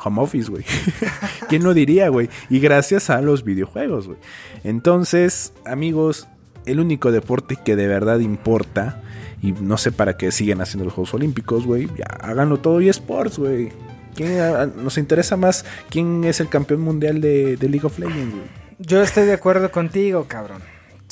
home 0.04 0.22
office, 0.22 0.50
güey. 0.50 0.64
¿Quién 1.50 1.64
lo 1.64 1.74
diría, 1.74 2.10
güey? 2.10 2.30
Y 2.50 2.60
gracias 2.60 3.10
a 3.10 3.22
los 3.22 3.44
videojuegos, 3.44 4.08
güey. 4.08 4.20
Entonces, 4.64 5.54
amigos, 5.66 6.28
el 6.66 6.80
único 6.80 7.12
deporte 7.12 7.58
que 7.64 7.76
de 7.76 7.88
verdad 7.88 8.20
importa, 8.20 9.02
y 9.42 9.52
no 9.52 9.78
sé 9.78 9.92
para 9.92 10.18
qué 10.18 10.32
siguen 10.32 10.62
haciendo 10.62 10.86
los 10.86 10.94
Juegos 10.94 11.14
Olímpicos, 11.14 11.66
güey, 11.66 11.90
háganlo 12.22 12.60
todo 12.60 12.82
y 12.82 12.90
sports, 12.90 13.38
güey. 13.38 13.72
¿Quién, 14.16 14.40
ah, 14.40 14.68
nos 14.68 14.98
interesa 14.98 15.38
más 15.38 15.66
quién 15.90 16.24
es 16.24 16.40
el 16.40 16.48
campeón 16.48 16.82
mundial 16.82 17.20
de, 17.20 17.58
de 17.58 17.70
League 17.70 17.86
of 17.86 17.98
Legends, 17.98 18.36
güey. 18.36 18.46
Yo 18.80 19.02
estoy 19.02 19.26
de 19.26 19.34
acuerdo 19.34 19.72
contigo, 19.72 20.26
cabrón. 20.28 20.62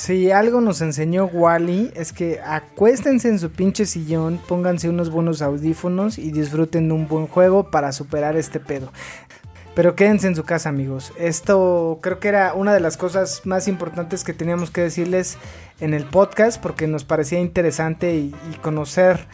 Si 0.01 0.31
algo 0.31 0.61
nos 0.61 0.81
enseñó 0.81 1.25
Wally 1.25 1.91
es 1.93 2.11
que 2.11 2.39
acuéstense 2.43 3.29
en 3.29 3.37
su 3.37 3.51
pinche 3.51 3.85
sillón, 3.85 4.39
pónganse 4.47 4.89
unos 4.89 5.11
buenos 5.11 5.43
audífonos 5.43 6.17
y 6.17 6.31
disfruten 6.31 6.87
de 6.87 6.95
un 6.95 7.07
buen 7.07 7.27
juego 7.27 7.69
para 7.69 7.91
superar 7.91 8.35
este 8.35 8.59
pedo. 8.59 8.91
Pero 9.75 9.95
quédense 9.95 10.25
en 10.25 10.35
su 10.35 10.43
casa, 10.43 10.69
amigos. 10.69 11.13
Esto 11.19 11.99
creo 12.01 12.19
que 12.19 12.29
era 12.29 12.55
una 12.55 12.73
de 12.73 12.79
las 12.79 12.97
cosas 12.97 13.43
más 13.45 13.67
importantes 13.67 14.23
que 14.23 14.33
teníamos 14.33 14.71
que 14.71 14.81
decirles 14.81 15.37
en 15.79 15.93
el 15.93 16.05
podcast 16.05 16.59
porque 16.59 16.87
nos 16.87 17.03
parecía 17.03 17.39
interesante 17.39 18.15
y, 18.15 18.33
conocer 18.63 19.27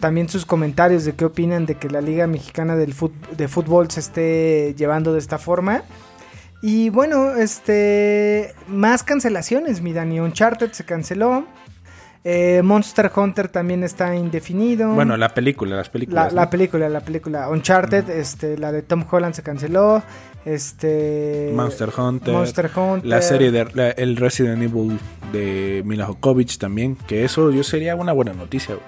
también 0.00 0.30
sus 0.30 0.46
comentarios 0.46 1.04
de 1.04 1.12
qué 1.12 1.26
opinan 1.26 1.66
de 1.66 1.74
que 1.74 1.90
la 1.90 2.00
Liga 2.00 2.26
Mexicana 2.26 2.76
del 2.76 2.94
de 3.36 3.46
Fútbol 3.46 3.90
se 3.90 4.00
esté 4.00 4.74
llevando 4.74 5.12
de 5.12 5.18
esta 5.18 5.36
forma. 5.36 5.82
Y 6.66 6.88
bueno, 6.88 7.34
este. 7.34 8.54
Más 8.68 9.02
cancelaciones, 9.02 9.82
mi 9.82 9.92
Dani. 9.92 10.18
Uncharted 10.20 10.72
se 10.72 10.84
canceló. 10.84 11.44
Eh, 12.26 12.62
Monster 12.64 13.12
Hunter 13.14 13.48
también 13.48 13.84
está 13.84 14.16
indefinido. 14.16 14.88
Bueno, 14.94 15.18
la 15.18 15.28
película, 15.34 15.76
las 15.76 15.88
la, 15.88 15.92
películas. 15.92 16.32
la 16.32 16.44
¿no? 16.44 16.50
película, 16.50 16.88
la 16.88 17.00
película. 17.00 17.50
Uncharted, 17.50 18.08
este, 18.08 18.56
la 18.56 18.72
de 18.72 18.80
Tom 18.80 19.04
Holland 19.10 19.34
se 19.34 19.42
canceló. 19.42 20.02
Este. 20.46 21.52
Monster 21.54 21.90
Hunter. 21.94 22.32
Monster 22.32 22.70
Hunter. 22.74 23.10
La 23.10 23.20
serie 23.20 23.50
de 23.50 23.66
la- 23.74 23.90
el 23.90 24.16
Resident 24.16 24.62
Evil 24.62 24.98
de 25.32 25.82
Mila 25.84 26.06
Jokovic 26.06 26.56
también, 26.56 26.96
que 26.96 27.26
eso 27.26 27.50
yo 27.50 27.62
sería 27.62 27.94
una 27.94 28.12
buena 28.14 28.32
noticia, 28.32 28.74
güey. 28.74 28.86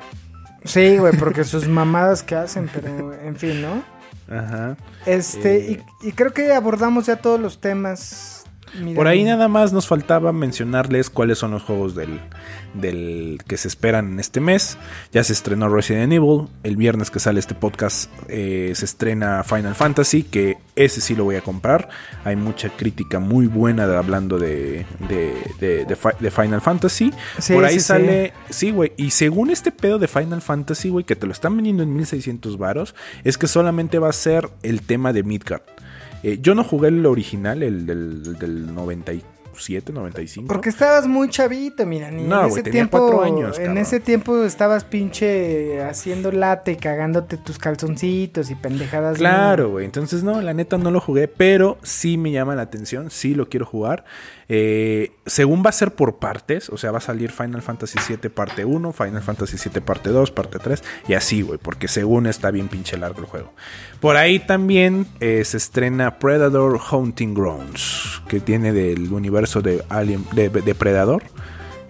Sí, 0.65 0.97
güey, 0.97 1.13
porque 1.19 1.45
sus 1.45 1.69
mamadas 1.69 2.23
que 2.23 2.37
hacen, 2.37 2.71
pero 2.73 3.13
en 3.23 3.37
fin, 3.37 3.61
¿no? 3.61 3.83
Ajá. 4.29 4.77
Este, 5.07 5.73
Eh. 5.73 5.85
y, 6.03 6.09
y 6.09 6.13
creo 6.13 6.33
que 6.33 6.53
abordamos 6.53 7.07
ya 7.07 7.17
todos 7.17 7.41
los 7.41 7.61
temas. 7.61 8.36
Por 8.95 9.07
ahí 9.07 9.25
nada 9.25 9.49
más 9.49 9.73
nos 9.73 9.87
faltaba 9.87 10.33
mencionarles 10.33 11.09
cuáles 11.11 11.39
son 11.39 11.51
los 11.53 11.63
juegos 11.63 11.95
del, 11.95 12.21
del 12.75 13.39
que 13.47 13.57
se 13.57 13.69
esperan 13.69 14.13
en 14.13 14.21
este 14.21 14.41
mes. 14.41 14.77
Ya 15.13 15.25
se 15.25 15.33
estrenó 15.33 15.69
Resident 15.69 16.13
Evil. 16.13 16.49
El 16.63 16.77
viernes 16.77 17.11
que 17.11 17.21
sale 17.21 17.41
este 17.41 17.55
podcast 17.55 18.11
eh, 18.29 18.73
se 18.75 18.85
estrena 18.85 19.45
Final 19.45 19.75
Fantasy, 19.75 20.23
que 20.25 20.59
ese 20.75 21.01
sí 21.01 21.15
lo 21.15 21.25
voy 21.25 21.37
a 21.37 21.41
comprar. 21.41 21.89
Hay 22.25 22.37
mucha 22.37 22.69
crítica 22.69 23.19
muy 23.19 23.47
buena 23.47 23.87
de- 23.87 23.97
hablando 23.97 24.39
de, 24.39 24.85
de, 25.09 25.35
de- 25.61 25.85
de 25.87 25.97
Fi- 25.97 26.17
de 26.21 26.31
Final 26.31 26.61
Fantasy. 26.61 27.13
Sí, 27.39 27.55
Por 27.55 27.65
ahí 27.65 27.75
sí, 27.75 27.81
sale, 27.81 28.33
sí, 28.51 28.71
güey. 28.73 28.93
Y 28.97 29.11
según 29.11 29.51
este 29.51 29.73
pedo 29.73 29.99
de 29.99 30.09
Final 30.09 30.43
Fantasy, 30.43 30.91
güey, 30.91 31.05
que 31.05 31.17
te 31.17 31.27
lo 31.27 31.33
están 31.33 31.57
vendiendo 31.57 31.83
en 31.83 31.95
1600 31.95 32.59
varos, 32.59 32.95
es 33.25 33.39
que 33.39 33.47
solamente 33.47 33.99
va 33.99 34.11
a 34.11 34.13
ser 34.13 34.51
el 34.63 34.83
tema 34.83 35.13
de 35.13 35.23
Midgard. 35.23 35.63
Eh, 36.27 36.41
yo 36.43 36.57
no 36.57 36.65
jugué 36.65 36.89
el 36.89 37.07
original, 37.07 37.63
el 37.63 37.87
del, 37.87 38.37
del 38.37 38.75
90 38.75 39.13
y 39.13 39.23
97, 39.57 39.93
95. 39.93 40.49
Porque 40.49 40.69
estabas 40.69 41.07
muy 41.07 41.29
chavito, 41.29 41.87
mira, 41.87 42.11
ni 42.11 42.25
No, 42.25 42.43
en 42.43 42.47
ese 42.49 42.63
tenía 42.63 42.73
tiempo, 42.73 42.99
cuatro 42.99 43.23
años, 43.23 43.59
en 43.59 43.79
ese 43.79 44.01
tiempo 44.01 44.45
estabas 44.45 44.85
pinche 44.85 45.83
haciendo 45.83 46.33
late 46.33 46.73
y 46.73 46.77
cagándote 46.77 47.37
tus 47.37 47.59
calzoncitos 47.59 48.51
y 48.51 48.55
pendejadas. 48.55 49.19
Claro, 49.19 49.71
güey. 49.71 49.85
Entonces, 49.85 50.23
no, 50.23 50.41
la 50.41 50.55
neta 50.55 50.79
no 50.79 50.91
lo 50.91 51.01
jugué, 51.01 51.29
pero 51.29 51.79
sí 51.83 52.17
me 52.19 52.31
llama 52.31 52.55
la 52.55 52.63
atención, 52.63 53.11
sí 53.11 53.35
lo 53.35 53.49
quiero 53.49 53.67
jugar. 53.67 54.05
Eh, 54.49 55.13
según 55.27 55.65
va 55.65 55.71
a 55.71 55.73
ser 55.73 55.95
por 55.95 56.19
partes, 56.19 56.69
o 56.71 56.77
sea, 56.77 56.93
va 56.93 56.99
a 56.99 57.01
salir 57.01 57.33
Final 57.33 57.63
Fantasy 57.63 57.99
VII 58.09 58.31
parte 58.31 58.65
1, 58.65 58.93
Final 58.93 59.23
Fantasy 59.23 59.57
VII 59.57 59.81
parte 59.81 60.11
2, 60.11 60.31
parte 60.31 60.59
3, 60.61 60.85
y 61.09 61.15
así, 61.15 61.43
güey, 61.43 61.59
porque 61.59 61.89
según 61.89 62.27
está 62.27 62.53
bien 62.53 62.69
pinche 62.69 62.97
largo 62.97 63.21
el 63.21 63.27
juego. 63.27 63.53
Por 64.01 64.17
ahí 64.17 64.39
también 64.39 65.07
eh, 65.21 65.43
se 65.45 65.57
estrena 65.57 66.19
Predator 66.19 66.79
Hunting 66.93 67.35
Grounds, 67.35 68.23
que 68.29 68.39
tiene 68.39 68.73
del 68.73 69.13
universo 69.13 69.46
de 69.55 69.85
Alien, 69.89 70.25
de, 70.33 70.49
de 70.49 70.75
Predator. 70.75 71.23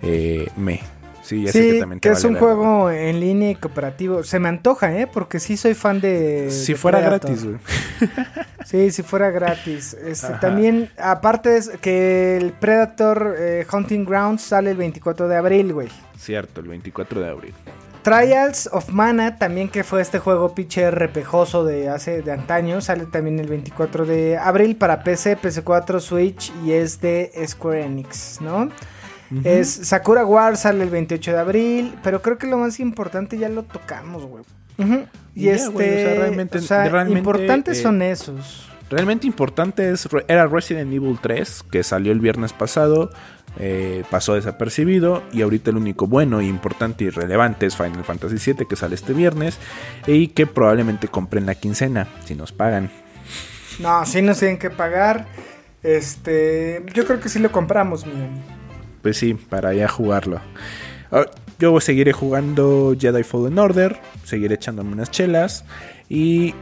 Eh, 0.03 0.49
me. 0.57 0.81
Sí, 1.23 1.43
ya 1.43 1.51
sé 1.51 1.61
Sí, 1.61 1.73
que 1.73 1.81
también 1.81 1.99
te 1.99 2.09
que 2.09 2.15
es 2.15 2.23
un 2.23 2.37
juego 2.37 2.89
en 2.89 3.19
línea 3.19 3.51
y 3.51 3.57
cooperativo. 3.57 4.23
Se 4.23 4.39
me 4.39 4.49
antoja, 4.49 4.97
¿eh? 4.97 5.09
Porque 5.13 5.41
sí 5.41 5.57
soy 5.57 5.75
fan 5.75 6.01
de... 6.01 6.49
Si 6.53 6.75
de 6.75 6.79
fuera 6.79 6.99
Predator. 6.99 7.31
gratis, 7.31 7.45
güey. 7.45 7.59
Sí, 8.65 8.91
si 8.91 9.03
fuera 9.03 9.31
gratis. 9.31 9.95
Este, 9.95 10.33
también, 10.41 10.91
aparte 10.99 11.57
es 11.57 11.69
que 11.81 12.37
el 12.37 12.53
Predator 12.53 13.37
eh, 13.39 13.65
Hunting 13.73 14.05
Grounds 14.05 14.43
sale 14.43 14.73
el 14.73 14.77
24 14.77 15.29
de 15.29 15.37
abril, 15.37 15.73
güey. 15.73 15.89
Cierto, 16.19 16.61
el 16.61 16.69
24 16.69 17.21
de 17.21 17.29
abril. 17.29 17.55
Trials 18.07 18.69
of 18.73 18.91
Mana, 18.91 19.37
también 19.37 19.69
que 19.69 19.83
fue 19.83 20.01
este 20.01 20.21
juego 20.21 20.55
pinche 20.55 20.93
repejoso 20.93 21.65
de 21.65 21.89
hace 21.89 22.23
de 22.23 22.31
antaño, 22.31 22.81
sale 22.81 23.05
también 23.07 23.41
el 23.41 23.49
24 23.49 24.07
de 24.07 24.39
abril 24.39 24.77
para 24.77 25.03
PC, 25.03 25.37
PC4, 25.37 25.99
Switch 25.99 26.53
y 26.65 26.71
es 26.71 27.01
de 27.01 27.33
Square 27.49 27.85
Enix, 27.85 28.41
¿no? 28.41 28.69
Es 29.43 29.69
Sakura 29.69 30.25
War 30.25 30.57
sale 30.57 30.85
el 30.85 30.91
28 30.91 31.33
de 31.33 31.39
abril, 31.39 31.95
pero 32.05 32.23
creo 32.23 32.39
que 32.39 32.47
lo 32.47 32.59
más 32.59 32.79
importante 32.79 33.39
ya 33.39 33.49
lo 33.49 33.65
tocamos, 33.65 34.25
güey. 34.25 34.45
Y, 35.35 35.49
este, 35.49 35.69
güey, 35.71 35.89
o 35.89 35.99
sea, 35.99 36.15
realmente- 36.15 36.59
o 36.59 36.63
sea, 36.63 36.89
realmente, 36.89 37.19
importantes 37.19 37.79
eh, 37.81 37.83
son 37.83 38.03
esos. 38.03 38.69
Realmente 38.89 39.27
importante 39.27 39.91
es, 39.91 40.09
era 40.29 40.47
Resident 40.47 40.93
Evil 40.93 41.19
3, 41.21 41.65
que 41.73 41.83
salió 41.83 42.13
el 42.13 42.21
viernes 42.21 42.53
pasado, 42.53 43.11
eh, 43.59 44.05
pasó 44.11 44.35
desapercibido, 44.35 45.23
y 45.33 45.43
ahorita 45.43 45.71
el 45.71 45.77
único 45.77 46.07
bueno, 46.07 46.43
importante 46.43 47.05
y 47.05 47.11
relevante 47.11 47.67
es 47.67 47.77
Final 47.77 48.05
Fantasy 48.05 48.53
VII, 48.53 48.67
que 48.67 48.77
sale 48.77 48.95
este 48.95 49.13
viernes, 49.13 49.59
y 50.07 50.29
que 50.29 50.47
probablemente 50.47 51.09
compren 51.09 51.47
la 51.47 51.55
quincena, 51.55 52.09
si 52.25 52.35
nos 52.35 52.53
pagan. 52.53 52.91
No, 53.79 54.05
sí 54.07 54.23
nos 54.23 54.39
tienen 54.39 54.59
que 54.59 54.71
pagar. 54.71 55.27
Este, 55.83 56.83
yo 56.95 57.07
creo 57.07 57.21
que 57.21 57.29
sí 57.29 57.39
lo 57.39 57.53
compramos, 57.53 58.07
miren. 58.07 58.43
Pues 59.03 59.19
sí, 59.19 59.35
para 59.35 59.73
ya 59.75 59.89
jugarlo. 59.89 60.41
Ah, 61.13 61.27
Yo 61.59 61.81
seguiré 61.81 62.13
jugando 62.13 62.95
Jedi 62.99 63.23
Fallen 63.23 63.59
Order, 63.59 63.99
seguiré 64.25 64.57
echándome 64.57 64.93
unas 64.93 65.11
chelas, 65.11 65.65
y 66.09 66.55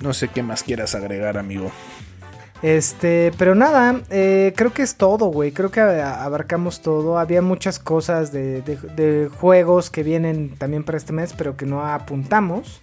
no 0.00 0.12
sé 0.12 0.28
qué 0.28 0.42
más 0.42 0.62
quieras 0.62 0.94
agregar, 0.94 1.36
amigo. 1.36 1.72
Este, 2.62 3.32
pero 3.38 3.54
nada, 3.54 4.00
eh, 4.10 4.52
creo 4.56 4.72
que 4.72 4.82
es 4.82 4.96
todo, 4.96 5.26
güey. 5.26 5.52
Creo 5.52 5.70
que 5.70 5.80
abarcamos 5.80 6.80
todo. 6.82 7.18
Había 7.18 7.40
muchas 7.42 7.78
cosas 7.78 8.32
de, 8.32 8.62
de- 8.62 8.76
de 8.76 9.28
juegos 9.28 9.90
que 9.90 10.02
vienen 10.02 10.56
también 10.58 10.82
para 10.84 10.98
este 10.98 11.12
mes, 11.12 11.32
pero 11.36 11.56
que 11.56 11.66
no 11.66 11.86
apuntamos. 11.86 12.80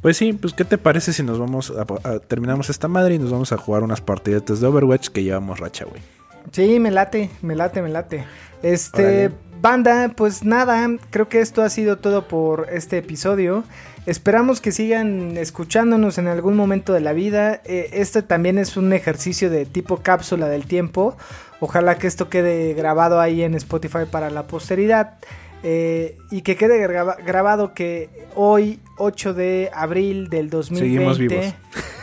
Pues 0.00 0.16
sí, 0.16 0.32
pues 0.32 0.52
¿qué 0.54 0.64
te 0.64 0.78
parece 0.78 1.12
si 1.12 1.22
nos 1.22 1.38
vamos 1.38 1.70
a, 1.70 1.82
a- 2.08 2.18
terminamos 2.18 2.68
esta 2.70 2.88
madre 2.88 3.14
y 3.14 3.18
nos 3.20 3.30
vamos 3.30 3.52
a 3.52 3.56
jugar 3.56 3.84
unas 3.84 4.00
partiditas 4.00 4.60
de 4.60 4.66
Overwatch 4.66 5.08
que 5.10 5.22
llevamos 5.22 5.60
racha, 5.60 5.84
güey? 5.84 6.02
Sí, 6.50 6.80
me 6.80 6.90
late, 6.90 7.30
me 7.42 7.54
late, 7.54 7.80
me 7.82 7.88
late. 7.90 8.24
Este, 8.64 9.26
Órale. 9.26 9.30
banda, 9.60 10.12
pues 10.16 10.42
nada, 10.44 10.88
creo 11.10 11.28
que 11.28 11.40
esto 11.40 11.62
ha 11.62 11.68
sido 11.70 11.98
todo 11.98 12.26
por 12.26 12.66
este 12.72 12.98
episodio. 12.98 13.62
Esperamos 14.04 14.60
que 14.60 14.72
sigan 14.72 15.36
escuchándonos 15.36 16.18
en 16.18 16.26
algún 16.26 16.56
momento 16.56 16.92
de 16.92 17.00
la 17.00 17.12
vida. 17.12 17.60
Eh, 17.64 17.90
este 17.92 18.22
también 18.22 18.58
es 18.58 18.76
un 18.76 18.92
ejercicio 18.92 19.48
de 19.48 19.64
tipo 19.64 19.98
cápsula 19.98 20.48
del 20.48 20.66
tiempo. 20.66 21.16
Ojalá 21.60 21.96
que 21.96 22.08
esto 22.08 22.28
quede 22.28 22.74
grabado 22.74 23.20
ahí 23.20 23.42
en 23.42 23.54
Spotify 23.54 24.00
para 24.10 24.30
la 24.30 24.42
posteridad. 24.48 25.14
Eh, 25.62 26.16
y 26.32 26.42
que 26.42 26.56
quede 26.56 26.78
graba- 26.80 27.16
grabado 27.24 27.72
que 27.72 28.10
hoy, 28.34 28.80
8 28.98 29.32
de 29.34 29.70
abril 29.72 30.28
del 30.28 30.50
2020, 30.50 31.14
Seguimos 31.14 31.18
vivos. 31.18 31.54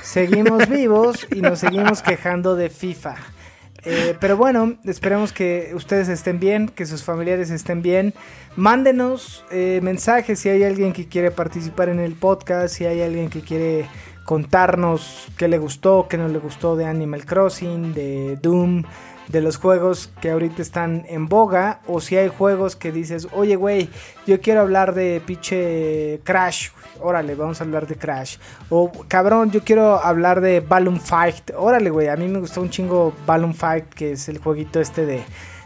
seguimos 0.01 0.69
vivos 0.69 1.27
y 1.35 1.41
nos 1.41 1.59
seguimos 1.59 2.01
quejando 2.01 2.55
de 2.55 2.69
FIFA. 2.69 3.15
Eh, 3.85 4.15
pero 4.19 4.37
bueno, 4.37 4.77
esperemos 4.83 5.31
que 5.31 5.71
ustedes 5.73 6.09
estén 6.09 6.39
bien, 6.39 6.67
que 6.67 6.85
sus 6.85 7.03
familiares 7.03 7.49
estén 7.49 7.81
bien. 7.81 8.13
Mándenos 8.55 9.45
eh, 9.51 9.79
mensajes 9.81 10.39
si 10.39 10.49
hay 10.49 10.63
alguien 10.63 10.93
que 10.93 11.07
quiere 11.07 11.31
participar 11.31 11.89
en 11.89 11.99
el 11.99 12.13
podcast, 12.13 12.75
si 12.75 12.85
hay 12.85 13.01
alguien 13.01 13.29
que 13.29 13.41
quiere 13.41 13.85
contarnos 14.25 15.27
qué 15.37 15.47
le 15.47 15.57
gustó, 15.57 16.07
qué 16.07 16.17
no 16.17 16.27
le 16.27 16.37
gustó 16.37 16.75
de 16.75 16.85
Animal 16.85 17.25
Crossing, 17.25 17.93
de 17.93 18.37
Doom, 18.41 18.83
de 19.29 19.41
los 19.41 19.57
juegos 19.57 20.11
que 20.21 20.31
ahorita 20.31 20.61
están 20.61 21.05
en 21.07 21.27
boga, 21.27 21.79
o 21.87 22.01
si 22.01 22.17
hay 22.17 22.27
juegos 22.27 22.75
que 22.75 22.91
dices, 22.91 23.27
oye 23.31 23.55
güey, 23.55 23.89
yo 24.27 24.41
quiero 24.41 24.61
hablar 24.61 24.93
de 24.93 25.21
pinche 25.25 26.19
Crash, 26.23 26.69
órale, 26.99 27.35
vamos 27.35 27.61
a 27.61 27.63
hablar 27.63 27.87
de 27.87 27.95
Crash. 27.95 28.37
O 28.69 28.91
cabrón, 29.07 29.51
yo 29.51 29.63
quiero 29.63 30.03
hablar 30.03 30.41
de 30.41 30.59
Balloon 30.59 30.99
Fight, 30.99 31.51
órale 31.55 31.91
güey, 31.91 32.07
a 32.07 32.15
mí 32.15 32.27
me 32.27 32.39
gustó 32.39 32.61
un 32.61 32.69
chingo 32.69 33.13
Balloon 33.25 33.53
Fight, 33.53 33.85
que 33.89 34.13
es 34.13 34.27
el 34.29 34.39
jueguito 34.39 34.79
este 34.79 35.05
de 35.05 35.23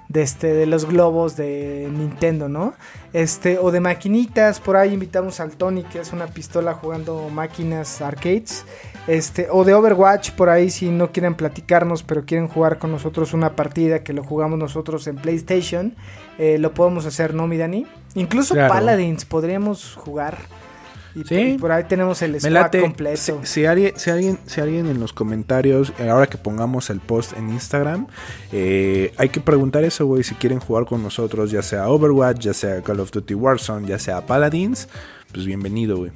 de 0.09 0.21
este 0.21 0.53
de 0.53 0.65
los 0.65 0.85
globos 0.85 1.35
de 1.35 1.89
Nintendo, 1.91 2.49
¿no? 2.49 2.73
Este 3.13 3.57
o 3.57 3.71
de 3.71 3.79
maquinitas, 3.79 4.59
por 4.59 4.75
ahí 4.75 4.93
invitamos 4.93 5.39
al 5.39 5.51
Tony 5.51 5.83
que 5.83 5.99
es 5.99 6.13
una 6.13 6.27
pistola 6.27 6.73
jugando 6.73 7.29
máquinas 7.29 8.01
arcades. 8.01 8.65
Este 9.07 9.47
o 9.51 9.63
de 9.65 9.73
Overwatch 9.73 10.31
por 10.31 10.49
ahí 10.49 10.69
si 10.69 10.89
no 10.89 11.11
quieren 11.11 11.35
platicarnos, 11.35 12.03
pero 12.03 12.25
quieren 12.25 12.47
jugar 12.47 12.79
con 12.79 12.91
nosotros 12.91 13.33
una 13.33 13.55
partida 13.55 14.03
que 14.03 14.13
lo 14.13 14.23
jugamos 14.23 14.57
nosotros 14.59 15.07
en 15.07 15.17
PlayStation, 15.17 15.95
eh, 16.37 16.57
lo 16.57 16.73
podemos 16.73 17.05
hacer, 17.05 17.33
¿no, 17.33 17.47
mi 17.47 17.57
Dani? 17.57 17.85
Incluso 18.15 18.53
Claro. 18.53 18.73
Paladins 18.73 19.25
podríamos 19.25 19.95
jugar. 19.95 20.37
Y, 21.15 21.23
Sí. 21.25 21.35
y 21.35 21.57
por 21.57 21.71
ahí 21.71 21.83
tenemos 21.83 22.21
el 22.23 22.39
squad 22.41 22.71
completo. 22.81 23.39
Si, 23.43 23.45
si 23.61 23.65
alguien, 23.65 23.93
si, 23.97 24.09
alguien, 24.09 24.39
si 24.47 24.61
alguien 24.61 24.87
en 24.87 24.99
los 24.99 25.13
comentarios, 25.13 25.93
eh, 25.99 26.09
ahora 26.09 26.27
que 26.27 26.37
pongamos 26.37 26.89
el 26.89 26.99
post 26.99 27.33
en 27.37 27.49
Instagram, 27.49 28.07
eh, 28.51 29.13
hay 29.17 29.29
que 29.29 29.39
preguntar 29.39 29.83
eso, 29.83 30.05
güey, 30.07 30.23
si 30.23 30.35
quieren 30.35 30.59
jugar 30.59 30.85
con 30.85 31.03
nosotros, 31.03 31.51
ya 31.51 31.61
sea 31.61 31.87
Overwatch, 31.89 32.39
ya 32.39 32.53
sea 32.53 32.81
Call 32.81 32.99
of 32.99 33.11
Duty 33.11 33.33
Warzone, 33.35 33.87
ya 33.87 33.99
sea 33.99 34.25
Paladins, 34.25 34.87
pues 35.31 35.45
bienvenido, 35.45 35.97
güey. 35.97 36.11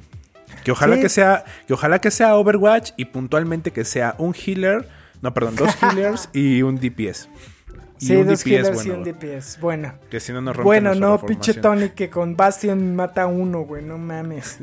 Que 0.64 0.72
ojalá 0.72 0.96
Sí. 0.96 1.02
que 1.02 1.08
sea, 1.08 1.44
que 1.66 1.74
ojalá 1.74 2.00
que 2.00 2.10
sea 2.10 2.34
Overwatch 2.36 2.90
y 2.96 3.04
puntualmente 3.06 3.70
que 3.70 3.84
sea 3.84 4.16
un 4.18 4.34
healer, 4.34 4.88
no, 5.22 5.32
perdón, 5.32 5.54
dos 5.56 5.70
healers 5.82 6.28
y 6.32 6.62
un 6.62 6.76
DPS. 6.80 7.28
Y 8.00 8.06
Sí, 8.06 8.16
un 8.16 8.26
dos 8.26 8.40
DPS, 8.40 8.44
killers 8.44 8.68
y 8.68 8.72
bueno, 8.74 8.94
un 8.94 9.04
DPS. 9.04 9.60
Bueno. 9.60 9.94
que 10.10 10.20
si 10.20 10.32
no 10.32 10.40
nos 10.40 10.56
Bueno, 10.58 10.94
no, 10.94 11.20
pinche. 11.24 11.54
Tony 11.54 11.90
que 11.90 12.08
con 12.08 12.36
Bastion 12.36 12.94
mata 12.94 13.26
uno, 13.26 13.62
güey, 13.62 13.82
no 13.82 13.98
mames. 13.98 14.58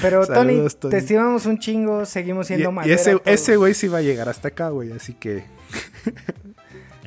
Pero 0.00 0.26
Tony, 0.26 0.52
Saludos, 0.54 0.80
Tony. 0.80 0.90
te 0.90 0.98
estimamos 0.98 1.46
un 1.46 1.58
chingo, 1.58 2.06
seguimos 2.06 2.46
siendo 2.46 2.72
Y, 2.84 2.90
y 2.90 2.92
ese, 2.92 3.56
güey 3.56 3.74
sí 3.74 3.88
va 3.88 3.98
a 3.98 4.02
llegar 4.02 4.28
hasta 4.28 4.48
acá, 4.48 4.70
güey, 4.70 4.92
así 4.92 5.14
que... 5.14 5.44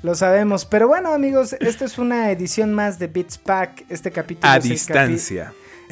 Lo 0.03 0.13
sabemos. 0.13 0.65
Pero 0.65 0.87
bueno, 0.87 1.11
amigos, 1.11 1.53
esta 1.59 1.85
es 1.85 1.97
una 1.97 2.31
edición 2.31 2.73
más 2.73 2.99
de 2.99 3.07
Beats 3.07 3.39
Pack. 3.39 3.85
Este 3.89 4.11
capítulo 4.11 4.51
A 4.51 4.57
es 4.57 4.89
el 4.89 5.19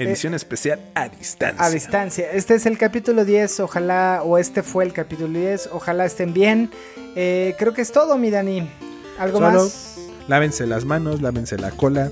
distancia. 0.04 0.12
Edición 0.12 0.34
especial 0.34 0.80
a 0.94 1.10
distancia. 1.10 1.66
A 1.66 1.70
distancia. 1.70 2.32
Este 2.32 2.56
es 2.56 2.66
el 2.66 2.78
capítulo 2.78 3.26
10, 3.26 3.60
ojalá, 3.62 4.22
o 4.24 4.38
este 4.38 4.64
fue 4.64 4.84
el 4.84 4.94
capítulo 4.94 5.40
10, 5.40 5.70
ojalá 5.72 6.06
estén 6.06 6.34
bien. 6.34 6.70
Eh, 7.16 7.56
creo 7.58 7.74
que 7.74 7.82
es 7.82 7.92
todo, 7.92 8.18
mi 8.18 8.30
Dani. 8.30 8.70
¿Algo 9.18 9.40
Solo 9.40 9.52
más? 9.52 9.98
Lávense 10.28 10.66
las 10.66 10.86
manos, 10.86 11.22
lávense 11.22 11.58
la 11.58 11.72
cola. 11.72 12.12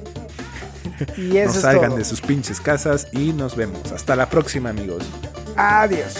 Y 1.17 1.37
eso 1.37 1.51
no 1.51 1.55
es 1.55 1.61
salgan 1.61 1.89
todo. 1.89 1.97
de 1.97 2.05
sus 2.05 2.21
pinches 2.21 2.61
casas 2.61 3.07
y 3.11 3.33
nos 3.33 3.55
vemos. 3.55 3.91
Hasta 3.91 4.15
la 4.15 4.29
próxima, 4.29 4.69
amigos. 4.69 5.03
Adiós. 5.57 6.13